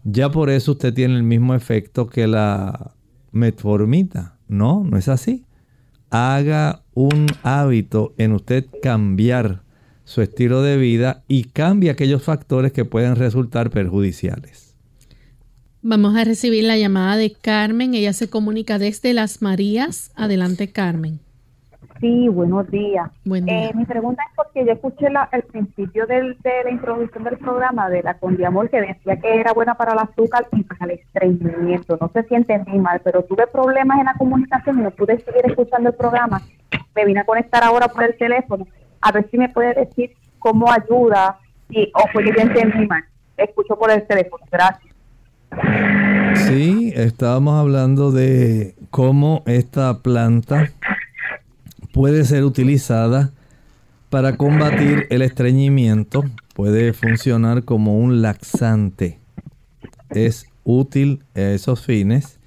ya 0.05 0.31
por 0.31 0.51
eso 0.51 0.73
usted 0.73 0.93
tiene 0.93 1.15
el 1.15 1.23
mismo 1.23 1.55
efecto 1.55 2.09
que 2.09 2.27
la 2.27 2.95
metformita. 3.31 4.37
No, 4.49 4.85
no 4.85 4.97
es 4.97 5.09
así. 5.09 5.47
Haga 6.11 6.83
un 6.95 7.27
hábito 7.43 8.13
en 8.19 8.33
usted 8.33 8.67
cambiar 8.83 9.63
su 10.05 10.23
estilo 10.23 10.63
de 10.63 10.77
vida 10.77 11.23
y 11.29 11.45
cambie 11.45 11.91
aquellos 11.91 12.23
factores 12.23 12.73
que 12.73 12.85
pueden 12.85 13.17
resultar 13.17 13.71
perjudiciales. 13.71 14.77
Vamos 15.85 16.17
a 16.17 16.25
recibir 16.25 16.65
la 16.65 16.77
llamada 16.77 17.17
de 17.17 17.33
Carmen. 17.33 17.95
Ella 17.95 18.13
se 18.13 18.31
comunica 18.31 18.79
desde 18.79 19.13
Las 19.13 19.43
Marías. 19.43 20.13
Adelante, 20.15 20.71
Carmen. 20.71 21.19
Sí, 22.03 22.29
buenos 22.29 22.69
días. 22.71 23.11
Eh, 23.25 23.71
mi 23.75 23.85
pregunta 23.85 24.23
es 24.29 24.37
porque 24.37 24.65
yo 24.65 24.73
escuché 24.73 25.07
el 25.33 25.43
principio 25.45 26.05
de 26.07 26.35
la 26.65 26.71
introducción 26.71 27.23
del 27.23 27.39
programa 27.39 27.89
de 27.89 28.03
la 28.03 28.15
Condiamol 28.15 28.71
que 28.71 28.81
decía 28.81 29.21
que 29.21 29.41
era 29.41 29.53
buena 29.53 29.77
para 29.77 29.93
el 29.93 29.99
azúcar 30.01 30.47
y 30.53 30.65
para 30.65 30.93
el 30.93 30.99
estreñimiento. 30.99 31.99
No 32.01 32.11
sé 32.13 32.25
si 32.25 32.35
entendí 32.35 32.77
mal, 32.79 33.01
pero 33.05 33.23
tuve 33.23 33.47
problemas 33.47 34.01
en 34.01 34.07
la 34.07 34.15
comunicación 34.15 34.81
y 34.81 34.83
no 34.83 34.91
pude 34.91 35.21
seguir 35.21 35.47
escuchando 35.47 35.91
el 35.91 35.95
programa. 35.95 36.43
Me 36.95 37.05
vine 37.05 37.21
a 37.21 37.25
conectar 37.25 37.63
ahora 37.63 37.87
por 37.87 38.03
el 38.03 38.17
teléfono. 38.17 38.67
A 39.03 39.13
ver 39.13 39.29
si 39.31 39.37
me 39.37 39.49
puede 39.49 39.75
decir 39.75 40.13
cómo 40.39 40.71
ayuda 40.71 41.39
y, 41.69 41.91
o 41.95 42.09
fue 42.13 42.25
que 42.25 42.31
yo 42.31 42.43
entendí 42.43 42.87
mal. 42.87 43.05
Escucho 43.37 43.77
por 43.77 43.91
el 43.91 44.07
teléfono. 44.07 44.45
Gracias. 44.51 44.93
Sí, 46.47 46.93
estábamos 46.97 47.61
hablando 47.61 48.11
de 48.11 48.75
cómo 48.91 49.43
esta 49.47 49.99
planta 49.99 50.71
puede 51.93 52.25
ser 52.25 52.45
utilizada 52.45 53.33
para 54.09 54.37
combatir 54.37 55.07
el 55.11 55.23
estreñimiento, 55.23 56.25
puede 56.55 56.93
funcionar 56.93 57.65
como 57.65 57.99
un 57.99 58.23
laxante. 58.23 59.19
Es 60.11 60.47
útil 60.65 61.23
a 61.35 61.41
esos 61.41 61.85
fines. 61.85 62.39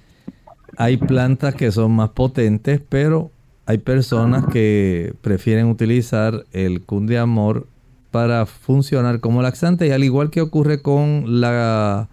Hay 0.76 0.96
plantas 0.96 1.54
que 1.54 1.72
son 1.72 1.92
más 1.92 2.10
potentes, 2.10 2.80
pero 2.88 3.30
hay 3.66 3.78
personas 3.78 4.46
que 4.46 5.12
prefieren 5.20 5.66
utilizar 5.66 6.46
el 6.52 6.82
cundiamor 6.82 7.66
para 8.12 8.46
funcionar 8.46 9.18
como 9.18 9.42
laxante 9.42 9.88
y 9.88 9.90
al 9.90 10.04
igual 10.04 10.30
que 10.30 10.40
ocurre 10.40 10.80
con 10.80 11.40
la, 11.40 12.08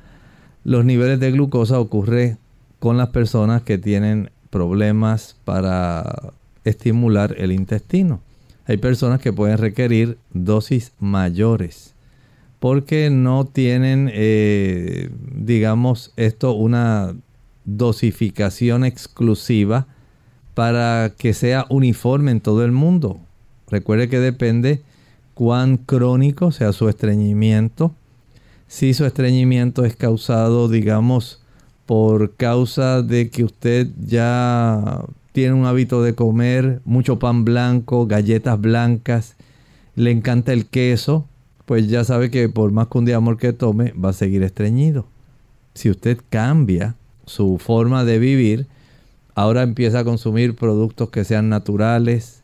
los 0.64 0.84
niveles 0.84 1.20
de 1.20 1.32
glucosa, 1.32 1.80
ocurre 1.80 2.38
con 2.80 2.98
las 2.98 3.10
personas 3.10 3.62
que 3.62 3.78
tienen 3.78 4.32
problemas 4.50 5.38
para 5.46 6.34
estimular 6.64 7.36
el 7.38 7.52
intestino. 7.52 8.20
Hay 8.66 8.78
personas 8.78 9.22
que 9.22 9.32
pueden 9.32 9.60
requerir 9.60 10.18
dosis 10.34 10.92
mayores 11.00 11.94
porque 12.60 13.10
no 13.10 13.46
tienen, 13.46 14.10
eh, 14.12 15.10
digamos, 15.36 16.14
esto 16.16 16.54
una 16.54 17.14
dosificación 17.66 18.86
exclusiva 18.86 19.86
para 20.54 21.14
que 21.18 21.34
sea 21.34 21.66
uniforme 21.70 22.32
en 22.32 22.42
todo 22.42 22.64
el 22.64 22.72
mundo. 22.72 23.20
Recuerde 23.70 24.10
que 24.10 24.20
depende 24.20 24.82
cuán 25.34 25.78
crónico 25.78 26.52
sea 26.52 26.74
su 26.74 26.90
estreñimiento. 26.90 27.94
Si 28.68 28.94
su 28.94 29.06
estreñimiento 29.06 29.86
es 29.86 29.96
causado, 29.96 30.68
digamos, 30.70 31.42
por 31.86 32.36
causa 32.36 33.02
de 33.02 33.30
que 33.30 33.44
usted 33.44 33.88
ya 34.06 35.04
tiene 35.32 35.54
un 35.54 35.66
hábito 35.66 36.04
de 36.04 36.16
comer 36.16 36.82
mucho 36.86 37.20
pan 37.20 37.44
blanco, 37.44 38.08
galletas 38.08 38.60
blancas, 38.60 39.36
le 39.96 40.12
encanta 40.12 40.54
el 40.54 40.68
queso, 40.68 41.28
pues 41.66 41.88
ya 41.88 42.04
sabe 42.04 42.30
que 42.30 42.50
por 42.50 42.72
más 42.72 42.88
que 42.88 42.98
un 42.98 43.06
día 43.06 43.18
amor 43.18 43.38
que 43.38 43.54
tome, 43.54 43.94
va 43.94 44.10
a 44.10 44.14
seguir 44.14 44.44
estreñido. 44.44 45.06
Si 45.74 45.90
usted 45.90 46.20
cambia 46.30 46.96
su 47.26 47.58
forma 47.58 48.06
de 48.06 48.20
vivir, 48.20 48.68
ahora 49.36 49.64
empieza 49.64 50.00
a 50.00 50.04
consumir 50.04 50.56
productos 50.56 51.10
que 51.10 51.24
sean 51.24 51.50
naturales, 51.50 52.44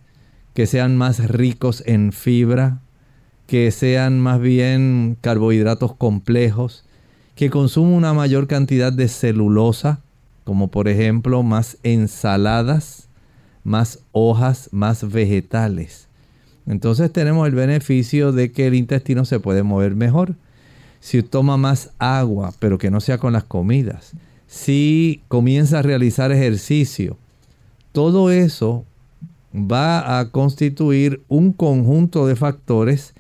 que 0.53 0.65
sean 0.65 0.97
más 0.97 1.29
ricos 1.29 1.83
en 1.85 2.11
fibra, 2.11 2.81
que 3.47 3.71
sean 3.71 4.19
más 4.19 4.39
bien 4.39 5.17
carbohidratos 5.21 5.95
complejos, 5.95 6.85
que 7.35 7.49
consuma 7.49 7.95
una 7.95 8.13
mayor 8.13 8.47
cantidad 8.47 8.91
de 8.91 9.07
celulosa, 9.07 10.01
como 10.43 10.67
por 10.67 10.87
ejemplo 10.87 11.43
más 11.43 11.77
ensaladas, 11.83 13.07
más 13.63 13.99
hojas, 14.11 14.69
más 14.71 15.11
vegetales. 15.11 16.07
Entonces 16.67 17.11
tenemos 17.11 17.47
el 17.47 17.55
beneficio 17.55 18.31
de 18.31 18.51
que 18.51 18.67
el 18.67 18.75
intestino 18.75 19.25
se 19.25 19.39
puede 19.39 19.63
mover 19.63 19.95
mejor. 19.95 20.35
Si 20.99 21.23
toma 21.23 21.57
más 21.57 21.91
agua, 21.97 22.53
pero 22.59 22.77
que 22.77 22.91
no 22.91 22.99
sea 22.99 23.17
con 23.17 23.33
las 23.33 23.43
comidas. 23.43 24.13
Si 24.49 25.21
comienza 25.27 25.77
a 25.77 25.81
realizar 25.83 26.31
ejercicio. 26.31 27.17
Todo 27.91 28.31
eso 28.31 28.83
va 29.53 30.17
a 30.17 30.31
constituir 30.31 31.21
un 31.27 31.53
conjunto 31.53 32.25
de 32.25 32.35
factores 32.35 33.13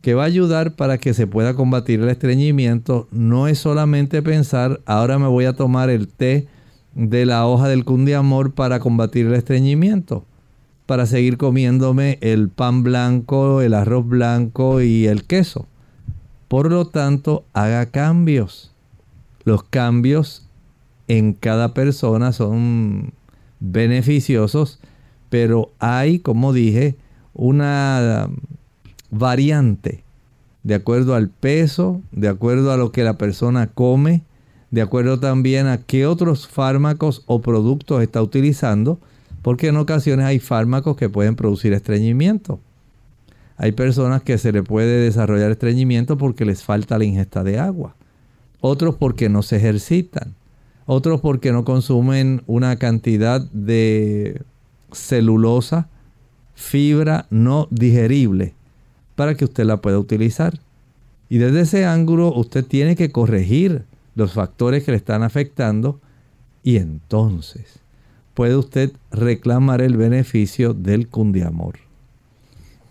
que 0.00 0.14
va 0.14 0.22
a 0.22 0.26
ayudar 0.26 0.76
para 0.76 0.98
que 0.98 1.12
se 1.12 1.26
pueda 1.26 1.54
combatir 1.54 1.98
el 1.98 2.08
estreñimiento. 2.08 3.08
No 3.10 3.48
es 3.48 3.58
solamente 3.58 4.22
pensar, 4.22 4.80
ahora 4.86 5.18
me 5.18 5.26
voy 5.26 5.46
a 5.46 5.54
tomar 5.54 5.90
el 5.90 6.06
té 6.06 6.46
de 6.94 7.26
la 7.26 7.48
hoja 7.48 7.66
del 7.66 7.84
cundiamor 7.84 8.54
para 8.54 8.78
combatir 8.78 9.26
el 9.26 9.34
estreñimiento, 9.34 10.24
para 10.86 11.06
seguir 11.06 11.36
comiéndome 11.36 12.18
el 12.20 12.48
pan 12.48 12.84
blanco, 12.84 13.60
el 13.60 13.74
arroz 13.74 14.06
blanco 14.06 14.80
y 14.80 15.08
el 15.08 15.24
queso. 15.24 15.66
Por 16.46 16.70
lo 16.70 16.86
tanto, 16.86 17.44
haga 17.54 17.86
cambios. 17.86 18.72
Los 19.42 19.64
cambios 19.64 20.45
en 21.08 21.32
cada 21.32 21.74
persona 21.74 22.32
son 22.32 23.12
beneficiosos, 23.60 24.80
pero 25.30 25.72
hay, 25.78 26.18
como 26.18 26.52
dije, 26.52 26.96
una 27.34 28.28
variante 29.10 30.04
de 30.62 30.74
acuerdo 30.74 31.14
al 31.14 31.28
peso, 31.28 32.02
de 32.10 32.28
acuerdo 32.28 32.72
a 32.72 32.76
lo 32.76 32.90
que 32.90 33.04
la 33.04 33.18
persona 33.18 33.68
come, 33.68 34.22
de 34.70 34.82
acuerdo 34.82 35.20
también 35.20 35.68
a 35.68 35.78
qué 35.78 36.06
otros 36.06 36.48
fármacos 36.48 37.22
o 37.26 37.40
productos 37.40 38.02
está 38.02 38.20
utilizando, 38.20 38.98
porque 39.42 39.68
en 39.68 39.76
ocasiones 39.76 40.26
hay 40.26 40.40
fármacos 40.40 40.96
que 40.96 41.08
pueden 41.08 41.36
producir 41.36 41.72
estreñimiento. 41.72 42.58
Hay 43.56 43.72
personas 43.72 44.22
que 44.22 44.38
se 44.38 44.52
le 44.52 44.62
puede 44.62 45.00
desarrollar 45.00 45.52
estreñimiento 45.52 46.18
porque 46.18 46.44
les 46.44 46.64
falta 46.64 46.98
la 46.98 47.04
ingesta 47.04 47.44
de 47.44 47.58
agua. 47.58 47.94
Otros 48.60 48.96
porque 48.96 49.28
no 49.28 49.42
se 49.42 49.56
ejercitan. 49.56 50.34
Otros 50.86 51.20
porque 51.20 51.52
no 51.52 51.64
consumen 51.64 52.42
una 52.46 52.76
cantidad 52.76 53.40
de 53.50 54.42
celulosa, 54.92 55.88
fibra 56.54 57.26
no 57.30 57.68
digerible 57.70 58.54
para 59.16 59.34
que 59.34 59.44
usted 59.44 59.64
la 59.64 59.78
pueda 59.78 59.98
utilizar. 59.98 60.60
Y 61.28 61.38
desde 61.38 61.62
ese 61.62 61.84
ángulo 61.84 62.32
usted 62.32 62.64
tiene 62.64 62.94
que 62.94 63.10
corregir 63.10 63.84
los 64.14 64.32
factores 64.32 64.84
que 64.84 64.92
le 64.92 64.96
están 64.96 65.22
afectando 65.22 66.00
y 66.62 66.76
entonces 66.76 67.80
puede 68.34 68.56
usted 68.56 68.92
reclamar 69.10 69.80
el 69.80 69.96
beneficio 69.96 70.72
del 70.72 71.08
cundiamor. 71.08 71.78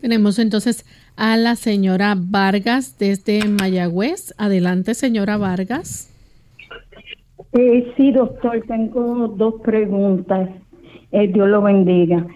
Tenemos 0.02 0.38
entonces 0.38 0.86
a 1.16 1.38
la 1.38 1.56
señora 1.56 2.16
Vargas 2.18 2.96
desde 3.00 3.48
Mayagüez. 3.48 4.34
Adelante, 4.38 4.94
señora 4.94 5.38
Vargas. 5.38 6.10
Eh, 7.58 7.94
sí, 7.96 8.12
doctor, 8.12 8.64
tengo 8.68 9.30
dos 9.30 9.62
preguntas. 9.64 10.50
Eh, 11.12 11.28
Dios 11.30 11.48
lo 11.48 11.62
bendiga. 11.62 12.28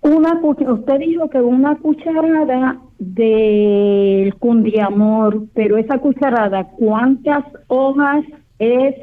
Una, 0.00 0.40
usted 0.42 0.98
dijo 0.98 1.30
que 1.30 1.40
una 1.40 1.76
cucharada 1.76 2.80
del 2.98 4.34
cundiamor, 4.36 5.44
pero 5.54 5.76
esa 5.76 5.98
cucharada, 5.98 6.64
¿cuántas 6.70 7.44
hojas 7.68 8.24
es 8.58 8.96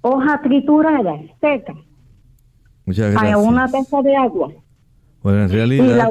hoja 0.00 0.40
triturada, 0.42 1.20
seca? 1.38 1.74
Muchas 2.86 3.12
gracias. 3.12 3.34
A 3.34 3.38
una 3.38 3.68
taza 3.68 4.00
de 4.00 4.16
agua. 4.16 4.52
Bueno, 5.22 5.42
en 5.42 5.50
realidad... 5.50 6.08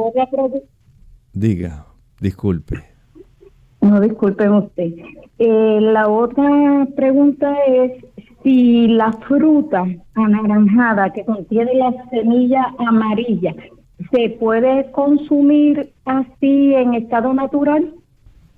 Diga, 1.33 1.85
disculpe. 2.21 2.83
No, 3.81 3.99
disculpe 3.99 4.47
usted. 4.49 4.93
Eh, 5.39 5.79
la 5.81 6.07
otra 6.09 6.87
pregunta 6.95 7.55
es 7.65 7.91
si 8.45 8.87
la 8.87 9.11
fruta 9.27 9.87
anaranjada 10.13 11.11
que 11.11 11.25
contiene 11.25 11.73
la 11.73 11.91
semilla 12.11 12.75
amarilla 12.77 13.55
se 14.11 14.29
puede 14.39 14.91
consumir 14.91 15.93
así 16.05 16.75
en 16.75 16.93
estado 16.93 17.33
natural? 17.33 17.95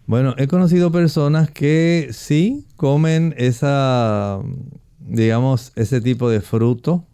Bueno, 0.05 0.35
he 0.37 0.47
conocido 0.47 0.91
personas 0.91 1.49
que 1.49 2.09
sí 2.11 2.65
comen 2.75 3.33
esa, 3.37 4.41
digamos, 4.99 5.71
ese 5.77 6.01
tipo 6.01 6.29
de 6.29 6.41
fruto 6.41 7.05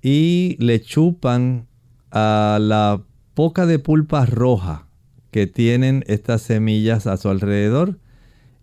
y 0.00 0.56
le 0.60 0.80
chupan 0.80 1.66
a 2.10 2.56
la 2.58 3.02
poca 3.34 3.66
de 3.66 3.78
pulpa 3.78 4.24
roja 4.24 4.86
que 5.30 5.46
tienen 5.46 6.04
estas 6.06 6.40
semillas 6.40 7.06
a 7.06 7.18
su 7.18 7.28
alrededor 7.28 7.98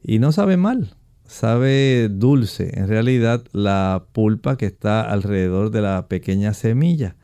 y 0.03 0.17
no 0.17 0.31
sabe 0.31 0.57
mal, 0.57 0.95
sabe 1.29 2.09
dulce 2.09 2.71
en 2.73 2.87
realidad 2.87 3.45
la 3.51 4.05
pulpa 4.13 4.57
que 4.57 4.65
está 4.65 5.01
alrededor 5.01 5.69
de 5.69 5.81
la 5.81 6.07
pequeña 6.07 6.53
semilla. 6.53 7.15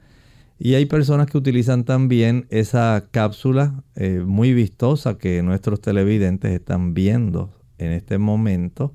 Y 0.59 0.75
hay 0.75 0.85
personas 0.85 1.27
que 1.27 1.37
utilizan 1.37 1.83
también 1.83 2.45
esa 2.49 3.07
cápsula 3.11 3.83
eh, 3.95 4.23
muy 4.25 4.53
vistosa 4.53 5.17
que 5.17 5.41
nuestros 5.41 5.81
televidentes 5.81 6.51
están 6.51 6.93
viendo 6.93 7.51
en 7.77 7.91
este 7.91 8.19
momento 8.19 8.93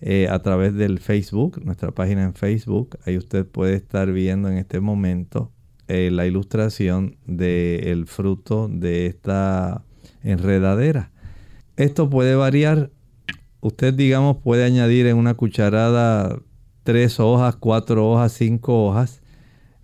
eh, 0.00 0.28
a 0.30 0.38
través 0.38 0.74
del 0.74 1.00
Facebook, 1.00 1.60
nuestra 1.64 1.90
página 1.90 2.22
en 2.22 2.32
Facebook. 2.32 2.98
Ahí 3.04 3.18
usted 3.18 3.44
puede 3.44 3.74
estar 3.74 4.10
viendo 4.12 4.48
en 4.48 4.58
este 4.58 4.80
momento 4.80 5.50
eh, 5.88 6.10
la 6.12 6.24
ilustración 6.24 7.16
del 7.26 8.06
fruto 8.06 8.68
de 8.68 9.06
esta 9.06 9.84
enredadera. 10.22 11.10
Esto 11.76 12.08
puede 12.08 12.36
variar. 12.36 12.90
Usted, 13.66 13.94
digamos, 13.94 14.36
puede 14.38 14.64
añadir 14.64 15.06
en 15.06 15.16
una 15.16 15.34
cucharada 15.34 16.38
tres 16.84 17.20
hojas, 17.20 17.56
cuatro 17.56 18.10
hojas, 18.10 18.32
cinco 18.32 18.86
hojas 18.86 19.22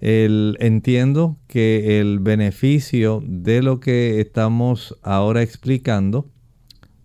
entiendo 0.02 1.36
que 1.46 2.00
el 2.00 2.18
beneficio 2.18 3.22
de 3.24 3.62
lo 3.62 3.78
que 3.78 4.20
estamos 4.20 4.98
ahora 5.02 5.42
explicando 5.42 6.28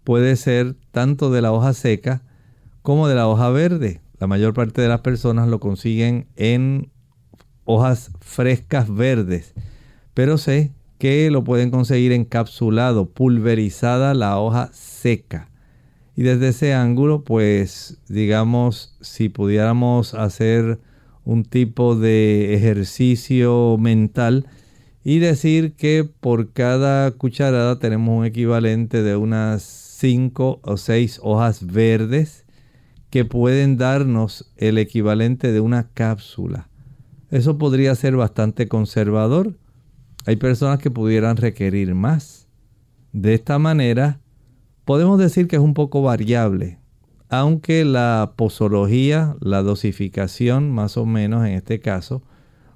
puede 0.04 0.36
ser 0.36 0.76
tanto 0.92 1.30
de 1.32 1.42
la 1.44 1.52
hoja 1.52 1.74
seca 1.74 2.24
como 2.82 3.08
de 3.08 3.14
la 3.14 3.28
hoja 3.28 3.50
verde. 3.50 4.02
La 4.20 4.26
mayor 4.26 4.54
parte 4.54 4.82
de 4.82 4.88
las 4.88 5.02
personas 5.02 5.48
lo 5.48 5.60
consiguen 5.60 6.28
en 6.38 6.90
hojas 7.66 8.12
frescas 8.20 8.92
verdes, 8.94 9.54
pero 10.16 10.40
sé 10.40 10.74
que 10.98 11.30
lo 11.30 11.44
pueden 11.44 11.70
conseguir 11.70 12.12
encapsulado, 12.14 13.10
pulverizada 13.10 14.16
la 14.16 14.40
hoja 14.40 14.72
seca. 14.74 15.52
Y 16.18 16.24
desde 16.24 16.48
ese 16.48 16.74
ángulo, 16.74 17.24
pues 17.24 18.00
digamos, 18.10 18.98
si 19.02 19.30
pudiéramos 19.30 20.16
hacer 20.16 20.80
un 21.24 21.46
tipo 21.46 21.96
de 21.96 22.56
ejercicio 22.56 23.78
mental 23.78 24.48
y 25.04 25.20
decir 25.20 25.76
que 25.76 26.10
por 26.20 26.54
cada 26.54 27.12
cucharada 27.12 27.78
tenemos 27.78 28.18
un 28.18 28.26
equivalente 28.26 29.04
de 29.04 29.16
unas 29.16 29.62
5 29.62 30.62
o 30.64 30.78
6 30.78 31.20
hojas 31.22 31.64
verdes 31.64 32.46
que 33.12 33.24
pueden 33.24 33.78
darnos 33.78 34.52
el 34.58 34.80
equivalente 34.80 35.52
de 35.52 35.60
una 35.60 35.92
cápsula. 35.94 36.68
Eso 37.30 37.60
podría 37.60 37.94
ser 37.94 38.16
bastante 38.16 38.68
conservador. 38.68 39.56
Hay 40.26 40.38
personas 40.38 40.80
que 40.80 40.90
pudieran 40.90 41.38
requerir 41.38 41.94
más. 41.94 42.48
De 43.14 43.36
esta 43.36 43.60
manera, 43.60 44.20
podemos 44.88 45.20
decir 45.20 45.48
que 45.48 45.58
es 45.58 45.62
un 45.62 45.76
poco 45.76 46.02
variable 46.02 46.80
aunque 47.30 47.84
la 47.84 48.34
posología, 48.36 49.36
la 49.42 49.62
dosificación 49.62 50.72
más 50.72 50.98
o 50.98 51.06
menos 51.06 51.46
en 51.46 51.54
este 51.54 51.80
caso, 51.80 52.24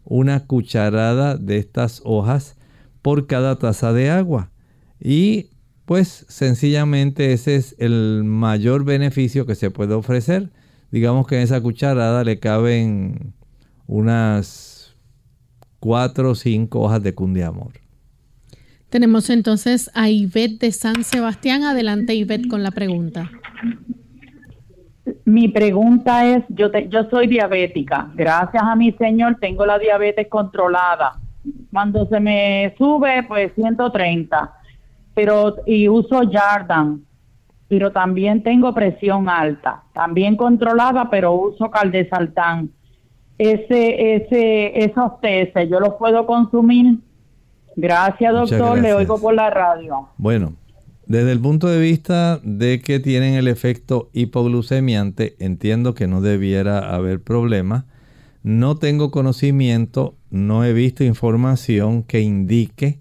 una 0.03 0.45
cucharada 0.45 1.37
de 1.37 1.57
estas 1.57 2.01
hojas 2.03 2.57
por 3.01 3.27
cada 3.27 3.57
taza 3.57 3.93
de 3.93 4.09
agua. 4.09 4.51
Y 4.99 5.51
pues 5.85 6.25
sencillamente 6.27 7.33
ese 7.33 7.55
es 7.55 7.75
el 7.79 8.23
mayor 8.25 8.83
beneficio 8.83 9.45
que 9.45 9.55
se 9.55 9.71
puede 9.71 9.93
ofrecer. 9.93 10.51
Digamos 10.91 11.27
que 11.27 11.37
en 11.37 11.43
esa 11.43 11.61
cucharada 11.61 12.23
le 12.23 12.39
caben 12.39 13.33
unas 13.87 14.95
cuatro 15.79 16.31
o 16.31 16.35
cinco 16.35 16.81
hojas 16.81 17.01
de 17.01 17.15
cundiamor. 17.15 17.71
Tenemos 18.91 19.29
entonces 19.29 19.89
a 19.93 20.09
Ivette 20.09 20.59
de 20.59 20.71
San 20.73 21.05
Sebastián. 21.05 21.63
Adelante 21.63 22.13
Ivette 22.13 22.49
con 22.49 22.61
la 22.61 22.71
pregunta. 22.71 23.31
Mi 25.23 25.47
pregunta 25.47 26.25
es, 26.25 26.43
yo, 26.49 26.69
yo 26.89 27.09
soy 27.09 27.27
diabética, 27.27 28.11
gracias 28.15 28.61
a 28.61 28.75
mi 28.75 28.91
Señor 28.91 29.37
tengo 29.39 29.65
la 29.65 29.79
diabetes 29.79 30.27
controlada. 30.27 31.21
Cuando 31.71 32.05
se 32.07 32.19
me 32.19 32.75
sube, 32.77 33.23
pues 33.23 33.53
130, 33.55 34.53
pero 35.13 35.55
y 35.65 35.87
uso 35.87 36.21
Jardan, 36.29 37.05
pero 37.69 37.93
también 37.93 38.43
tengo 38.43 38.73
presión 38.73 39.29
alta, 39.29 39.83
también 39.93 40.35
controlada, 40.35 41.09
pero 41.09 41.33
uso 41.33 41.71
caldesaltán. 41.71 42.69
Ese, 43.37 44.15
ese, 44.15 44.83
esos 44.83 45.21
test, 45.21 45.57
¿yo 45.69 45.79
los 45.79 45.93
puedo 45.93 46.25
consumir? 46.25 46.97
Gracias, 47.75 48.33
doctor, 48.33 48.79
le 48.79 48.93
oigo 48.93 49.19
por 49.19 49.33
la 49.33 49.49
radio. 49.49 50.09
Bueno, 50.17 50.53
desde 51.05 51.31
el 51.31 51.39
punto 51.39 51.67
de 51.67 51.79
vista 51.79 52.39
de 52.43 52.81
que 52.81 52.99
tienen 52.99 53.33
el 53.33 53.47
efecto 53.47 54.09
hipoglucemiante, 54.13 55.35
entiendo 55.39 55.93
que 55.93 56.07
no 56.07 56.21
debiera 56.21 56.93
haber 56.93 57.21
problema. 57.21 57.85
No 58.43 58.77
tengo 58.77 59.11
conocimiento, 59.11 60.15
no 60.29 60.63
he 60.63 60.73
visto 60.73 61.03
información 61.03 62.03
que 62.03 62.21
indique 62.21 62.99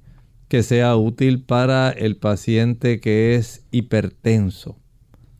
que 0.49 0.63
sea 0.65 0.97
útil 0.97 1.45
para 1.45 1.91
el 1.91 2.17
paciente 2.17 3.01
que 3.01 3.37
es 3.37 3.65
hipertenso. 3.71 4.77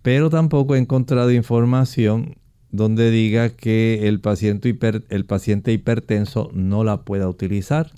Pero 0.03 0.31
tampoco 0.31 0.77
he 0.77 0.79
encontrado 0.79 1.33
información 1.33 2.37
donde 2.71 3.11
diga 3.11 3.51
que 3.51 4.07
el 4.07 4.21
paciente, 4.21 4.79
el 5.09 5.27
paciente 5.27 5.73
hipertenso 5.73 6.51
no 6.53 6.85
la 6.85 7.03
pueda 7.03 7.29
utilizar. 7.29 7.91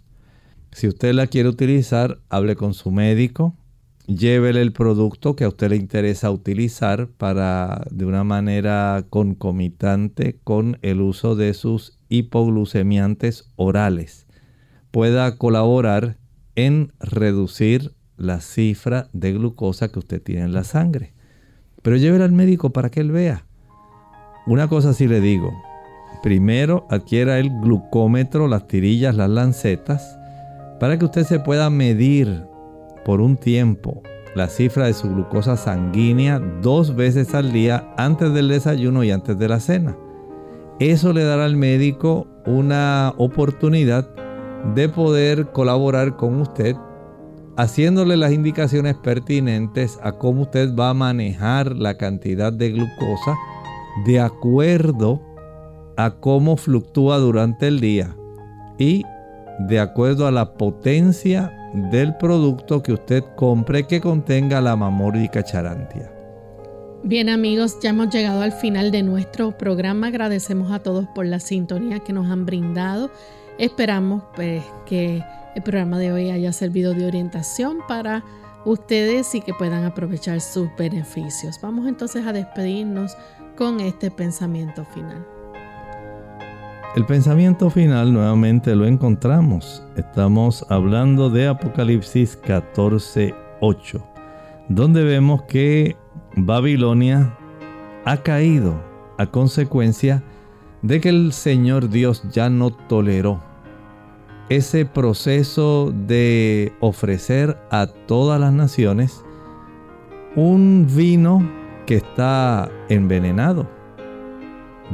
Si 0.72 0.88
usted 0.88 1.14
la 1.14 1.26
quiere 1.26 1.48
utilizar, 1.48 2.18
hable 2.28 2.56
con 2.56 2.74
su 2.74 2.90
médico, 2.90 3.54
llévele 4.06 4.62
el 4.62 4.72
producto 4.72 5.36
que 5.36 5.44
a 5.44 5.48
usted 5.48 5.70
le 5.70 5.76
interesa 5.76 6.30
utilizar 6.30 7.08
para 7.08 7.84
de 7.90 8.04
una 8.04 8.24
manera 8.24 9.04
concomitante 9.08 10.38
con 10.44 10.78
el 10.82 11.00
uso 11.00 11.36
de 11.36 11.54
sus 11.54 11.98
hipoglucemiantes 12.08 13.44
orales 13.56 14.26
pueda 14.92 15.38
colaborar 15.38 16.18
en 16.54 16.92
reducir 17.00 17.94
la 18.16 18.40
cifra 18.40 19.08
de 19.12 19.32
glucosa 19.32 19.90
que 19.90 19.98
usted 19.98 20.22
tiene 20.22 20.42
en 20.42 20.52
la 20.52 20.62
sangre. 20.62 21.14
Pero 21.82 21.96
llévela 21.96 22.26
al 22.26 22.32
médico 22.32 22.70
para 22.70 22.90
que 22.90 23.00
él 23.00 23.10
vea. 23.10 23.46
Una 24.46 24.68
cosa 24.68 24.92
sí 24.92 25.08
le 25.08 25.20
digo. 25.20 25.50
Primero 26.22 26.86
adquiera 26.90 27.40
el 27.40 27.48
glucómetro, 27.48 28.46
las 28.46 28.68
tirillas, 28.68 29.16
las 29.16 29.30
lancetas, 29.30 30.18
para 30.82 30.98
que 30.98 31.04
usted 31.04 31.22
se 31.22 31.38
pueda 31.38 31.70
medir 31.70 32.42
por 33.04 33.20
un 33.20 33.36
tiempo 33.36 34.02
la 34.34 34.48
cifra 34.48 34.86
de 34.86 34.94
su 34.94 35.08
glucosa 35.08 35.56
sanguínea 35.56 36.40
dos 36.60 36.96
veces 36.96 37.36
al 37.36 37.52
día 37.52 37.94
antes 37.96 38.34
del 38.34 38.48
desayuno 38.48 39.04
y 39.04 39.12
antes 39.12 39.38
de 39.38 39.48
la 39.48 39.60
cena. 39.60 39.96
Eso 40.80 41.12
le 41.12 41.22
dará 41.22 41.44
al 41.44 41.56
médico 41.56 42.26
una 42.46 43.14
oportunidad 43.16 44.08
de 44.74 44.88
poder 44.88 45.52
colaborar 45.52 46.16
con 46.16 46.40
usted 46.40 46.74
haciéndole 47.56 48.16
las 48.16 48.32
indicaciones 48.32 48.96
pertinentes 48.96 50.00
a 50.02 50.10
cómo 50.10 50.42
usted 50.42 50.74
va 50.74 50.90
a 50.90 50.94
manejar 50.94 51.76
la 51.76 51.96
cantidad 51.96 52.52
de 52.52 52.72
glucosa 52.72 53.36
de 54.04 54.18
acuerdo 54.18 55.22
a 55.96 56.16
cómo 56.18 56.56
fluctúa 56.56 57.18
durante 57.18 57.68
el 57.68 57.78
día 57.78 58.16
y 58.78 59.04
de 59.58 59.80
acuerdo 59.80 60.26
a 60.26 60.30
la 60.30 60.54
potencia 60.54 61.52
del 61.90 62.16
producto 62.16 62.82
que 62.82 62.92
usted 62.92 63.24
compre 63.36 63.86
que 63.86 64.00
contenga 64.00 64.60
la 64.60 64.76
mamórdica 64.76 65.42
charantia. 65.42 66.10
Bien 67.04 67.28
amigos, 67.28 67.78
ya 67.82 67.90
hemos 67.90 68.10
llegado 68.10 68.42
al 68.42 68.52
final 68.52 68.92
de 68.92 69.02
nuestro 69.02 69.56
programa. 69.58 70.08
Agradecemos 70.08 70.70
a 70.70 70.78
todos 70.78 71.06
por 71.14 71.26
la 71.26 71.40
sintonía 71.40 71.98
que 71.98 72.12
nos 72.12 72.30
han 72.30 72.46
brindado. 72.46 73.10
Esperamos 73.58 74.22
pues, 74.36 74.62
que 74.86 75.22
el 75.54 75.62
programa 75.62 75.98
de 75.98 76.12
hoy 76.12 76.30
haya 76.30 76.52
servido 76.52 76.94
de 76.94 77.06
orientación 77.06 77.78
para 77.88 78.24
ustedes 78.64 79.34
y 79.34 79.40
que 79.40 79.52
puedan 79.54 79.84
aprovechar 79.84 80.40
sus 80.40 80.68
beneficios. 80.78 81.58
Vamos 81.60 81.88
entonces 81.88 82.24
a 82.24 82.32
despedirnos 82.32 83.16
con 83.56 83.80
este 83.80 84.10
pensamiento 84.10 84.84
final. 84.84 85.26
El 86.94 87.06
pensamiento 87.06 87.70
final 87.70 88.12
nuevamente 88.12 88.76
lo 88.76 88.84
encontramos. 88.84 89.82
Estamos 89.96 90.66
hablando 90.68 91.30
de 91.30 91.48
Apocalipsis 91.48 92.38
14:8, 92.42 94.04
donde 94.68 95.02
vemos 95.02 95.44
que 95.44 95.96
Babilonia 96.36 97.34
ha 98.04 98.18
caído 98.18 98.78
a 99.16 99.24
consecuencia 99.24 100.22
de 100.82 101.00
que 101.00 101.08
el 101.08 101.32
Señor 101.32 101.88
Dios 101.88 102.24
ya 102.30 102.50
no 102.50 102.70
toleró 102.70 103.40
ese 104.50 104.84
proceso 104.84 105.94
de 105.94 106.74
ofrecer 106.80 107.56
a 107.70 107.86
todas 107.86 108.38
las 108.38 108.52
naciones 108.52 109.24
un 110.36 110.86
vino 110.94 111.48
que 111.86 111.96
está 111.96 112.70
envenenado, 112.90 113.66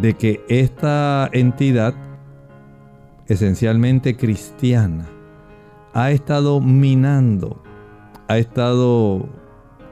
de 0.00 0.14
que 0.14 0.44
esta 0.48 1.28
entidad 1.32 1.94
esencialmente 3.26 4.16
cristiana 4.16 5.06
ha 5.92 6.10
estado 6.10 6.60
minando, 6.60 7.62
ha 8.28 8.38
estado 8.38 9.28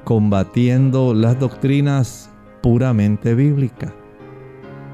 combatiendo 0.04 1.14
las 1.14 1.38
doctrinas 1.38 2.30
puramente 2.62 3.34
bíblicas. 3.34 3.92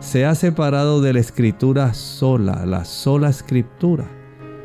Se 0.00 0.24
ha 0.24 0.34
separado 0.34 1.00
de 1.00 1.12
la 1.12 1.20
escritura 1.20 1.94
sola, 1.94 2.66
la 2.66 2.84
sola 2.84 3.28
escritura 3.28 4.06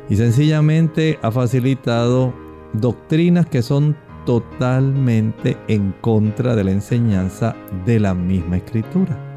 y 0.08 0.16
sencillamente 0.16 1.18
ha 1.22 1.30
facilitado 1.30 2.32
doctrinas 2.72 3.46
que 3.46 3.62
son 3.62 3.96
totalmente 4.24 5.56
en 5.68 5.92
contra 6.00 6.56
de 6.56 6.64
la 6.64 6.72
enseñanza 6.72 7.54
de 7.86 8.00
la 8.00 8.14
misma 8.14 8.56
escritura. 8.56 9.27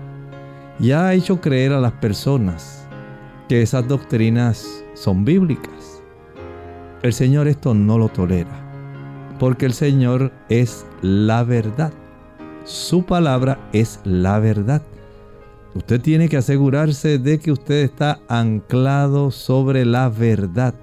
Y 0.82 0.94
ha 0.94 1.14
hecho 1.14 1.40
creer 1.40 1.74
a 1.74 1.80
las 1.80 1.92
personas 1.92 2.88
que 3.48 3.62
esas 3.62 3.88
doctrinas 3.88 4.84
son 4.96 5.24
bíblicas. 5.24 6.02
El 7.04 7.14
Señor 7.14 7.48
esto 7.48 7.76
no 7.76 8.00
lo 8.00 8.10
tolera, 8.10 8.50
porque 9.38 9.68
el 9.68 9.74
Señor 9.74 10.34
es 10.50 10.88
la 11.04 11.44
verdad. 11.44 11.94
Su 12.64 13.06
palabra 13.06 13.60
es 13.74 14.00
la 14.06 14.40
verdad. 14.40 14.82
Usted 15.76 16.02
tiene 16.02 16.28
que 16.30 16.38
asegurarse 16.38 17.20
de 17.20 17.40
que 17.40 17.52
usted 17.52 17.84
está 17.84 18.20
anclado 18.28 19.30
sobre 19.30 19.86
la 19.86 20.10
verdad, 20.10 20.74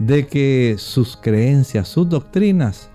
de 0.00 0.26
que 0.26 0.74
sus 0.76 1.16
creencias, 1.16 1.86
sus 1.86 2.08
doctrinas 2.08 2.90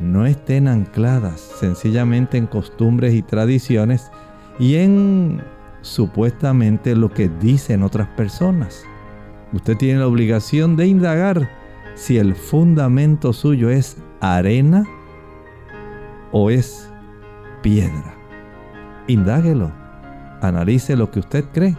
no 0.00 0.26
estén 0.26 0.66
ancladas 0.66 1.40
sencillamente 1.40 2.38
en 2.38 2.48
costumbres 2.48 3.14
y 3.14 3.22
tradiciones 3.22 4.10
y 4.58 4.74
en 4.76 5.40
supuestamente 5.82 6.94
lo 6.94 7.10
que 7.10 7.28
dicen 7.28 7.82
otras 7.82 8.08
personas. 8.08 8.84
Usted 9.52 9.76
tiene 9.76 10.00
la 10.00 10.06
obligación 10.06 10.76
de 10.76 10.86
indagar 10.86 11.50
si 11.94 12.18
el 12.18 12.34
fundamento 12.34 13.32
suyo 13.32 13.70
es 13.70 13.96
arena 14.20 14.84
o 16.32 16.50
es 16.50 16.90
piedra. 17.62 18.14
Indáguelo 19.06 19.72
analice 20.40 20.96
lo 20.96 21.10
que 21.10 21.20
usted 21.20 21.44
cree. 21.52 21.76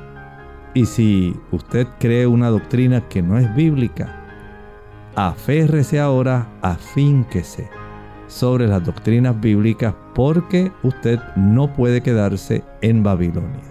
Y 0.73 0.85
si 0.85 1.35
usted 1.51 1.87
cree 1.99 2.27
una 2.27 2.49
doctrina 2.49 3.01
que 3.09 3.21
no 3.21 3.37
es 3.37 3.53
bíblica, 3.55 4.21
aférrese 5.15 5.99
ahora, 5.99 6.47
afínquese 6.61 7.69
sobre 8.27 8.67
las 8.67 8.85
doctrinas 8.85 9.39
bíblicas 9.39 9.93
porque 10.15 10.71
usted 10.83 11.19
no 11.35 11.73
puede 11.73 12.01
quedarse 12.01 12.63
en 12.81 13.03
Babilonia. 13.03 13.70